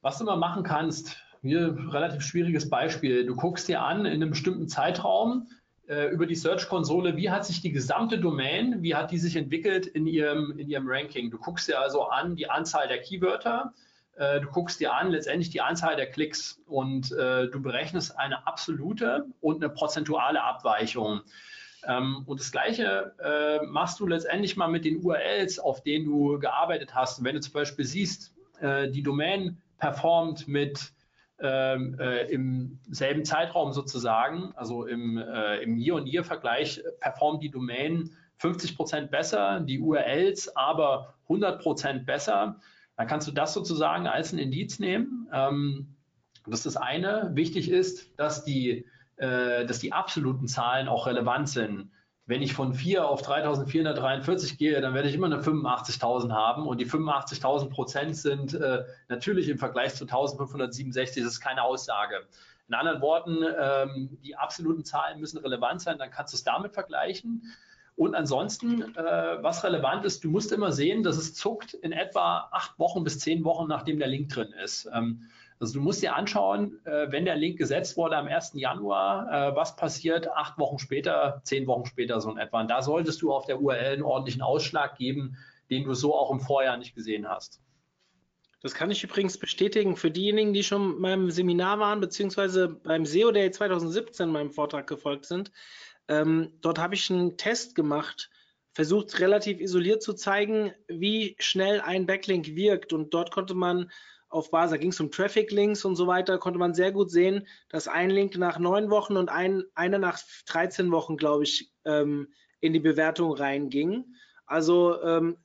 Was 0.00 0.16
du 0.16 0.24
mal 0.24 0.36
machen 0.36 0.62
kannst, 0.62 1.18
hier 1.42 1.76
relativ 1.90 2.22
schwieriges 2.22 2.70
Beispiel. 2.70 3.26
Du 3.26 3.36
guckst 3.36 3.68
dir 3.68 3.82
an 3.82 4.06
in 4.06 4.14
einem 4.14 4.30
bestimmten 4.30 4.66
Zeitraum 4.66 5.48
äh, 5.88 6.06
über 6.06 6.24
die 6.24 6.36
Search-Konsole, 6.36 7.18
wie 7.18 7.28
hat 7.28 7.44
sich 7.44 7.60
die 7.60 7.72
gesamte 7.72 8.18
Domain, 8.18 8.82
wie 8.82 8.94
hat 8.94 9.10
die 9.10 9.18
sich 9.18 9.36
entwickelt 9.36 9.86
in 9.88 10.06
ihrem, 10.06 10.58
in 10.58 10.70
ihrem 10.70 10.88
Ranking. 10.88 11.30
Du 11.30 11.36
guckst 11.36 11.68
dir 11.68 11.80
also 11.80 12.04
an 12.04 12.34
die 12.34 12.48
Anzahl 12.48 12.88
der 12.88 13.02
Keywörter, 13.02 13.74
äh, 14.16 14.40
du 14.40 14.48
guckst 14.48 14.80
dir 14.80 14.94
an 14.94 15.10
letztendlich 15.10 15.50
die 15.50 15.60
Anzahl 15.60 15.96
der 15.96 16.10
Klicks 16.10 16.60
und 16.66 17.12
äh, 17.12 17.48
du 17.48 17.60
berechnest 17.60 18.18
eine 18.18 18.46
absolute 18.46 19.26
und 19.40 19.62
eine 19.62 19.72
prozentuale 19.72 20.42
Abweichung. 20.42 21.20
Ähm, 21.86 22.22
und 22.26 22.40
das 22.40 22.52
Gleiche 22.52 23.12
äh, 23.18 23.64
machst 23.66 24.00
du 24.00 24.06
letztendlich 24.06 24.56
mal 24.56 24.68
mit 24.68 24.84
den 24.84 25.04
URLs, 25.04 25.58
auf 25.58 25.82
denen 25.82 26.06
du 26.06 26.38
gearbeitet 26.38 26.94
hast. 26.94 27.22
wenn 27.24 27.34
du 27.34 27.40
zum 27.40 27.52
Beispiel 27.52 27.84
siehst, 27.84 28.34
äh, 28.60 28.88
die 28.88 29.02
Domain 29.02 29.58
performt 29.78 30.48
mit 30.48 30.92
ähm, 31.40 31.96
äh, 31.98 32.30
im 32.30 32.78
selben 32.90 33.24
Zeitraum 33.24 33.72
sozusagen, 33.72 34.52
also 34.54 34.86
im, 34.86 35.18
äh, 35.18 35.58
im 35.58 35.76
Year-on-Year-Vergleich, 35.76 36.82
performt 37.00 37.42
die 37.42 37.50
Domain 37.50 38.10
50 38.38 38.76
Prozent 38.76 39.10
besser, 39.10 39.60
die 39.60 39.80
URLs 39.80 40.54
aber 40.56 41.14
100 41.24 41.60
Prozent 41.60 42.06
besser. 42.06 42.60
Dann 42.96 43.06
kannst 43.06 43.26
du 43.26 43.32
das 43.32 43.52
sozusagen 43.54 44.06
als 44.06 44.32
ein 44.32 44.38
Indiz 44.38 44.78
nehmen. 44.78 45.28
Ähm, 45.32 45.96
das 46.46 46.60
ist 46.60 46.66
das 46.66 46.76
eine. 46.76 47.30
Wichtig 47.34 47.70
ist, 47.70 48.18
dass 48.18 48.44
die, 48.44 48.86
äh, 49.16 49.64
dass 49.66 49.78
die 49.78 49.92
absoluten 49.92 50.46
Zahlen 50.46 50.88
auch 50.88 51.06
relevant 51.06 51.48
sind. 51.48 51.90
Wenn 52.26 52.40
ich 52.40 52.54
von 52.54 52.72
4 52.72 53.06
auf 53.06 53.20
3443 53.20 54.56
gehe, 54.56 54.80
dann 54.80 54.94
werde 54.94 55.08
ich 55.08 55.14
immer 55.14 55.26
eine 55.26 55.42
85.000 55.42 56.32
haben 56.32 56.66
und 56.66 56.80
die 56.80 56.86
85.000 56.86 57.68
Prozent 57.68 58.16
sind 58.16 58.54
äh, 58.54 58.84
natürlich 59.08 59.48
im 59.50 59.58
Vergleich 59.58 59.94
zu 59.94 60.04
1567, 60.04 61.22
das 61.22 61.34
ist 61.34 61.40
keine 61.40 61.62
Aussage. 61.62 62.26
In 62.66 62.74
anderen 62.74 63.02
Worten, 63.02 63.44
ähm, 63.60 64.18
die 64.22 64.36
absoluten 64.36 64.84
Zahlen 64.84 65.20
müssen 65.20 65.36
relevant 65.36 65.82
sein, 65.82 65.98
dann 65.98 66.10
kannst 66.10 66.32
du 66.32 66.36
es 66.36 66.44
damit 66.44 66.72
vergleichen. 66.72 67.42
Und 67.96 68.14
ansonsten, 68.14 68.82
äh, 68.96 69.42
was 69.42 69.62
relevant 69.62 70.04
ist, 70.04 70.24
du 70.24 70.30
musst 70.30 70.50
immer 70.50 70.72
sehen, 70.72 71.04
dass 71.04 71.16
es 71.16 71.34
zuckt 71.34 71.74
in 71.74 71.92
etwa 71.92 72.48
acht 72.50 72.78
Wochen 72.78 73.04
bis 73.04 73.20
zehn 73.20 73.44
Wochen, 73.44 73.68
nachdem 73.68 73.98
der 73.98 74.08
Link 74.08 74.30
drin 74.30 74.52
ist. 74.64 74.88
Ähm, 74.92 75.28
also 75.60 75.74
du 75.74 75.80
musst 75.80 76.02
dir 76.02 76.16
anschauen, 76.16 76.84
äh, 76.84 77.10
wenn 77.12 77.24
der 77.24 77.36
Link 77.36 77.56
gesetzt 77.56 77.96
wurde 77.96 78.16
am 78.16 78.26
1. 78.26 78.54
Januar, 78.54 79.52
äh, 79.52 79.56
was 79.56 79.76
passiert 79.76 80.28
acht 80.28 80.58
Wochen 80.58 80.80
später, 80.80 81.40
zehn 81.44 81.68
Wochen 81.68 81.86
später 81.86 82.20
so 82.20 82.30
in 82.32 82.38
etwa. 82.38 82.60
Und 82.60 82.68
da 82.68 82.82
solltest 82.82 83.22
du 83.22 83.32
auf 83.32 83.46
der 83.46 83.60
URL 83.60 83.92
einen 83.94 84.02
ordentlichen 84.02 84.42
Ausschlag 84.42 84.96
geben, 84.96 85.36
den 85.70 85.84
du 85.84 85.94
so 85.94 86.14
auch 86.14 86.32
im 86.32 86.40
Vorjahr 86.40 86.76
nicht 86.76 86.96
gesehen 86.96 87.28
hast. 87.28 87.60
Das 88.60 88.74
kann 88.74 88.90
ich 88.90 89.04
übrigens 89.04 89.38
bestätigen 89.38 89.94
für 89.94 90.10
diejenigen, 90.10 90.54
die 90.54 90.64
schon 90.64 91.00
beim 91.02 91.30
Seminar 91.30 91.78
waren, 91.78 92.00
beziehungsweise 92.00 92.68
beim 92.68 93.04
SEO 93.04 93.30
Day 93.30 93.50
2017 93.50 94.30
meinem 94.30 94.50
Vortrag 94.50 94.86
gefolgt 94.86 95.26
sind. 95.26 95.52
Ähm, 96.08 96.52
dort 96.60 96.78
habe 96.78 96.94
ich 96.94 97.10
einen 97.10 97.36
Test 97.36 97.74
gemacht, 97.74 98.30
versucht 98.72 99.20
relativ 99.20 99.60
isoliert 99.60 100.02
zu 100.02 100.14
zeigen, 100.14 100.72
wie 100.88 101.36
schnell 101.38 101.80
ein 101.80 102.06
Backlink 102.06 102.54
wirkt. 102.54 102.92
Und 102.92 103.14
dort 103.14 103.30
konnte 103.30 103.54
man 103.54 103.90
auf 104.28 104.50
Basis, 104.50 104.72
da 104.72 104.76
ging 104.78 104.90
es 104.90 105.00
um 105.00 105.12
Traffic 105.12 105.52
Links 105.52 105.84
und 105.84 105.94
so 105.94 106.06
weiter, 106.08 106.38
konnte 106.38 106.58
man 106.58 106.74
sehr 106.74 106.90
gut 106.90 107.10
sehen, 107.10 107.46
dass 107.68 107.86
ein 107.86 108.10
Link 108.10 108.36
nach 108.36 108.58
neun 108.58 108.90
Wochen 108.90 109.16
und 109.16 109.28
ein, 109.28 109.62
einer 109.74 109.98
nach 109.98 110.18
13 110.46 110.90
Wochen, 110.90 111.16
glaube 111.16 111.44
ich, 111.44 111.72
ähm, 111.84 112.32
in 112.60 112.72
die 112.72 112.80
Bewertung 112.80 113.32
reinging. 113.32 114.04
Also 114.46 115.00
ähm, 115.02 115.38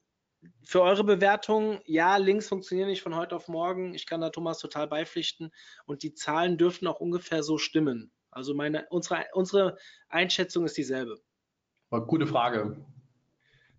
für 0.63 0.81
eure 0.81 1.03
Bewertung, 1.03 1.81
ja, 1.85 2.17
Links 2.17 2.47
funktionieren 2.47 2.89
nicht 2.89 3.01
von 3.01 3.15
heute 3.15 3.35
auf 3.35 3.47
morgen. 3.47 3.93
Ich 3.93 4.05
kann 4.05 4.21
da 4.21 4.29
Thomas 4.29 4.59
total 4.59 4.87
beipflichten. 4.87 5.51
Und 5.85 6.01
die 6.01 6.13
Zahlen 6.13 6.57
dürften 6.57 6.87
auch 6.87 6.99
ungefähr 6.99 7.43
so 7.43 7.57
stimmen. 7.57 8.11
Also 8.31 8.53
meine, 8.53 8.85
unsere, 8.89 9.25
unsere 9.33 9.77
Einschätzung 10.09 10.65
ist 10.65 10.77
dieselbe. 10.77 11.19
Gute 11.89 12.27
Frage. 12.27 12.77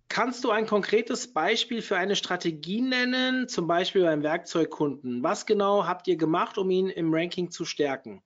Kannst 0.09 0.43
du 0.43 0.51
ein 0.51 0.67
konkretes 0.67 1.33
Beispiel 1.33 1.83
für 1.83 1.97
eine 1.97 2.17
Strategie 2.17 2.81
nennen, 2.81 3.47
zum 3.47 3.69
Beispiel 3.69 4.03
beim 4.03 4.25
Werkzeugkunden? 4.25 5.23
Was 5.23 5.47
genau 5.47 5.87
habt 5.87 6.09
ihr 6.09 6.17
gemacht, 6.17 6.59
um 6.59 6.69
ihn 6.71 6.89
im 6.89 7.15
Ranking 7.15 7.53
zu 7.53 7.65
stärken? 7.65 8.21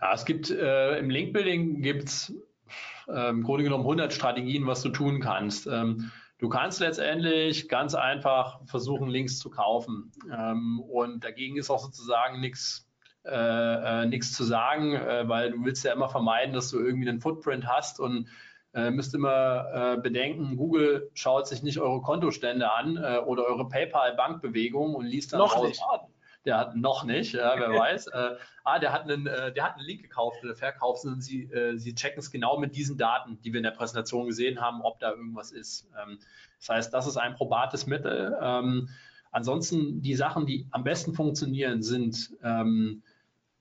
Ja, 0.00 0.12
es 0.12 0.24
gibt 0.24 0.50
äh, 0.50 0.98
im 0.98 1.08
Linkbuilding 1.08 1.82
gibt 1.82 2.08
es 2.08 2.34
äh, 3.06 3.30
im 3.30 3.44
Grunde 3.44 3.62
genommen 3.62 3.84
100 3.84 4.12
Strategien, 4.12 4.66
was 4.66 4.82
du 4.82 4.88
tun 4.88 5.20
kannst. 5.20 5.68
Ähm, 5.68 6.10
du 6.38 6.48
kannst 6.48 6.80
letztendlich 6.80 7.68
ganz 7.68 7.94
einfach 7.94 8.60
versuchen, 8.66 9.08
Links 9.08 9.38
zu 9.38 9.50
kaufen. 9.50 10.10
Ähm, 10.36 10.80
und 10.80 11.22
dagegen 11.22 11.58
ist 11.58 11.70
auch 11.70 11.78
sozusagen 11.78 12.40
nichts 12.40 12.88
äh, 13.24 14.02
äh, 14.02 14.06
nichts 14.06 14.32
zu 14.32 14.44
sagen, 14.44 14.94
äh, 14.94 15.28
weil 15.28 15.52
du 15.52 15.64
willst 15.64 15.84
ja 15.84 15.92
immer 15.92 16.08
vermeiden, 16.08 16.54
dass 16.54 16.70
du 16.70 16.78
irgendwie 16.78 17.08
einen 17.08 17.20
Footprint 17.20 17.66
hast 17.66 17.98
und 17.98 18.28
äh, 18.74 18.90
müsst 18.90 19.14
immer 19.14 19.94
äh, 19.94 20.00
bedenken, 20.00 20.56
Google 20.56 21.10
schaut 21.14 21.46
sich 21.46 21.62
nicht 21.62 21.78
eure 21.78 22.02
Kontostände 22.02 22.70
an 22.70 22.96
äh, 22.96 23.18
oder 23.18 23.46
eure 23.46 23.68
PayPal-Bankbewegung 23.68 24.94
und 24.94 25.06
liest 25.06 25.32
dann 25.32 25.38
noch 25.38 25.56
raus, 25.56 25.68
nicht. 25.68 25.80
Ah, 25.82 26.06
der 26.44 26.58
hat 26.58 26.76
noch 26.76 27.04
nicht, 27.04 27.32
ja, 27.32 27.54
wer 27.56 27.70
weiß. 27.78 28.08
Äh, 28.08 28.36
ah, 28.64 28.78
der 28.78 28.92
hat 28.92 29.02
einen, 29.02 29.24
der 29.24 29.64
hat 29.64 29.76
einen 29.76 29.86
Link 29.86 30.02
gekauft 30.02 30.42
oder 30.42 30.54
verkauft 30.54 31.04
und 31.04 31.22
sie, 31.22 31.48
sie 31.76 31.94
checken 31.94 32.18
es 32.18 32.30
genau 32.30 32.58
mit 32.58 32.76
diesen 32.76 32.98
Daten, 32.98 33.40
die 33.42 33.52
wir 33.52 33.58
in 33.58 33.64
der 33.64 33.70
Präsentation 33.70 34.26
gesehen 34.26 34.60
haben, 34.60 34.82
ob 34.82 34.98
da 34.98 35.12
irgendwas 35.12 35.52
ist. 35.52 35.88
Ähm, 36.02 36.18
das 36.58 36.68
heißt, 36.68 36.94
das 36.94 37.06
ist 37.06 37.16
ein 37.16 37.34
probates 37.34 37.86
Mittel. 37.86 38.36
Ähm, 38.40 38.88
ansonsten 39.30 40.02
die 40.02 40.14
Sachen, 40.14 40.46
die 40.46 40.66
am 40.70 40.84
besten 40.84 41.14
funktionieren, 41.14 41.82
sind 41.82 42.32
ähm, 42.42 43.02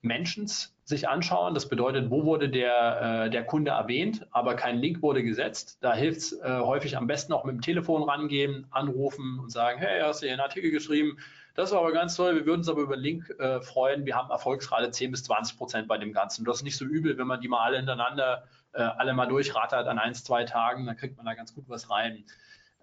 Mentions 0.04 0.76
sich 0.84 1.08
anschauen. 1.08 1.54
Das 1.54 1.70
bedeutet, 1.70 2.12
wo 2.12 2.26
wurde 2.26 2.50
der, 2.50 3.26
äh, 3.26 3.30
der 3.30 3.46
Kunde 3.46 3.72
erwähnt, 3.72 4.28
aber 4.32 4.56
kein 4.56 4.78
Link 4.78 5.02
wurde 5.02 5.24
gesetzt. 5.24 5.78
Da 5.82 5.94
hilft 5.94 6.18
es 6.20 6.34
äh, 6.42 6.60
häufig 6.60 6.98
am 6.98 7.08
besten 7.08 7.34
auch 7.34 7.46
mit 7.46 7.56
dem 7.56 7.62
Telefon 7.62 8.04
rangehen, 8.04 8.68
anrufen 8.70 9.40
und 9.40 9.52
sagen, 9.52 9.80
hey, 9.80 10.02
hast 10.02 10.22
du 10.22 10.26
hier 10.26 10.34
einen 10.34 10.42
Artikel 10.42 10.72
geschrieben? 10.72 11.18
Das 11.56 11.72
war 11.72 11.80
aber 11.80 11.94
ganz 11.94 12.16
toll. 12.16 12.36
Wir 12.36 12.46
würden 12.46 12.60
uns 12.60 12.70
aber 12.70 12.82
über 12.82 12.98
Link 12.98 13.30
äh, 13.40 13.62
freuen. 13.62 14.06
Wir 14.06 14.16
haben 14.16 14.30
Erfolgsrate 14.30 14.92
10 14.92 15.12
bis 15.12 15.24
20 15.24 15.58
Prozent 15.58 15.88
bei 15.88 15.98
dem 15.98 16.12
Ganzen. 16.12 16.44
Das 16.46 16.58
ist 16.58 16.64
nicht 16.64 16.78
so 16.78 16.86
übel, 16.86 17.18
wenn 17.18 17.28
man 17.28 17.42
die 17.42 17.48
mal 17.48 17.64
alle 17.64 17.78
hintereinander 17.78 18.44
äh, 18.74 18.82
alle 18.82 19.14
mal 19.14 19.28
durchrattert 19.28 19.88
an 19.88 20.00
ein, 20.00 20.14
zwei 20.16 20.44
Tagen, 20.44 20.86
dann 20.86 20.98
kriegt 20.98 21.18
man 21.18 21.26
da 21.26 21.34
ganz 21.36 21.54
gut 21.54 21.66
was 21.68 21.90
rein. 21.90 22.26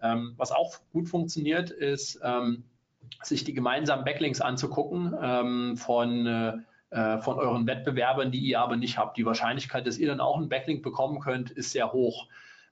Ähm, 0.02 0.34
was 0.36 0.52
auch 0.52 0.78
gut 0.92 1.08
funktioniert, 1.08 1.70
ist, 1.70 2.20
ähm, 2.22 2.64
sich 3.22 3.44
die 3.44 3.52
gemeinsamen 3.52 4.04
Backlinks 4.04 4.40
anzugucken 4.40 5.14
ähm, 5.20 5.76
von 5.76 6.64
äh, 6.90 7.18
von 7.18 7.38
euren 7.38 7.66
Wettbewerbern, 7.66 8.30
die 8.30 8.40
ihr 8.40 8.60
aber 8.60 8.76
nicht 8.76 8.98
habt. 8.98 9.16
Die 9.16 9.24
Wahrscheinlichkeit, 9.24 9.86
dass 9.86 9.98
ihr 9.98 10.08
dann 10.08 10.20
auch 10.20 10.36
einen 10.36 10.48
Backlink 10.48 10.82
bekommen 10.82 11.20
könnt, 11.20 11.50
ist 11.50 11.72
sehr 11.72 11.92
hoch. 11.92 12.26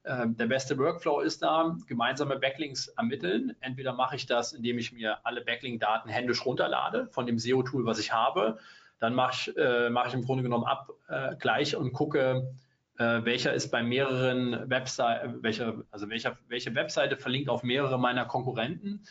Ähm, 0.05 0.37
der 0.37 0.47
beste 0.47 0.79
Workflow 0.79 1.21
ist 1.21 1.43
da, 1.43 1.77
gemeinsame 1.87 2.39
Backlinks 2.39 2.89
ermitteln. 2.89 3.55
Entweder 3.61 3.93
mache 3.93 4.17
ich 4.17 4.27
das, 4.27 4.53
indem 4.53 4.79
ich 4.79 4.93
mir 4.93 5.19
alle 5.25 5.43
Backlink-Daten 5.43 6.09
händisch 6.09 6.45
runterlade 6.45 7.09
von 7.11 7.27
dem 7.27 7.39
SEO-Tool, 7.39 7.85
was 7.85 7.99
ich 7.99 8.13
habe. 8.13 8.59
Dann 9.01 9.15
mache 9.15 9.51
ich, 9.51 9.57
äh, 9.57 9.91
mache 9.91 10.09
ich 10.09 10.15
im 10.15 10.25
Grunde 10.25 10.43
genommen 10.43 10.65
ab 10.65 10.91
äh, 11.09 11.77
und 11.77 11.93
gucke, 11.93 12.51
äh, 12.99 13.25
welcher 13.25 13.53
ist 13.53 13.71
bei 13.71 13.83
mehreren 13.83 14.69
Webseiten, 14.69 15.43
welcher, 15.43 15.85
also 15.91 16.09
welcher, 16.09 16.39
welche 16.49 16.75
Webseite 16.75 17.17
verlinkt 17.17 17.49
auf 17.49 17.63
mehrere 17.63 17.99
meiner 17.99 18.25
Konkurrenten. 18.25 19.05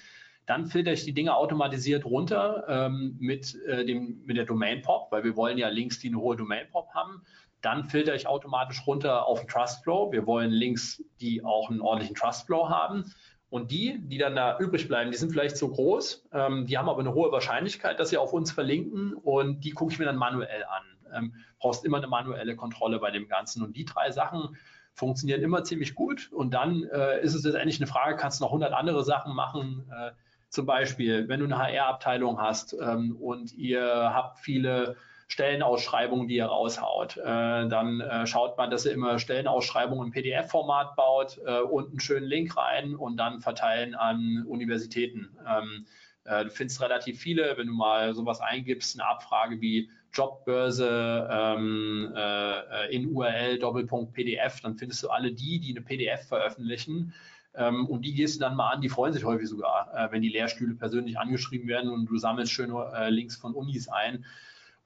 Dann 0.47 0.65
filter 0.65 0.93
ich 0.93 1.03
die 1.03 1.13
Dinge 1.13 1.35
automatisiert 1.35 2.05
runter 2.05 2.63
ähm, 2.69 3.17
mit, 3.19 3.53
äh, 3.65 3.85
dem, 3.85 4.23
mit 4.25 4.37
der 4.37 4.45
Domain 4.45 4.81
Pop, 4.81 5.11
weil 5.11 5.25
wir 5.25 5.35
wollen 5.35 5.57
ja 5.57 5.67
Links, 5.67 5.99
die 5.99 6.07
eine 6.07 6.19
hohe 6.19 6.37
Domain 6.37 6.65
Pop 6.71 6.89
haben. 6.93 7.21
Dann 7.61 7.83
filter 7.83 8.15
ich 8.15 8.27
automatisch 8.27 8.87
runter 8.87 9.25
auf 9.25 9.41
den 9.41 9.49
Trust 9.49 9.83
Flow. 9.83 10.11
Wir 10.11 10.25
wollen 10.25 10.51
Links, 10.51 11.03
die 11.19 11.43
auch 11.43 11.69
einen 11.69 11.81
ordentlichen 11.81 12.15
Trust 12.15 12.45
Flow 12.45 12.69
haben. 12.69 13.13
Und 13.49 13.71
die, 13.71 13.99
die 13.99 14.17
dann 14.17 14.37
da 14.37 14.57
übrig 14.57 14.87
bleiben, 14.87 15.11
die 15.11 15.17
sind 15.17 15.31
vielleicht 15.31 15.57
so 15.57 15.69
groß, 15.69 16.27
ähm, 16.33 16.65
die 16.65 16.77
haben 16.77 16.89
aber 16.89 16.99
eine 16.99 17.13
hohe 17.13 17.31
Wahrscheinlichkeit, 17.31 17.99
dass 17.99 18.09
sie 18.09 18.17
auf 18.17 18.33
uns 18.33 18.51
verlinken 18.51 19.13
und 19.13 19.61
die 19.63 19.71
gucke 19.71 19.93
ich 19.93 19.99
mir 19.99 20.05
dann 20.05 20.17
manuell 20.17 20.63
an. 20.63 20.83
Ähm, 21.13 21.33
brauchst 21.59 21.85
immer 21.85 21.97
eine 21.97 22.07
manuelle 22.07 22.55
Kontrolle 22.55 22.99
bei 22.99 23.11
dem 23.11 23.27
Ganzen. 23.27 23.63
Und 23.63 23.75
die 23.75 23.85
drei 23.85 24.11
Sachen 24.11 24.57
funktionieren 24.93 25.41
immer 25.41 25.63
ziemlich 25.63 25.93
gut. 25.93 26.31
Und 26.31 26.53
dann 26.53 26.83
äh, 26.83 27.21
ist 27.21 27.33
es 27.33 27.43
letztendlich 27.43 27.79
eine 27.79 27.87
Frage, 27.87 28.15
kannst 28.15 28.39
du 28.39 28.45
noch 28.45 28.51
100 28.51 28.73
andere 28.73 29.03
Sachen 29.03 29.35
machen, 29.35 29.89
äh, 29.91 30.11
zum 30.49 30.65
Beispiel, 30.65 31.27
wenn 31.27 31.39
du 31.39 31.45
eine 31.45 31.57
HR-Abteilung 31.57 32.39
hast 32.39 32.75
ähm, 32.79 33.15
und 33.19 33.53
ihr 33.53 33.83
habt 33.83 34.39
viele 34.39 34.95
Stellenausschreibungen, 35.27 36.27
die 36.27 36.37
ihr 36.37 36.45
raushaut, 36.45 37.17
äh, 37.17 37.21
dann 37.23 37.99
äh, 37.99 38.25
schaut 38.25 38.57
man, 38.57 38.71
dass 38.71 38.85
ihr 38.85 38.93
immer 38.93 39.19
Stellenausschreibungen 39.19 40.07
im 40.07 40.13
PDF-Format 40.13 40.95
baut 40.95 41.39
äh, 41.45 41.59
und 41.59 41.89
einen 41.89 41.99
schönen 41.99 42.27
Link 42.27 42.55
rein 42.55 42.95
und 42.95 43.17
dann 43.17 43.41
verteilen 43.41 43.93
an 43.93 44.45
Universitäten. 44.47 45.37
Ähm, 45.45 45.85
äh, 46.23 46.45
du 46.45 46.49
findest 46.49 46.81
relativ 46.81 47.19
viele, 47.19 47.57
wenn 47.57 47.67
du 47.67 47.73
mal 47.73 48.13
sowas 48.13 48.39
eingibst, 48.39 48.97
eine 48.97 49.09
Abfrage 49.09 49.59
wie 49.59 49.89
Jobbörse 50.13 51.27
ähm, 51.29 52.13
äh, 52.15 52.95
in 52.95 53.13
URL 53.13 53.59
Doppelpunkt 53.59 54.13
PDF, 54.13 54.61
dann 54.61 54.77
findest 54.77 55.03
du 55.03 55.09
alle 55.09 55.33
die, 55.33 55.59
die 55.59 55.71
eine 55.71 55.81
PDF 55.81 56.25
veröffentlichen 56.27 57.13
ähm, 57.57 57.87
und 57.87 58.03
die 58.03 58.13
gehst 58.13 58.35
du 58.35 58.39
dann 58.39 58.55
mal 58.55 58.69
an, 58.69 58.81
die 58.81 58.89
freuen 58.89 59.13
sich 59.13 59.25
häufig 59.25 59.49
sogar, 59.49 59.93
äh, 59.93 60.11
wenn 60.11 60.21
die 60.21 60.29
Lehrstühle 60.29 60.75
persönlich 60.75 61.19
angeschrieben 61.19 61.67
werden 61.67 61.89
und 61.89 62.05
du 62.05 62.17
sammelst 62.17 62.51
schöne 62.51 62.91
äh, 62.95 63.09
Links 63.09 63.35
von 63.35 63.53
Unis 63.53 63.89
ein. 63.89 64.25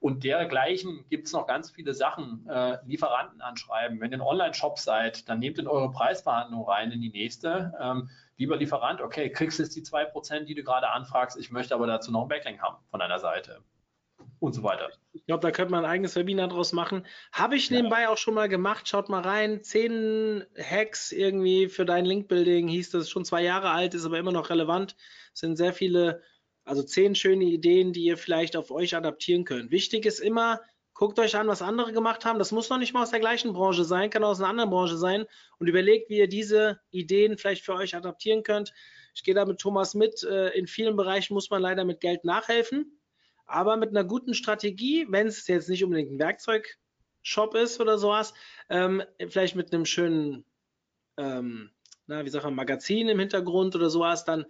Und 0.00 0.24
dergleichen 0.24 1.04
gibt 1.10 1.28
es 1.28 1.32
noch 1.32 1.46
ganz 1.46 1.70
viele 1.70 1.94
Sachen. 1.94 2.44
Äh, 2.48 2.78
Lieferanten 2.86 3.40
anschreiben. 3.40 4.00
Wenn 4.00 4.10
ihr 4.10 4.18
ein 4.18 4.22
Online-Shop 4.22 4.78
seid, 4.80 5.28
dann 5.28 5.38
nehmt 5.38 5.60
in 5.60 5.68
eure 5.68 5.92
Preisverhandlung 5.92 6.64
rein 6.66 6.90
in 6.90 7.00
die 7.00 7.10
nächste. 7.10 7.72
Ähm, 7.80 8.10
lieber 8.36 8.56
Lieferant, 8.56 9.00
okay, 9.00 9.30
kriegst 9.30 9.60
jetzt 9.60 9.76
die 9.76 9.82
2%, 9.82 10.40
die 10.40 10.56
du 10.56 10.64
gerade 10.64 10.88
anfragst, 10.88 11.38
ich 11.38 11.52
möchte 11.52 11.74
aber 11.74 11.86
dazu 11.86 12.10
noch 12.10 12.22
ein 12.22 12.28
Backlink 12.28 12.60
haben 12.60 12.78
von 12.90 12.98
deiner 12.98 13.20
Seite. 13.20 13.62
Und 14.42 14.54
so 14.54 14.62
weiter. 14.64 14.90
Ich 15.12 15.24
glaube, 15.24 15.40
da 15.40 15.52
könnte 15.52 15.70
man 15.70 15.84
ein 15.84 15.90
eigenes 15.90 16.16
Webinar 16.16 16.48
draus 16.48 16.72
machen. 16.72 17.06
Habe 17.30 17.54
ich 17.54 17.70
nebenbei 17.70 18.02
ja. 18.02 18.08
auch 18.08 18.16
schon 18.16 18.34
mal 18.34 18.48
gemacht. 18.48 18.88
Schaut 18.88 19.08
mal 19.08 19.22
rein. 19.22 19.62
Zehn 19.62 20.44
Hacks 20.58 21.12
irgendwie 21.12 21.68
für 21.68 21.84
dein 21.84 22.04
Link-Building 22.04 22.66
hieß 22.66 22.90
das, 22.90 23.08
schon 23.08 23.24
zwei 23.24 23.44
Jahre 23.44 23.70
alt, 23.70 23.94
ist 23.94 24.04
aber 24.04 24.18
immer 24.18 24.32
noch 24.32 24.50
relevant. 24.50 24.96
Es 25.32 25.40
sind 25.40 25.56
sehr 25.56 25.72
viele 25.72 26.22
also 26.64 26.82
zehn 26.82 27.14
schöne 27.14 27.44
Ideen, 27.44 27.92
die 27.92 28.04
ihr 28.04 28.16
vielleicht 28.16 28.56
auf 28.56 28.70
euch 28.70 28.94
adaptieren 28.94 29.44
könnt. 29.44 29.70
Wichtig 29.70 30.06
ist 30.06 30.20
immer, 30.20 30.60
guckt 30.94 31.18
euch 31.18 31.36
an, 31.36 31.48
was 31.48 31.62
andere 31.62 31.92
gemacht 31.92 32.24
haben. 32.24 32.38
Das 32.38 32.52
muss 32.52 32.70
noch 32.70 32.78
nicht 32.78 32.92
mal 32.92 33.02
aus 33.02 33.10
der 33.10 33.20
gleichen 33.20 33.52
Branche 33.52 33.84
sein, 33.84 34.10
kann 34.10 34.24
aus 34.24 34.40
einer 34.40 34.48
anderen 34.48 34.70
Branche 34.70 34.96
sein 34.96 35.26
und 35.58 35.68
überlegt, 35.68 36.08
wie 36.10 36.18
ihr 36.18 36.28
diese 36.28 36.80
Ideen 36.90 37.38
vielleicht 37.38 37.64
für 37.64 37.74
euch 37.74 37.96
adaptieren 37.96 38.42
könnt. 38.42 38.72
Ich 39.14 39.24
gehe 39.24 39.34
da 39.34 39.44
mit 39.44 39.58
Thomas 39.58 39.94
mit. 39.94 40.22
Äh, 40.22 40.50
in 40.50 40.66
vielen 40.66 40.96
Bereichen 40.96 41.34
muss 41.34 41.50
man 41.50 41.60
leider 41.60 41.84
mit 41.84 42.00
Geld 42.00 42.24
nachhelfen, 42.24 42.98
aber 43.52 43.76
mit 43.76 43.90
einer 43.90 44.04
guten 44.04 44.34
Strategie, 44.34 45.06
wenn 45.10 45.26
es 45.26 45.46
jetzt 45.46 45.68
nicht 45.68 45.84
unbedingt 45.84 46.12
ein 46.12 46.18
Werkzeugshop 46.18 47.54
ist 47.54 47.80
oder 47.80 47.98
sowas, 47.98 48.34
ähm, 48.68 49.02
vielleicht 49.28 49.56
mit 49.56 49.72
einem 49.72 49.84
schönen 49.84 50.44
ähm, 51.16 51.70
na, 52.06 52.24
wie 52.24 52.30
sagt 52.30 52.44
man, 52.44 52.54
Magazin 52.54 53.08
im 53.08 53.18
Hintergrund 53.18 53.74
oder 53.74 53.90
sowas, 53.90 54.24
dann 54.24 54.46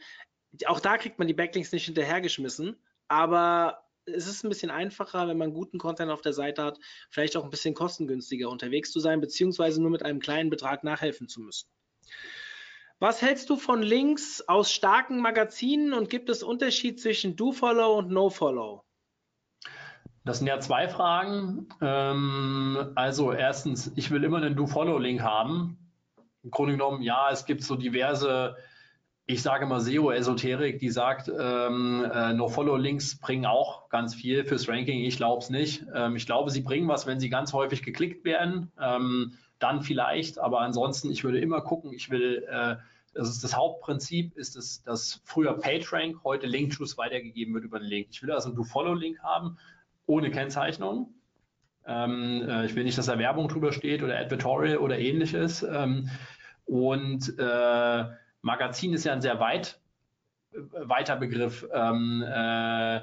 auch 0.67 0.81
da 0.81 0.99
kriegt 0.99 1.19
man 1.19 1.29
die 1.29 1.35
Backlinks 1.35 1.73
nicht 1.73 1.87
hinterhergeschmissen, 1.87 2.77
aber 3.09 3.85
es 4.05 4.27
ist 4.27 4.45
ein 4.45 4.49
bisschen 4.49 4.71
einfacher, 4.71 5.29
wenn 5.29 5.39
man 5.39 5.55
guten 5.55 5.79
Content 5.79 6.11
auf 6.11 6.23
der 6.23 6.33
Seite 6.33 6.65
hat, 6.65 6.79
vielleicht 7.11 7.37
auch 7.37 7.45
ein 7.45 7.51
bisschen 7.51 7.75
kostengünstiger 7.75 8.51
unterwegs 8.51 8.91
zu 8.91 9.01
sein, 9.01 9.21
beziehungsweise 9.21 9.81
nur 9.81 9.91
mit 9.91 10.05
einem 10.05 10.19
kleinen 10.19 10.51
Betrag 10.51 10.83
nachhelfen 10.83 11.29
zu 11.29 11.41
müssen. 11.41 11.69
Was 12.99 13.23
hältst 13.23 13.49
du 13.51 13.57
von 13.57 13.83
Links 13.83 14.43
aus 14.49 14.73
starken 14.73 15.21
Magazinen 15.21 15.93
und 15.93 16.11
gibt 16.11 16.29
es 16.29 16.43
Unterschied 16.43 17.01
zwischen 17.01 17.37
Do-Follow 17.37 17.99
und 17.99 18.11
No-Follow? 18.11 18.85
Das 20.25 20.39
sind 20.39 20.47
ja 20.47 20.61
zwei 20.61 20.89
Fragen. 20.89 21.69
Ähm, 21.81 22.93
also 22.95 23.33
erstens, 23.33 23.93
ich 23.97 24.11
will 24.11 24.25
immer 24.25 24.39
einen 24.39 24.57
Do-Follow-Link 24.57 25.23
haben. 25.23 25.79
Im 26.43 26.51
Grunde 26.51 26.75
genommen, 26.75 27.03
ja, 27.03 27.31
es 27.31 27.45
gibt 27.45 27.63
so 27.63 27.77
diverse 27.77 28.57
ich 29.27 29.43
sage 29.43 29.67
mal 29.67 29.81
SEO-Esoterik, 29.81 30.79
die 30.79 30.91
sagt, 30.91 31.29
ähm, 31.29 32.05
äh, 32.13 32.33
No-Follow-Links 32.33 33.19
bringen 33.19 33.47
auch 33.47 33.89
ganz 33.89 34.15
viel 34.15 34.45
fürs 34.45 34.69
Ranking. 34.69 35.05
Ich 35.05 35.17
glaube 35.17 35.43
es 35.43 35.51
nicht. 35.51 35.85
Ähm, 35.95 36.17
ich 36.17 36.27
glaube, 36.27 36.51
sie 36.51 36.61
bringen 36.61 36.89
was, 36.89 37.07
wenn 37.07 37.21
sie 37.21 37.31
ganz 37.31 37.53
häufig 37.53 37.83
geklickt 37.83 38.25
werden. 38.25 38.73
Ähm, 38.81 39.35
dann 39.61 39.83
vielleicht, 39.83 40.39
aber 40.39 40.61
ansonsten, 40.61 41.11
ich 41.11 41.23
würde 41.23 41.41
immer 41.41 41.61
gucken, 41.61 41.93
ich 41.93 42.11
will, 42.11 42.45
äh, 42.51 42.77
das 43.15 43.29
ist 43.29 43.45
das 43.45 43.57
Hauptprinzip, 43.57 44.37
ist 44.37 44.57
es, 44.57 44.83
dass 44.83 45.21
früher 45.25 45.57
PageRank, 45.57 46.25
heute 46.25 46.47
Link-Choose 46.47 46.97
weitergegeben 46.97 47.55
wird 47.55 47.65
über 47.65 47.79
den 47.79 47.89
Link. 47.89 48.09
Ich 48.11 48.23
will 48.23 48.33
also 48.33 48.49
einen 48.49 48.57
Do-Follow-Link 48.57 49.21
haben, 49.23 49.57
ohne 50.07 50.31
Kennzeichnung. 50.31 51.15
Ähm, 51.87 52.49
äh, 52.49 52.67
ich 52.67 52.75
will 52.75 52.85
nicht, 52.85 52.99
dass 52.99 53.07
da 53.07 53.19
Werbung 53.19 53.49
drüber 53.49 53.73
steht 53.73 54.03
oder 54.03 54.19
Advertorial 54.19 54.79
oder 54.79 54.99
ähnliches. 54.99 55.63
Ähm, 55.63 56.09
und 56.65 57.39
äh, 57.39 58.05
Magazin 58.43 58.95
ist 58.95 59.05
ja 59.05 59.13
ein 59.13 59.21
sehr 59.21 59.41
weit, 59.41 59.81
äh, 60.53 60.59
weiter 60.73 61.17
Begriff. 61.17 61.67
Ähm, 61.73 62.23
äh, 62.23 63.01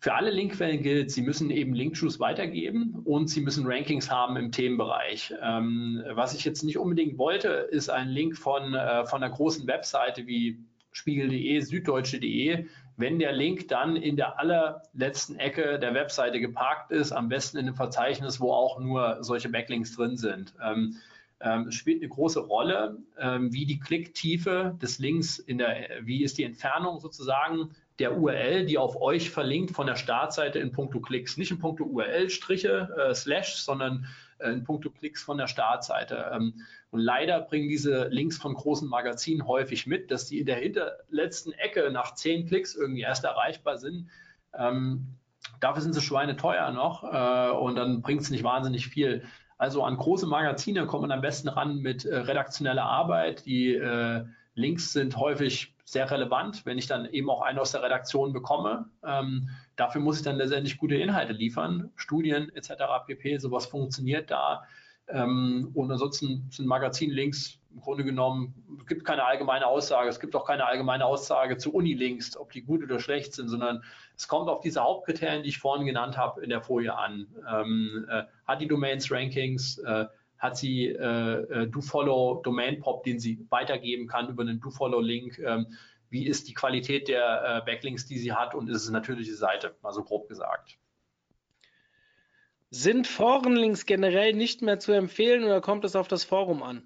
für 0.00 0.14
alle 0.14 0.30
Linkquellen 0.30 0.82
gilt, 0.82 1.10
sie 1.10 1.22
müssen 1.22 1.50
eben 1.50 1.74
Link-Juice 1.74 2.20
weitergeben 2.20 3.02
und 3.04 3.28
sie 3.28 3.40
müssen 3.40 3.66
Rankings 3.66 4.10
haben 4.10 4.36
im 4.36 4.52
Themenbereich. 4.52 5.34
Ähm, 5.42 6.04
was 6.10 6.34
ich 6.34 6.44
jetzt 6.44 6.62
nicht 6.62 6.78
unbedingt 6.78 7.18
wollte, 7.18 7.48
ist 7.48 7.88
ein 7.88 8.08
Link 8.08 8.36
von, 8.36 8.74
äh, 8.74 9.06
von 9.06 9.22
einer 9.22 9.34
großen 9.34 9.66
Webseite 9.66 10.28
wie 10.28 10.60
spiegel.de, 10.92 11.60
süddeutsche.de, 11.60 12.66
wenn 12.98 13.18
der 13.18 13.32
Link 13.32 13.68
dann 13.68 13.96
in 13.96 14.16
der 14.16 14.38
allerletzten 14.38 15.36
Ecke 15.36 15.78
der 15.78 15.94
Webseite 15.94 16.40
geparkt 16.40 16.90
ist, 16.90 17.12
am 17.12 17.28
besten 17.28 17.56
in 17.56 17.66
einem 17.66 17.76
Verzeichnis, 17.76 18.40
wo 18.40 18.52
auch 18.52 18.80
nur 18.80 19.18
solche 19.20 19.48
Backlinks 19.48 19.94
drin 19.94 20.16
sind. 20.16 20.52
Ähm, 20.62 20.96
ähm, 21.40 21.70
spielt 21.70 22.02
eine 22.02 22.08
große 22.08 22.40
Rolle, 22.40 22.98
ähm, 23.16 23.52
wie 23.52 23.64
die 23.64 23.78
Klicktiefe 23.78 24.76
des 24.82 24.98
Links 24.98 25.38
in 25.38 25.58
der, 25.58 25.88
wie 26.02 26.24
ist 26.24 26.38
die 26.38 26.42
Entfernung 26.42 26.98
sozusagen 26.98 27.70
der 28.00 28.18
URL, 28.18 28.66
die 28.66 28.78
auf 28.78 29.00
euch 29.00 29.30
verlinkt 29.30 29.70
von 29.70 29.86
der 29.86 29.94
Startseite 29.94 30.58
in 30.58 30.72
puncto 30.72 31.00
Klicks, 31.00 31.36
nicht 31.36 31.52
in 31.52 31.60
puncto 31.60 31.84
URL-Striche, 31.84 32.88
äh, 32.96 33.14
Slash, 33.14 33.54
sondern 33.56 34.06
in 34.40 34.64
puncto 34.64 34.90
Klicks 34.90 35.22
von 35.22 35.38
der 35.38 35.46
Startseite. 35.46 36.30
Ähm, 36.32 36.62
und 36.90 37.00
leider 37.00 37.40
bringen 37.40 37.68
diese 37.68 38.08
Links 38.08 38.38
von 38.38 38.54
großen 38.54 38.88
Magazinen 38.88 39.46
häufig 39.46 39.86
mit, 39.86 40.10
dass 40.10 40.26
die 40.26 40.40
in 40.40 40.46
der 40.46 40.56
hinterletzten 40.56 41.52
Ecke 41.52 41.90
nach 41.90 42.14
zehn 42.14 42.46
Klicks 42.46 42.74
irgendwie 42.74 43.02
erst 43.02 43.24
erreichbar 43.24 43.78
sind. 43.78 44.08
Ähm, 44.54 45.06
dafür 45.60 45.82
sind 45.82 45.94
sie 45.94 46.00
schweineteuer 46.00 46.70
noch 46.70 47.04
äh, 47.04 47.50
und 47.50 47.76
dann 47.76 48.02
bringt 48.02 48.22
es 48.22 48.30
nicht 48.30 48.44
wahnsinnig 48.44 48.88
viel. 48.88 49.22
Also 49.58 49.82
an 49.82 49.96
große 49.96 50.26
Magazine 50.26 50.86
kommt 50.86 51.02
man 51.02 51.12
am 51.12 51.20
besten 51.20 51.48
ran 51.48 51.78
mit 51.78 52.04
äh, 52.04 52.16
redaktioneller 52.16 52.84
Arbeit. 52.84 53.44
Die 53.44 53.74
äh, 53.74 54.24
Links 54.54 54.92
sind 54.92 55.16
häufig 55.16 55.74
sehr 55.84 56.10
relevant, 56.10 56.64
wenn 56.64 56.78
ich 56.78 56.86
dann 56.86 57.06
eben 57.06 57.28
auch 57.28 57.42
einen 57.42 57.58
aus 57.58 57.72
der 57.72 57.82
Redaktion 57.82 58.32
bekomme. 58.32 58.88
Ähm, 59.04 59.50
dafür 59.78 60.00
muss 60.00 60.18
ich 60.18 60.24
dann 60.24 60.36
letztendlich 60.36 60.76
gute 60.76 60.96
Inhalte 60.96 61.32
liefern, 61.32 61.90
Studien 61.96 62.50
etc. 62.54 62.72
pp. 63.06 63.38
Sowas 63.38 63.66
funktioniert 63.66 64.30
da. 64.30 64.64
Ähm, 65.08 65.70
und 65.74 65.90
ansonsten 65.90 66.46
sind 66.50 66.66
Magazinlinks 66.66 67.58
im 67.72 67.80
Grunde 67.80 68.04
genommen, 68.04 68.54
es 68.80 68.86
gibt 68.86 69.04
keine 69.04 69.24
allgemeine 69.24 69.66
Aussage, 69.66 70.08
es 70.08 70.20
gibt 70.20 70.34
auch 70.34 70.44
keine 70.44 70.66
allgemeine 70.66 71.06
Aussage 71.06 71.56
zu 71.58 71.72
Unilinks, 71.72 72.36
ob 72.36 72.52
die 72.52 72.62
gut 72.62 72.82
oder 72.82 72.98
schlecht 72.98 73.34
sind, 73.34 73.48
sondern 73.48 73.82
es 74.16 74.26
kommt 74.26 74.48
auf 74.48 74.60
diese 74.60 74.82
Hauptkriterien, 74.82 75.44
die 75.44 75.50
ich 75.50 75.58
vorhin 75.58 75.86
genannt 75.86 76.16
habe, 76.18 76.42
in 76.42 76.50
der 76.50 76.60
Folie 76.60 76.94
an. 76.96 77.26
Ähm, 77.50 78.06
äh, 78.10 78.24
hat 78.46 78.60
die 78.60 78.66
Domains 78.66 79.10
Rankings, 79.10 79.78
äh, 79.78 80.06
hat 80.38 80.56
sie 80.56 80.86
äh, 80.86 81.62
äh 81.62 81.66
DoFollow 81.68 82.42
Domain 82.42 82.80
Pop, 82.80 83.04
den 83.04 83.20
sie 83.20 83.46
weitergeben 83.48 84.08
kann 84.08 84.28
über 84.28 84.42
einen 84.42 84.60
DoFollow 84.60 85.00
Link. 85.00 85.38
Ähm, 85.38 85.66
wie 86.10 86.26
ist 86.26 86.48
die 86.48 86.54
Qualität 86.54 87.08
der 87.08 87.62
äh, 87.62 87.70
Backlinks, 87.70 88.06
die 88.06 88.18
sie 88.18 88.32
hat 88.32 88.54
und 88.54 88.68
ist 88.68 88.82
es 88.82 88.88
eine 88.88 88.98
natürliche 88.98 89.34
Seite, 89.34 89.76
also 89.82 90.02
grob 90.02 90.28
gesagt. 90.28 90.78
Sind 92.70 93.06
Forenlinks 93.06 93.86
generell 93.86 94.34
nicht 94.34 94.62
mehr 94.62 94.78
zu 94.78 94.92
empfehlen 94.92 95.44
oder 95.44 95.60
kommt 95.60 95.84
es 95.84 95.96
auf 95.96 96.08
das 96.08 96.24
Forum 96.24 96.62
an? 96.62 96.82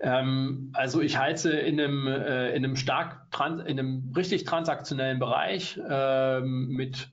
Ähm, 0.00 0.70
also 0.74 1.00
ich 1.00 1.16
heize 1.18 1.52
in 1.52 1.80
einem, 1.80 2.06
äh, 2.06 2.50
in 2.50 2.64
einem 2.64 2.76
stark, 2.76 3.30
trans, 3.30 3.62
in 3.62 3.78
einem 3.78 4.12
richtig 4.14 4.44
transaktionellen 4.44 5.18
Bereich 5.18 5.80
ähm, 5.88 6.68
mit 6.68 7.08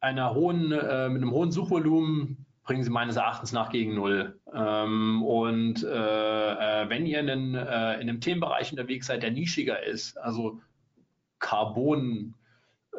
einer 0.00 0.34
hohen, 0.34 0.72
äh, 0.72 1.08
mit 1.08 1.22
einem 1.22 1.32
hohen 1.32 1.52
Suchvolumen 1.52 2.45
bringen 2.66 2.82
sie 2.82 2.90
meines 2.90 3.16
Erachtens 3.16 3.52
nach 3.52 3.70
gegen 3.70 3.94
null. 3.94 4.38
Ähm, 4.52 5.22
und 5.22 5.84
äh, 5.84 6.82
äh 6.82 6.90
wenn 6.90 7.06
ihr 7.06 7.20
in, 7.20 7.28
in, 7.28 7.54
äh, 7.54 7.94
in, 7.94 8.08
einem 8.08 8.20
Themenbereich 8.20 8.72
unterwegs 8.72 9.06
seid, 9.06 9.22
der 9.22 9.30
nischiger 9.30 9.82
ist, 9.82 10.18
also 10.18 10.60
Carbon, 11.38 12.34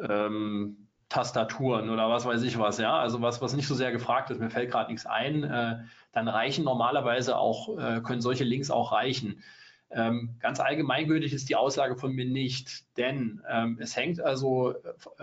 ähm, 0.00 0.88
Tastaturen 1.10 1.90
oder 1.90 2.10
was 2.10 2.24
weiß 2.24 2.42
ich 2.42 2.58
was, 2.58 2.78
ja, 2.78 2.98
also 2.98 3.22
was, 3.22 3.40
was 3.40 3.54
nicht 3.54 3.66
so 3.66 3.74
sehr 3.74 3.92
gefragt 3.92 4.30
ist, 4.30 4.40
mir 4.40 4.50
fällt 4.50 4.70
gerade 4.70 4.90
nichts 4.90 5.06
ein, 5.06 5.44
äh, 5.44 5.78
dann 6.12 6.28
reichen 6.28 6.64
normalerweise 6.64 7.36
auch, 7.36 7.78
äh, 7.78 8.00
können 8.00 8.20
solche 8.20 8.44
Links 8.44 8.70
auch 8.70 8.92
reichen. 8.92 9.42
Ähm, 9.90 10.36
ganz 10.40 10.60
allgemeingültig 10.60 11.32
ist 11.32 11.48
die 11.48 11.56
Aussage 11.56 11.96
von 11.96 12.12
mir 12.12 12.26
nicht, 12.26 12.84
denn 12.98 13.42
ähm, 13.48 13.78
es 13.80 13.96
hängt 13.96 14.20
also 14.20 14.74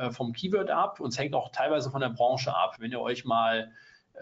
vom 0.10 0.34
Keyword 0.34 0.72
ab 0.72 1.00
und 1.00 1.10
es 1.10 1.20
hängt 1.20 1.36
auch 1.36 1.52
teilweise 1.52 1.92
von 1.92 2.02
der 2.02 2.10
Branche 2.10 2.56
ab. 2.56 2.78
Wenn 2.80 2.92
ihr 2.92 3.00
euch 3.00 3.26
mal 3.26 3.72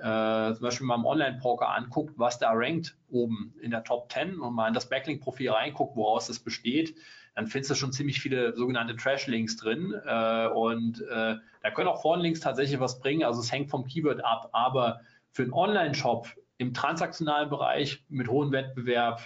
äh, 0.02 0.54
zum 0.54 0.62
Beispiel 0.62 0.88
mal 0.88 0.96
im 0.96 1.06
Online-Poker 1.06 1.70
anguckt, 1.70 2.14
was 2.18 2.40
da 2.40 2.52
rankt 2.54 2.96
oben 3.10 3.54
in 3.62 3.72
der 3.72 3.84
Top 3.84 4.12
10 4.12 4.40
und 4.40 4.54
mal 4.54 4.68
in 4.68 4.74
das 4.74 4.90
Backlink-Profil 4.90 5.52
reinguckt, 5.52 5.96
woraus 5.96 6.28
das 6.28 6.40
besteht, 6.40 6.96
dann 7.36 7.48
findest 7.48 7.72
du 7.72 7.76
schon 7.76 7.92
ziemlich 7.92 8.22
viele 8.22 8.56
sogenannte 8.56 8.96
Trash-Links 8.96 9.58
drin. 9.58 9.94
Äh, 10.06 10.48
und 10.48 11.02
äh, 11.02 11.36
da 11.62 11.72
können 11.74 11.88
auch 11.88 12.02
Vorn-Links 12.02 12.40
tatsächlich 12.40 12.80
was 12.80 13.00
bringen. 13.00 13.24
Also 13.24 13.42
es 13.42 13.52
hängt 13.52 13.70
vom 13.70 13.86
Keyword 13.86 14.24
ab. 14.24 14.50
Aber 14.52 15.02
für 15.32 15.44
einen 15.44 15.54
Online-Shop 15.54 16.28
im 16.58 16.74
transaktionalen 16.74 17.50
Bereich 17.50 18.04
mit 18.10 18.28
hohem 18.28 18.52
Wettbewerb 18.52 19.22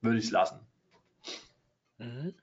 würde 0.00 0.18
ich 0.18 0.26
es 0.26 0.30
lassen. 0.30 0.60
Mhm. 1.98 2.34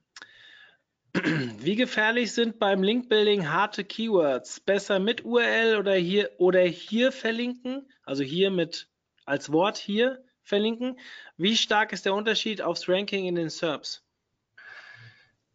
Wie 1.23 1.75
gefährlich 1.75 2.33
sind 2.33 2.59
beim 2.59 2.83
Linkbuilding 2.83 3.49
harte 3.49 3.85
Keywords? 3.85 4.59
Besser 4.59 4.99
mit 4.99 5.23
URL 5.23 5.77
oder 5.77 5.95
hier 5.95 6.31
oder 6.37 6.61
hier 6.61 7.11
verlinken? 7.13 7.87
Also 8.03 8.23
hier 8.23 8.51
mit 8.51 8.89
als 9.25 9.51
Wort 9.51 9.77
hier 9.77 10.21
verlinken. 10.43 10.99
Wie 11.37 11.55
stark 11.55 11.93
ist 11.93 12.05
der 12.05 12.13
Unterschied 12.13 12.61
aufs 12.61 12.89
Ranking 12.89 13.25
in 13.25 13.35
den 13.35 13.49
SERPs? 13.49 14.03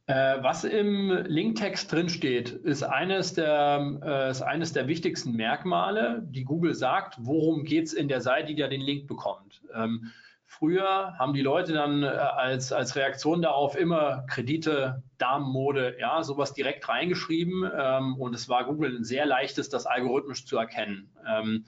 Äh, 0.06 0.42
was 0.42 0.64
im 0.64 1.10
Linktext 1.10 1.92
drin 1.92 2.08
steht, 2.08 2.48
ist 2.48 2.82
eines 2.82 3.34
der, 3.34 4.00
äh, 4.02 4.30
ist 4.30 4.40
eines 4.40 4.72
der 4.72 4.88
wichtigsten 4.88 5.32
Merkmale, 5.32 6.22
die 6.24 6.44
Google 6.44 6.74
sagt, 6.74 7.16
worum 7.18 7.64
geht 7.64 7.84
es 7.84 7.92
in 7.92 8.08
der 8.08 8.22
Seite, 8.22 8.46
die 8.46 8.54
da 8.54 8.68
den 8.68 8.80
Link 8.80 9.06
bekommt. 9.06 9.60
Ähm, 9.74 10.10
früher 10.48 11.14
haben 11.18 11.34
die 11.34 11.42
Leute 11.42 11.74
dann 11.74 12.02
äh, 12.02 12.06
als, 12.06 12.72
als 12.72 12.96
Reaktion 12.96 13.42
darauf 13.42 13.76
immer 13.76 14.24
Kredite, 14.26 15.02
Damenmode, 15.18 15.96
ja, 16.00 16.22
sowas 16.22 16.54
direkt 16.54 16.88
reingeschrieben 16.88 17.70
ähm, 17.78 18.16
und 18.16 18.34
es 18.34 18.48
war 18.48 18.64
Google 18.64 18.96
ein 18.96 19.04
sehr 19.04 19.26
leichtes, 19.26 19.68
das 19.68 19.86
algorithmisch 19.86 20.46
zu 20.46 20.56
erkennen. 20.56 21.14
Ähm, 21.28 21.66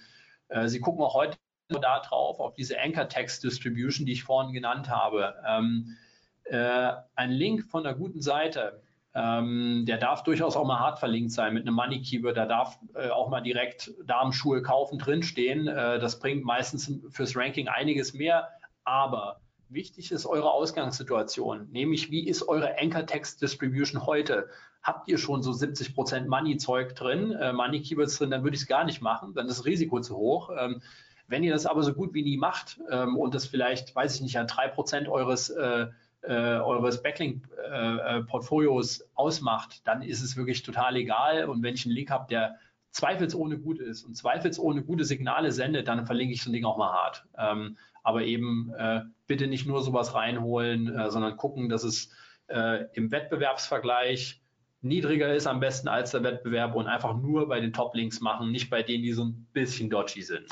äh, 0.49 0.67
sie 0.67 0.81
gucken 0.81 1.05
auch 1.05 1.15
heute 1.15 1.37
da 1.69 2.01
drauf, 2.01 2.41
auf 2.41 2.55
diese 2.55 2.81
Anchor 2.81 3.09
Text 3.09 3.45
Distribution, 3.45 4.07
die 4.07 4.13
ich 4.13 4.25
vorhin 4.25 4.53
genannt 4.53 4.89
habe. 4.89 5.35
Ähm, 5.47 5.97
äh, 6.45 6.93
ein 7.15 7.31
Link 7.31 7.67
von 7.71 7.87
einer 7.87 7.95
guten 7.95 8.23
Seite, 8.23 8.83
ähm, 9.15 9.85
der 9.87 9.99
darf 9.99 10.25
durchaus 10.25 10.57
auch 10.57 10.67
mal 10.67 10.81
hart 10.81 10.99
verlinkt 10.99 11.33
sein 11.33 11.53
mit 11.53 11.67
einem 11.67 11.75
Money 11.75 12.01
Keyword. 12.01 12.37
Da 12.37 12.47
darf 12.47 12.79
äh, 12.95 13.11
auch 13.11 13.29
mal 13.29 13.43
direkt 13.43 13.93
Damenschuhe 14.07 14.63
kaufen 14.63 14.99
drinstehen. 14.99 15.69
Äh, 15.69 15.99
das 15.99 16.19
bringt 16.19 16.45
meistens 16.45 16.91
fürs 17.11 17.37
Ranking 17.37 17.69
einiges 17.69 18.15
mehr. 18.15 18.49
Aber 18.91 19.41
wichtig 19.69 20.11
ist 20.11 20.27
eure 20.27 20.51
Ausgangssituation, 20.51 21.69
nämlich 21.71 22.11
wie 22.11 22.27
ist 22.27 22.49
eure 22.49 22.77
Anchor 22.81 23.07
Text 23.07 23.41
Distribution 23.41 24.05
heute? 24.05 24.49
Habt 24.83 25.07
ihr 25.07 25.17
schon 25.17 25.45
so 25.45 25.53
70% 25.53 26.27
Money-Zeug 26.27 26.97
drin, 26.97 27.31
äh, 27.31 27.53
Money-Keywords 27.53 28.19
drin, 28.19 28.33
dann 28.33 28.43
würde 28.43 28.57
ich 28.57 28.63
es 28.63 28.67
gar 28.67 28.83
nicht 28.83 29.01
machen, 29.01 29.33
dann 29.33 29.47
ist 29.47 29.59
das 29.59 29.65
Risiko 29.65 30.01
zu 30.01 30.17
hoch. 30.17 30.51
Ähm, 30.59 30.83
wenn 31.29 31.45
ihr 31.45 31.53
das 31.53 31.67
aber 31.67 31.85
so 31.85 31.95
gut 31.95 32.15
wie 32.15 32.25
nie 32.25 32.37
macht 32.37 32.81
ähm, 32.91 33.17
und 33.17 33.33
das 33.33 33.47
vielleicht, 33.47 33.95
weiß 33.95 34.17
ich 34.17 34.23
nicht, 34.23 34.37
an 34.37 34.49
3% 34.49 35.09
eures 35.09 35.51
äh, 35.51 35.87
äh, 36.23 36.33
eures 36.33 37.01
Backlink-Portfolios 37.05 39.03
äh, 39.03 39.05
ausmacht, 39.15 39.87
dann 39.87 40.03
ist 40.03 40.21
es 40.21 40.37
wirklich 40.37 40.65
total 40.65 40.97
egal. 40.97 41.49
Und 41.49 41.63
wenn 41.63 41.75
ich 41.75 41.87
einen 41.87 41.95
Link 41.95 42.11
habe, 42.11 42.27
der 42.29 42.57
zweifelsohne 42.91 43.59
gut 43.59 43.79
ist 43.79 44.03
und 44.05 44.17
zweifelsohne 44.17 44.83
gute 44.83 45.05
Signale 45.05 45.53
sendet, 45.53 45.87
dann 45.87 46.07
verlinke 46.07 46.35
ich 46.35 46.43
so 46.43 46.51
ein 46.51 46.53
Ding 46.53 46.65
auch 46.65 46.77
mal 46.77 46.93
hart. 46.93 47.25
Ähm, 47.39 47.77
aber 48.03 48.23
eben 48.23 48.73
äh, 48.77 49.03
bitte 49.27 49.47
nicht 49.47 49.67
nur 49.67 49.83
sowas 49.83 50.15
reinholen, 50.15 50.95
äh, 50.95 51.11
sondern 51.11 51.37
gucken, 51.37 51.69
dass 51.69 51.85
es 51.85 52.11
äh, 52.49 52.87
im 52.95 53.11
Wettbewerbsvergleich 53.11 54.41
niedriger 54.83 55.35
ist 55.35 55.47
am 55.47 55.61
besten 55.61 55.89
als 55.89 56.11
der 56.13 56.23
Wettbewerb 56.23 56.75
und 56.75 56.87
einfach 56.87 57.17
nur 57.17 57.49
bei 57.49 57.61
den 57.61 57.73
Top-Links 57.73 58.21
machen, 58.21 58.51
nicht 58.51 58.71
bei 58.71 58.83
denen, 58.83 59.03
die 59.03 59.13
so 59.13 59.25
ein 59.25 59.47
bisschen 59.53 59.91
dodgy 59.91 60.23
sind. 60.23 60.49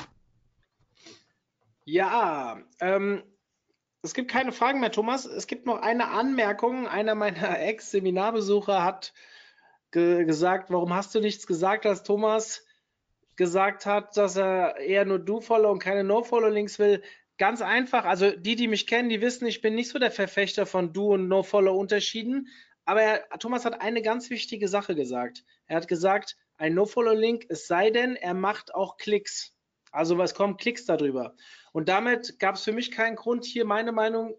Ja, 1.85 2.59
ähm, 2.79 3.23
es 4.01 4.13
gibt 4.13 4.29
keine 4.29 4.51
Fragen 4.51 4.79
mehr, 4.79 4.91
Thomas. 4.91 5.25
Es 5.25 5.47
gibt 5.47 5.65
noch 5.65 5.81
eine 5.81 6.09
Anmerkung. 6.09 6.87
Einer 6.87 7.15
meiner 7.15 7.59
Ex-Seminarbesucher 7.61 8.83
hat 8.83 9.13
ge 9.91 10.23
gesagt, 10.25 10.69
warum 10.69 10.93
hast 10.93 11.15
du 11.15 11.19
nichts 11.19 11.47
gesagt, 11.47 11.85
als 11.85 12.03
Thomas 12.03 12.65
gesagt 13.35 13.85
hat, 13.85 14.15
dass 14.17 14.35
er 14.35 14.77
eher 14.77 15.05
nur 15.05 15.17
Do-Follow 15.17 15.71
und 15.71 15.79
keine 15.79 16.03
No-Follow-Links 16.03 16.77
will. 16.77 17.01
Ganz 17.39 17.61
einfach, 17.61 18.03
also 18.03 18.31
die, 18.31 18.57
die 18.57 18.67
mich 18.67 18.85
kennen, 18.85 19.07
die 19.07 19.21
wissen, 19.21 19.47
ich 19.47 19.61
bin 19.61 19.73
nicht 19.73 19.89
so 19.89 19.97
der 19.97 20.11
Verfechter 20.11 20.65
von 20.65 20.91
Do- 20.91 21.13
und 21.13 21.29
No-Follow-Unterschieden. 21.29 22.49
Aber 22.83 23.01
er, 23.01 23.39
Thomas 23.39 23.63
hat 23.63 23.81
eine 23.81 24.01
ganz 24.01 24.29
wichtige 24.29 24.67
Sache 24.67 24.93
gesagt. 24.93 25.45
Er 25.65 25.77
hat 25.77 25.87
gesagt, 25.87 26.35
ein 26.57 26.73
No-Follow-Link, 26.73 27.45
es 27.47 27.65
sei 27.65 27.91
denn, 27.91 28.17
er 28.17 28.33
macht 28.33 28.75
auch 28.75 28.97
Klicks. 28.97 29.53
Also 29.91 30.17
was 30.17 30.35
kommen 30.35 30.57
Klicks 30.57 30.85
darüber? 30.85 31.33
Und 31.71 31.87
damit 31.87 32.39
gab 32.39 32.55
es 32.55 32.63
für 32.65 32.73
mich 32.73 32.91
keinen 32.91 33.15
Grund, 33.15 33.45
hier 33.45 33.63
meine 33.63 33.93
Meinung 33.93 34.35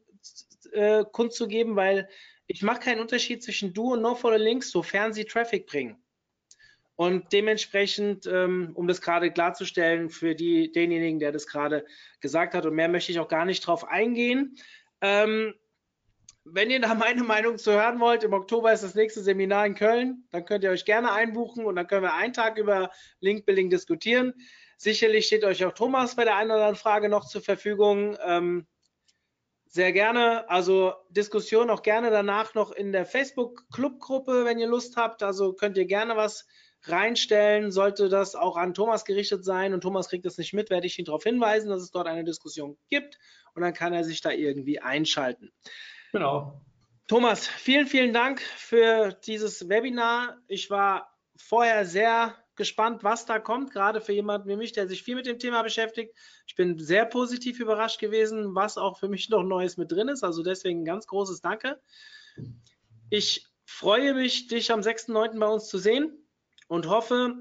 äh, 0.73 1.03
kundzugeben, 1.11 1.77
weil 1.77 2.07
ich 2.47 2.63
mache 2.63 2.81
keinen 2.81 3.01
Unterschied 3.01 3.43
zwischen 3.43 3.73
Do 3.73 3.95
und 3.95 4.03
No-Follow-Links, 4.03 4.71
sofern 4.71 5.15
sie 5.15 5.25
Traffic 5.25 5.67
bringen. 5.67 5.97
Und 7.01 7.33
dementsprechend, 7.33 8.27
ähm, 8.27 8.73
um 8.75 8.87
das 8.87 9.01
gerade 9.01 9.31
klarzustellen 9.31 10.11
für 10.11 10.35
die, 10.35 10.71
denjenigen, 10.71 11.19
der 11.19 11.33
das 11.33 11.47
gerade 11.47 11.87
gesagt 12.21 12.53
hat, 12.53 12.67
und 12.67 12.75
mehr 12.75 12.91
möchte 12.91 13.11
ich 13.11 13.19
auch 13.19 13.29
gar 13.29 13.47
nicht 13.47 13.67
drauf 13.67 13.89
eingehen. 13.89 14.55
Ähm, 15.01 15.55
wenn 16.45 16.71
ihr 16.71 16.79
da 16.79 16.95
meine 16.95 17.23
Meinung 17.23 17.57
zu 17.57 17.73
hören 17.73 18.01
wollt, 18.01 18.23
im 18.23 18.35
Oktober 18.35 18.71
ist 18.71 18.85
das 18.85 18.95
nächste 18.95 19.23
Seminar 19.23 19.65
in 19.65 19.77
Köln, 19.77 20.25
dann 20.31 20.45
könnt 20.45 20.63
ihr 20.63 20.69
euch 20.69 20.85
gerne 20.85 21.11
einbuchen 21.11 21.65
und 21.65 21.77
dann 21.77 21.87
können 21.87 22.03
wir 22.03 22.13
einen 22.13 22.35
Tag 22.35 22.59
über 22.59 22.91
Link-Building 23.21 23.71
diskutieren. 23.71 24.35
Sicherlich 24.77 25.27
steht 25.27 25.45
euch 25.45 25.65
auch 25.65 25.73
Thomas 25.73 26.17
bei 26.17 26.25
der 26.25 26.37
einen 26.37 26.51
oder 26.51 26.57
anderen 26.57 26.77
Frage 26.77 27.09
noch 27.09 27.27
zur 27.27 27.41
Verfügung. 27.41 28.19
Ähm, 28.23 28.67
sehr 29.65 29.95
gerne. 29.95 30.51
Also 30.51 30.93
Diskussion 31.09 31.71
auch 31.71 31.81
gerne 31.81 32.11
danach 32.11 32.53
noch 32.53 32.73
in 32.73 32.93
der 32.93 33.07
Facebook-Club-Gruppe, 33.07 34.45
wenn 34.45 34.59
ihr 34.59 34.69
Lust 34.69 34.99
habt. 34.99 35.23
Also 35.23 35.55
könnt 35.55 35.79
ihr 35.79 35.87
gerne 35.87 36.15
was 36.15 36.47
reinstellen. 36.85 37.71
Sollte 37.71 38.09
das 38.09 38.35
auch 38.35 38.57
an 38.57 38.75
Thomas 38.75 39.05
gerichtet 39.05 39.45
sein 39.45 39.75
und 39.75 39.83
Thomas 39.83 40.09
kriegt 40.09 40.25
das 40.25 40.39
nicht 40.39 40.53
mit, 40.53 40.71
werde 40.71 40.87
ich 40.87 40.99
ihn 40.99 41.05
darauf 41.05 41.23
hinweisen, 41.23 41.71
dass 41.71 41.83
es 41.83 41.91
dort 41.91 42.07
eine 42.07 42.25
Diskussion 42.25 42.77
gibt 42.89 43.19
und 43.55 43.63
dann 43.63 43.75
kann 43.75 43.93
er 43.93 44.05
sich 44.05 44.21
da 44.21 44.31
irgendwie 44.31 44.81
einschalten. 44.81 45.53
Genau. 46.13 46.61
Thomas, 47.09 47.47
vielen, 47.47 47.87
vielen 47.87 48.13
Dank 48.13 48.41
für 48.41 49.13
dieses 49.27 49.69
Webinar. 49.69 50.39
Ich 50.47 50.71
war 50.71 51.19
vorher 51.37 51.85
sehr 51.85 52.37
gespannt, 52.55 53.03
was 53.03 53.27
da 53.27 53.39
kommt, 53.39 53.73
gerade 53.73 54.01
für 54.01 54.13
jemanden 54.13 54.49
wie 54.49 54.57
mich, 54.57 54.73
der 54.73 54.87
sich 54.87 55.03
viel 55.03 55.17
mit 55.17 55.27
dem 55.27 55.39
Thema 55.39 55.63
beschäftigt. 55.63 56.15
Ich 56.47 56.55
bin 56.55 56.79
sehr 56.79 57.07
positiv 57.07 57.59
überrascht 57.59 57.99
gewesen, 57.99 58.55
was 58.55 58.77
auch 58.77 58.99
für 58.99 59.09
mich 59.09 59.29
noch 59.31 59.43
Neues 59.43 59.77
mit 59.77 59.91
drin 59.91 60.09
ist. 60.09 60.23
Also 60.23 60.43
deswegen 60.43 60.83
ein 60.83 60.85
ganz 60.85 61.07
großes 61.07 61.41
Danke. 61.41 61.81
Ich 63.09 63.47
freue 63.65 64.15
mich, 64.15 64.47
dich 64.49 64.71
am 64.71 64.81
6.9. 64.81 65.39
bei 65.39 65.49
uns 65.49 65.69
zu 65.69 65.79
sehen 65.79 66.21
und 66.71 66.89
hoffe, 66.89 67.35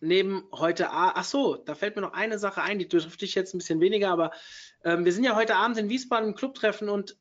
neben 0.00 0.48
heute, 0.52 0.88
ach 0.90 1.24
so, 1.24 1.56
da 1.56 1.74
fällt 1.74 1.96
mir 1.96 2.02
noch 2.02 2.14
eine 2.14 2.38
Sache 2.38 2.62
ein, 2.62 2.78
die 2.78 2.88
trifft 2.88 3.20
dich 3.20 3.34
jetzt 3.34 3.54
ein 3.54 3.58
bisschen 3.58 3.80
weniger, 3.80 4.08
aber 4.08 4.32
ähm, 4.84 5.04
wir 5.04 5.12
sind 5.12 5.24
ja 5.24 5.36
heute 5.36 5.56
Abend 5.56 5.76
in 5.76 5.90
Wiesbaden 5.90 6.30
im 6.30 6.34
Clubtreffen 6.34 6.88
und 6.88 7.18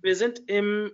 wir 0.00 0.14
sind 0.14 0.48
im, 0.48 0.92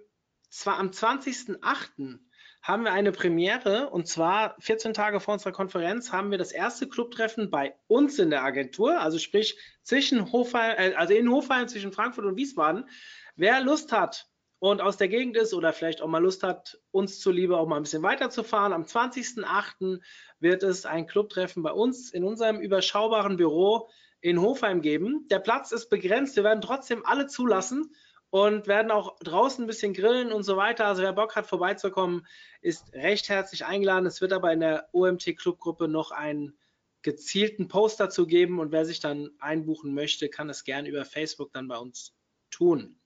zwar 0.49 0.79
am 0.79 0.89
20.8 0.89 2.19
haben 2.63 2.85
wir 2.85 2.93
eine 2.93 3.13
Premiere 3.13 3.91
und 3.91 4.09
zwar 4.09 4.57
14 4.61 4.95
Tage 4.95 5.21
vor 5.21 5.35
unserer 5.35 5.53
Konferenz 5.53 6.13
haben 6.13 6.31
wir 6.31 6.39
das 6.39 6.51
erste 6.51 6.89
Clubtreffen 6.89 7.51
bei 7.51 7.75
uns 7.89 8.19
in 8.19 8.31
der 8.31 8.43
Agentur, 8.43 8.99
also 8.99 9.19
sprich 9.19 9.59
zwischen 9.83 10.33
Hofheim, 10.33 10.77
äh, 10.79 10.95
also 10.95 11.13
in 11.13 11.31
Hofheim 11.31 11.69
zwischen 11.69 11.93
Frankfurt 11.93 12.25
und 12.25 12.37
Wiesbaden. 12.37 12.89
Wer 13.35 13.61
Lust 13.61 13.93
hat 13.93 14.31
und 14.59 14.81
aus 14.81 14.97
der 14.97 15.09
Gegend 15.09 15.37
ist 15.37 15.53
oder 15.53 15.73
vielleicht 15.73 16.01
auch 16.01 16.09
mal 16.09 16.23
Lust 16.23 16.43
hat, 16.43 16.79
uns 16.91 17.21
zuliebe 17.21 17.59
auch 17.59 17.67
mal 17.67 17.77
ein 17.77 17.83
bisschen 17.83 18.03
weiterzufahren, 18.03 18.73
am 18.73 18.85
20.08. 18.85 20.01
wird 20.41 20.63
es 20.63 20.87
ein 20.87 21.07
Clubtreffen 21.07 21.63
bei 21.63 21.73
uns 21.73 22.11
in 22.13 22.25
unserem 22.25 22.61
überschaubaren 22.61 23.37
Büro 23.37 23.91
in 24.21 24.41
Hofheim 24.41 24.81
geben. 24.81 25.27
Der 25.29 25.41
Platz 25.41 25.73
ist 25.73 25.89
begrenzt, 25.89 26.37
wir 26.37 26.45
werden 26.45 26.63
trotzdem 26.63 27.05
alle 27.05 27.27
zulassen 27.27 27.95
und 28.31 28.67
werden 28.67 28.91
auch 28.91 29.19
draußen 29.21 29.65
ein 29.65 29.67
bisschen 29.67 29.93
grillen 29.93 30.33
und 30.33 30.43
so 30.43 30.57
weiter. 30.57 30.87
Also 30.87 31.03
wer 31.03 31.13
Bock 31.13 31.37
hat, 31.37 31.47
vorbeizukommen, 31.47 32.27
ist 32.61 32.93
recht 32.93 33.29
herzlich 33.29 33.65
eingeladen. 33.65 34.07
Es 34.07 34.21
wird 34.21 34.33
aber 34.33 34.53
in 34.53 34.61
der 34.61 34.89
OMT 34.93 35.37
Clubgruppe 35.39 35.87
noch 35.87 36.11
einen 36.11 36.59
gezielten 37.03 37.69
Post 37.69 38.01
dazu 38.01 38.27
geben 38.27 38.59
und 38.59 38.73
wer 38.73 38.85
sich 38.85 39.01
dann 39.01 39.31
einbuchen 39.39 39.95
möchte, 39.95 40.29
kann 40.29 40.51
es 40.51 40.65
gerne 40.65 40.89
über 40.89 41.05
Facebook 41.05 41.53
dann 41.53 41.69
bei 41.69 41.77
uns 41.77 42.17
tun. 42.51 42.99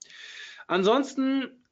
Ansonsten 0.70 1.64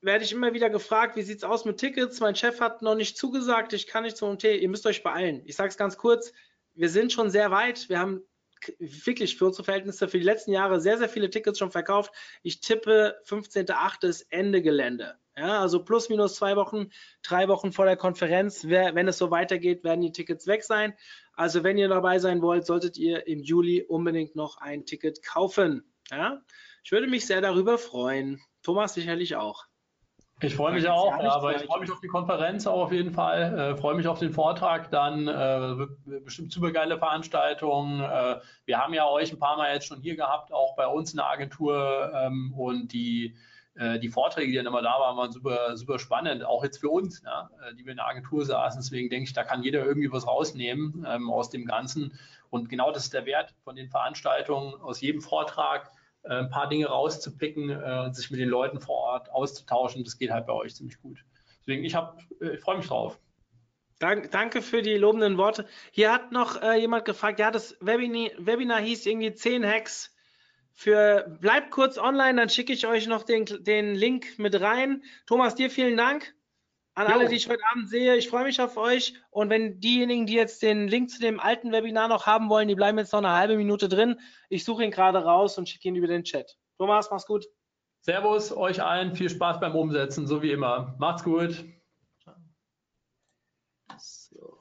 werde 0.00 0.24
ich 0.24 0.32
immer 0.32 0.54
wieder 0.54 0.70
gefragt, 0.70 1.14
wie 1.14 1.22
sieht 1.22 1.36
es 1.36 1.44
aus 1.44 1.66
mit 1.66 1.76
Tickets? 1.76 2.20
Mein 2.20 2.34
Chef 2.34 2.58
hat 2.58 2.80
noch 2.80 2.94
nicht 2.94 3.18
zugesagt, 3.18 3.74
ich 3.74 3.86
kann 3.86 4.04
nicht 4.04 4.16
zum 4.16 4.30
OMT, 4.30 4.44
ihr 4.44 4.68
müsst 4.70 4.86
euch 4.86 5.02
beeilen. 5.02 5.42
Ich 5.44 5.56
sage 5.56 5.68
es 5.68 5.76
ganz 5.76 5.98
kurz, 5.98 6.32
wir 6.74 6.88
sind 6.88 7.12
schon 7.12 7.28
sehr 7.28 7.50
weit. 7.50 7.90
Wir 7.90 7.98
haben 7.98 8.22
wirklich 8.78 9.36
für 9.36 9.44
unsere 9.44 9.64
Verhältnisse 9.64 10.08
für 10.08 10.16
die 10.16 10.24
letzten 10.24 10.52
Jahre 10.52 10.80
sehr, 10.80 10.96
sehr 10.96 11.10
viele 11.10 11.28
Tickets 11.28 11.58
schon 11.58 11.70
verkauft. 11.70 12.14
Ich 12.42 12.62
tippe, 12.62 13.20
15.8. 13.26 14.06
ist 14.06 14.22
Ende 14.30 14.62
Gelände. 14.62 15.18
Ja, 15.36 15.60
also 15.60 15.84
plus 15.84 16.08
minus 16.08 16.36
zwei 16.36 16.56
Wochen, 16.56 16.88
drei 17.22 17.46
Wochen 17.48 17.72
vor 17.72 17.84
der 17.84 17.98
Konferenz. 17.98 18.66
Wenn 18.66 19.06
es 19.06 19.18
so 19.18 19.30
weitergeht, 19.30 19.84
werden 19.84 20.00
die 20.00 20.12
Tickets 20.12 20.46
weg 20.46 20.64
sein. 20.64 20.94
Also 21.34 21.62
wenn 21.62 21.76
ihr 21.76 21.88
dabei 21.88 22.18
sein 22.18 22.40
wollt, 22.40 22.64
solltet 22.64 22.96
ihr 22.96 23.26
im 23.26 23.42
Juli 23.42 23.82
unbedingt 23.82 24.34
noch 24.34 24.56
ein 24.56 24.86
Ticket 24.86 25.22
kaufen. 25.22 25.84
Ja, 26.10 26.42
ich 26.82 26.92
würde 26.92 27.06
mich 27.06 27.26
sehr 27.26 27.40
darüber 27.40 27.78
freuen. 27.78 28.40
Thomas 28.62 28.94
sicherlich 28.94 29.36
auch. 29.36 29.64
Ich 30.42 30.54
freue 30.54 30.72
mich 30.72 30.88
auch, 30.88 31.20
ja, 31.20 31.32
aber 31.32 31.54
ich 31.56 31.62
freue 31.64 31.80
mich 31.80 31.92
auf 31.92 32.00
die 32.00 32.08
Konferenz 32.08 32.66
auch 32.66 32.80
auf 32.84 32.92
jeden 32.92 33.12
Fall. 33.12 33.58
Äh, 33.58 33.76
freue 33.76 33.94
mich 33.94 34.08
auf 34.08 34.18
den 34.18 34.32
Vortrag 34.32 34.90
dann. 34.90 35.28
Äh, 35.28 35.86
bestimmt 36.24 36.50
super 36.50 36.70
geile 36.72 36.98
Veranstaltung. 36.98 38.00
Äh, 38.00 38.40
wir 38.64 38.78
haben 38.78 38.94
ja 38.94 39.06
euch 39.06 39.32
ein 39.32 39.38
paar 39.38 39.58
Mal 39.58 39.74
jetzt 39.74 39.86
schon 39.86 40.00
hier 40.00 40.16
gehabt, 40.16 40.50
auch 40.52 40.74
bei 40.76 40.86
uns 40.86 41.12
in 41.12 41.18
der 41.18 41.28
Agentur. 41.28 42.10
Ähm, 42.14 42.54
und 42.56 42.92
die, 42.92 43.36
äh, 43.74 43.98
die 43.98 44.08
Vorträge, 44.08 44.50
die 44.50 44.56
dann 44.56 44.66
immer 44.66 44.80
da 44.80 44.98
waren, 44.98 45.18
waren 45.18 45.30
super, 45.30 45.76
super 45.76 45.98
spannend. 45.98 46.42
Auch 46.42 46.64
jetzt 46.64 46.78
für 46.78 46.88
uns, 46.88 47.22
ja, 47.22 47.50
äh, 47.68 47.74
die 47.74 47.84
wir 47.84 47.90
in 47.90 47.98
der 47.98 48.08
Agentur 48.08 48.46
saßen. 48.46 48.80
Deswegen 48.80 49.10
denke 49.10 49.24
ich, 49.24 49.34
da 49.34 49.44
kann 49.44 49.62
jeder 49.62 49.84
irgendwie 49.84 50.10
was 50.10 50.26
rausnehmen 50.26 51.06
ähm, 51.06 51.30
aus 51.30 51.50
dem 51.50 51.66
Ganzen. 51.66 52.18
Und 52.48 52.70
genau 52.70 52.92
das 52.92 53.04
ist 53.04 53.12
der 53.12 53.26
Wert 53.26 53.54
von 53.62 53.76
den 53.76 53.90
Veranstaltungen. 53.90 54.74
Aus 54.80 55.02
jedem 55.02 55.20
Vortrag 55.20 55.90
ein 56.24 56.50
paar 56.50 56.68
Dinge 56.68 56.86
rauszupicken 56.86 57.70
äh, 57.70 58.02
und 58.04 58.14
sich 58.14 58.30
mit 58.30 58.40
den 58.40 58.48
Leuten 58.48 58.80
vor 58.80 58.96
Ort 58.96 59.30
auszutauschen. 59.30 60.04
Das 60.04 60.18
geht 60.18 60.30
halt 60.30 60.46
bei 60.46 60.52
euch 60.52 60.74
ziemlich 60.74 61.00
gut. 61.00 61.24
Deswegen, 61.60 61.84
ich, 61.84 61.94
äh, 61.94 62.54
ich 62.54 62.60
freue 62.60 62.76
mich 62.76 62.86
drauf. 62.86 63.18
Dank, 63.98 64.30
danke 64.30 64.62
für 64.62 64.80
die 64.80 64.96
lobenden 64.96 65.36
Worte. 65.36 65.66
Hier 65.90 66.12
hat 66.12 66.32
noch 66.32 66.60
äh, 66.62 66.80
jemand 66.80 67.04
gefragt, 67.04 67.38
ja, 67.38 67.50
das 67.50 67.76
Webinar, 67.80 68.30
Webinar 68.38 68.80
hieß 68.80 69.04
irgendwie 69.04 69.34
10 69.34 69.66
Hacks 69.66 70.14
für, 70.72 71.36
bleibt 71.40 71.70
kurz 71.70 71.98
online, 71.98 72.40
dann 72.40 72.48
schicke 72.48 72.72
ich 72.72 72.86
euch 72.86 73.06
noch 73.06 73.24
den, 73.24 73.44
den 73.60 73.94
Link 73.94 74.38
mit 74.38 74.58
rein. 74.58 75.02
Thomas, 75.26 75.54
dir 75.54 75.70
vielen 75.70 75.98
Dank. 75.98 76.34
An 76.94 77.06
alle, 77.06 77.28
die 77.28 77.36
ich 77.36 77.48
heute 77.48 77.62
Abend 77.70 77.88
sehe, 77.88 78.16
ich 78.16 78.28
freue 78.28 78.44
mich 78.44 78.60
auf 78.60 78.76
euch. 78.76 79.14
Und 79.30 79.48
wenn 79.48 79.80
diejenigen, 79.80 80.26
die 80.26 80.34
jetzt 80.34 80.62
den 80.62 80.88
Link 80.88 81.10
zu 81.10 81.20
dem 81.20 81.40
alten 81.40 81.72
Webinar 81.72 82.08
noch 82.08 82.26
haben 82.26 82.48
wollen, 82.48 82.68
die 82.68 82.74
bleiben 82.74 82.98
jetzt 82.98 83.12
noch 83.12 83.20
eine 83.20 83.32
halbe 83.32 83.56
Minute 83.56 83.88
drin. 83.88 84.20
Ich 84.48 84.64
suche 84.64 84.84
ihn 84.84 84.90
gerade 84.90 85.24
raus 85.24 85.56
und 85.56 85.68
schicke 85.68 85.88
ihn 85.88 85.96
über 85.96 86.08
den 86.08 86.24
Chat. 86.24 86.58
Thomas, 86.78 87.10
mach's 87.10 87.26
gut. 87.26 87.46
Servus 88.00 88.52
euch 88.52 88.82
allen, 88.82 89.14
viel 89.14 89.30
Spaß 89.30 89.60
beim 89.60 89.74
Umsetzen, 89.74 90.26
so 90.26 90.42
wie 90.42 90.50
immer. 90.50 90.96
Macht's 90.98 91.22
gut. 91.22 91.64
So. 93.98 94.59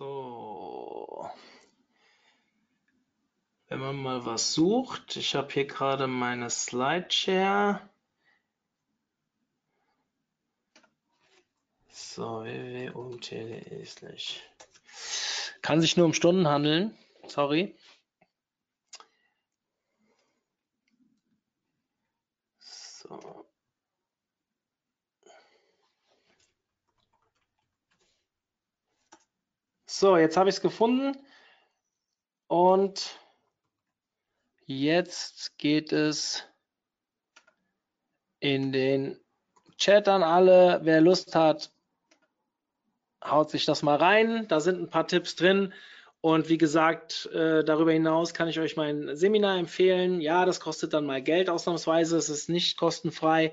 Wenn 0.00 1.28
man 3.68 3.96
mal 3.96 4.24
was 4.24 4.54
sucht, 4.54 5.16
ich 5.16 5.34
habe 5.34 5.52
hier 5.52 5.66
gerade 5.66 6.06
meine 6.06 6.48
Slideshare. 6.48 7.86
So, 11.90 12.44
www.omt.de 12.44 13.84
slash. 13.84 14.40
Kann 15.60 15.82
sich 15.82 15.98
nur 15.98 16.06
um 16.06 16.14
Stunden 16.14 16.48
handeln. 16.48 16.96
Sorry. 17.28 17.76
So. 22.58 23.50
So, 30.00 30.16
jetzt 30.16 30.38
habe 30.38 30.48
ich 30.48 30.56
es 30.56 30.62
gefunden. 30.62 31.14
Und 32.46 33.20
jetzt 34.64 35.58
geht 35.58 35.92
es 35.92 36.42
in 38.38 38.72
den 38.72 39.20
Chat 39.76 40.08
an 40.08 40.22
alle. 40.22 40.80
Wer 40.84 41.02
Lust 41.02 41.34
hat, 41.34 41.70
haut 43.22 43.50
sich 43.50 43.66
das 43.66 43.82
mal 43.82 43.96
rein. 43.96 44.48
Da 44.48 44.60
sind 44.60 44.80
ein 44.80 44.88
paar 44.88 45.06
Tipps 45.06 45.36
drin. 45.36 45.74
Und 46.22 46.48
wie 46.48 46.56
gesagt, 46.56 47.26
äh, 47.34 47.62
darüber 47.62 47.92
hinaus 47.92 48.32
kann 48.32 48.48
ich 48.48 48.58
euch 48.58 48.76
mein 48.78 49.14
Seminar 49.14 49.58
empfehlen. 49.58 50.22
Ja, 50.22 50.46
das 50.46 50.60
kostet 50.60 50.94
dann 50.94 51.04
mal 51.04 51.20
Geld 51.20 51.50
ausnahmsweise. 51.50 52.16
Es 52.16 52.30
ist 52.30 52.48
nicht 52.48 52.78
kostenfrei. 52.78 53.52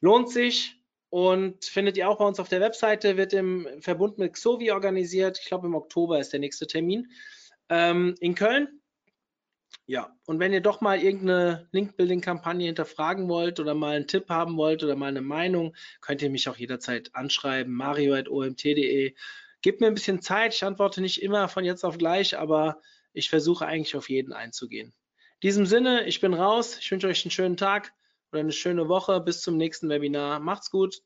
Lohnt 0.00 0.30
sich 0.30 0.79
und 1.10 1.64
findet 1.64 1.96
ihr 1.96 2.08
auch 2.08 2.18
bei 2.18 2.24
uns 2.24 2.40
auf 2.40 2.48
der 2.48 2.60
Webseite, 2.60 3.16
wird 3.16 3.32
im 3.32 3.68
Verbund 3.80 4.18
mit 4.18 4.34
Xovi 4.34 4.70
organisiert. 4.70 5.38
Ich 5.40 5.46
glaube, 5.46 5.66
im 5.66 5.74
Oktober 5.74 6.20
ist 6.20 6.32
der 6.32 6.40
nächste 6.40 6.66
Termin 6.66 7.10
ähm, 7.68 8.14
in 8.20 8.36
Köln. 8.36 8.80
Ja, 9.86 10.16
und 10.24 10.38
wenn 10.38 10.52
ihr 10.52 10.60
doch 10.60 10.80
mal 10.80 11.02
irgendeine 11.02 11.68
Link-Building-Kampagne 11.72 12.66
hinterfragen 12.66 13.28
wollt 13.28 13.58
oder 13.58 13.74
mal 13.74 13.96
einen 13.96 14.06
Tipp 14.06 14.28
haben 14.28 14.56
wollt 14.56 14.84
oder 14.84 14.94
mal 14.94 15.08
eine 15.08 15.20
Meinung, 15.20 15.74
könnt 16.00 16.22
ihr 16.22 16.30
mich 16.30 16.48
auch 16.48 16.56
jederzeit 16.56 17.10
anschreiben, 17.12 17.74
mario.omt.de. 17.74 19.14
Gebt 19.62 19.80
mir 19.80 19.88
ein 19.88 19.94
bisschen 19.94 20.22
Zeit, 20.22 20.54
ich 20.54 20.62
antworte 20.62 21.00
nicht 21.00 21.22
immer 21.22 21.48
von 21.48 21.64
jetzt 21.64 21.84
auf 21.84 21.98
gleich, 21.98 22.38
aber 22.38 22.80
ich 23.12 23.30
versuche 23.30 23.66
eigentlich 23.66 23.96
auf 23.96 24.08
jeden 24.08 24.32
einzugehen. 24.32 24.88
In 24.88 25.40
diesem 25.48 25.66
Sinne, 25.66 26.06
ich 26.06 26.20
bin 26.20 26.34
raus, 26.34 26.78
ich 26.78 26.88
wünsche 26.92 27.08
euch 27.08 27.24
einen 27.24 27.32
schönen 27.32 27.56
Tag 27.56 27.92
oder 28.32 28.40
eine 28.40 28.52
schöne 28.52 28.88
Woche. 28.88 29.20
Bis 29.20 29.42
zum 29.42 29.56
nächsten 29.56 29.88
Webinar. 29.88 30.40
Macht's 30.40 30.70
gut. 30.70 31.02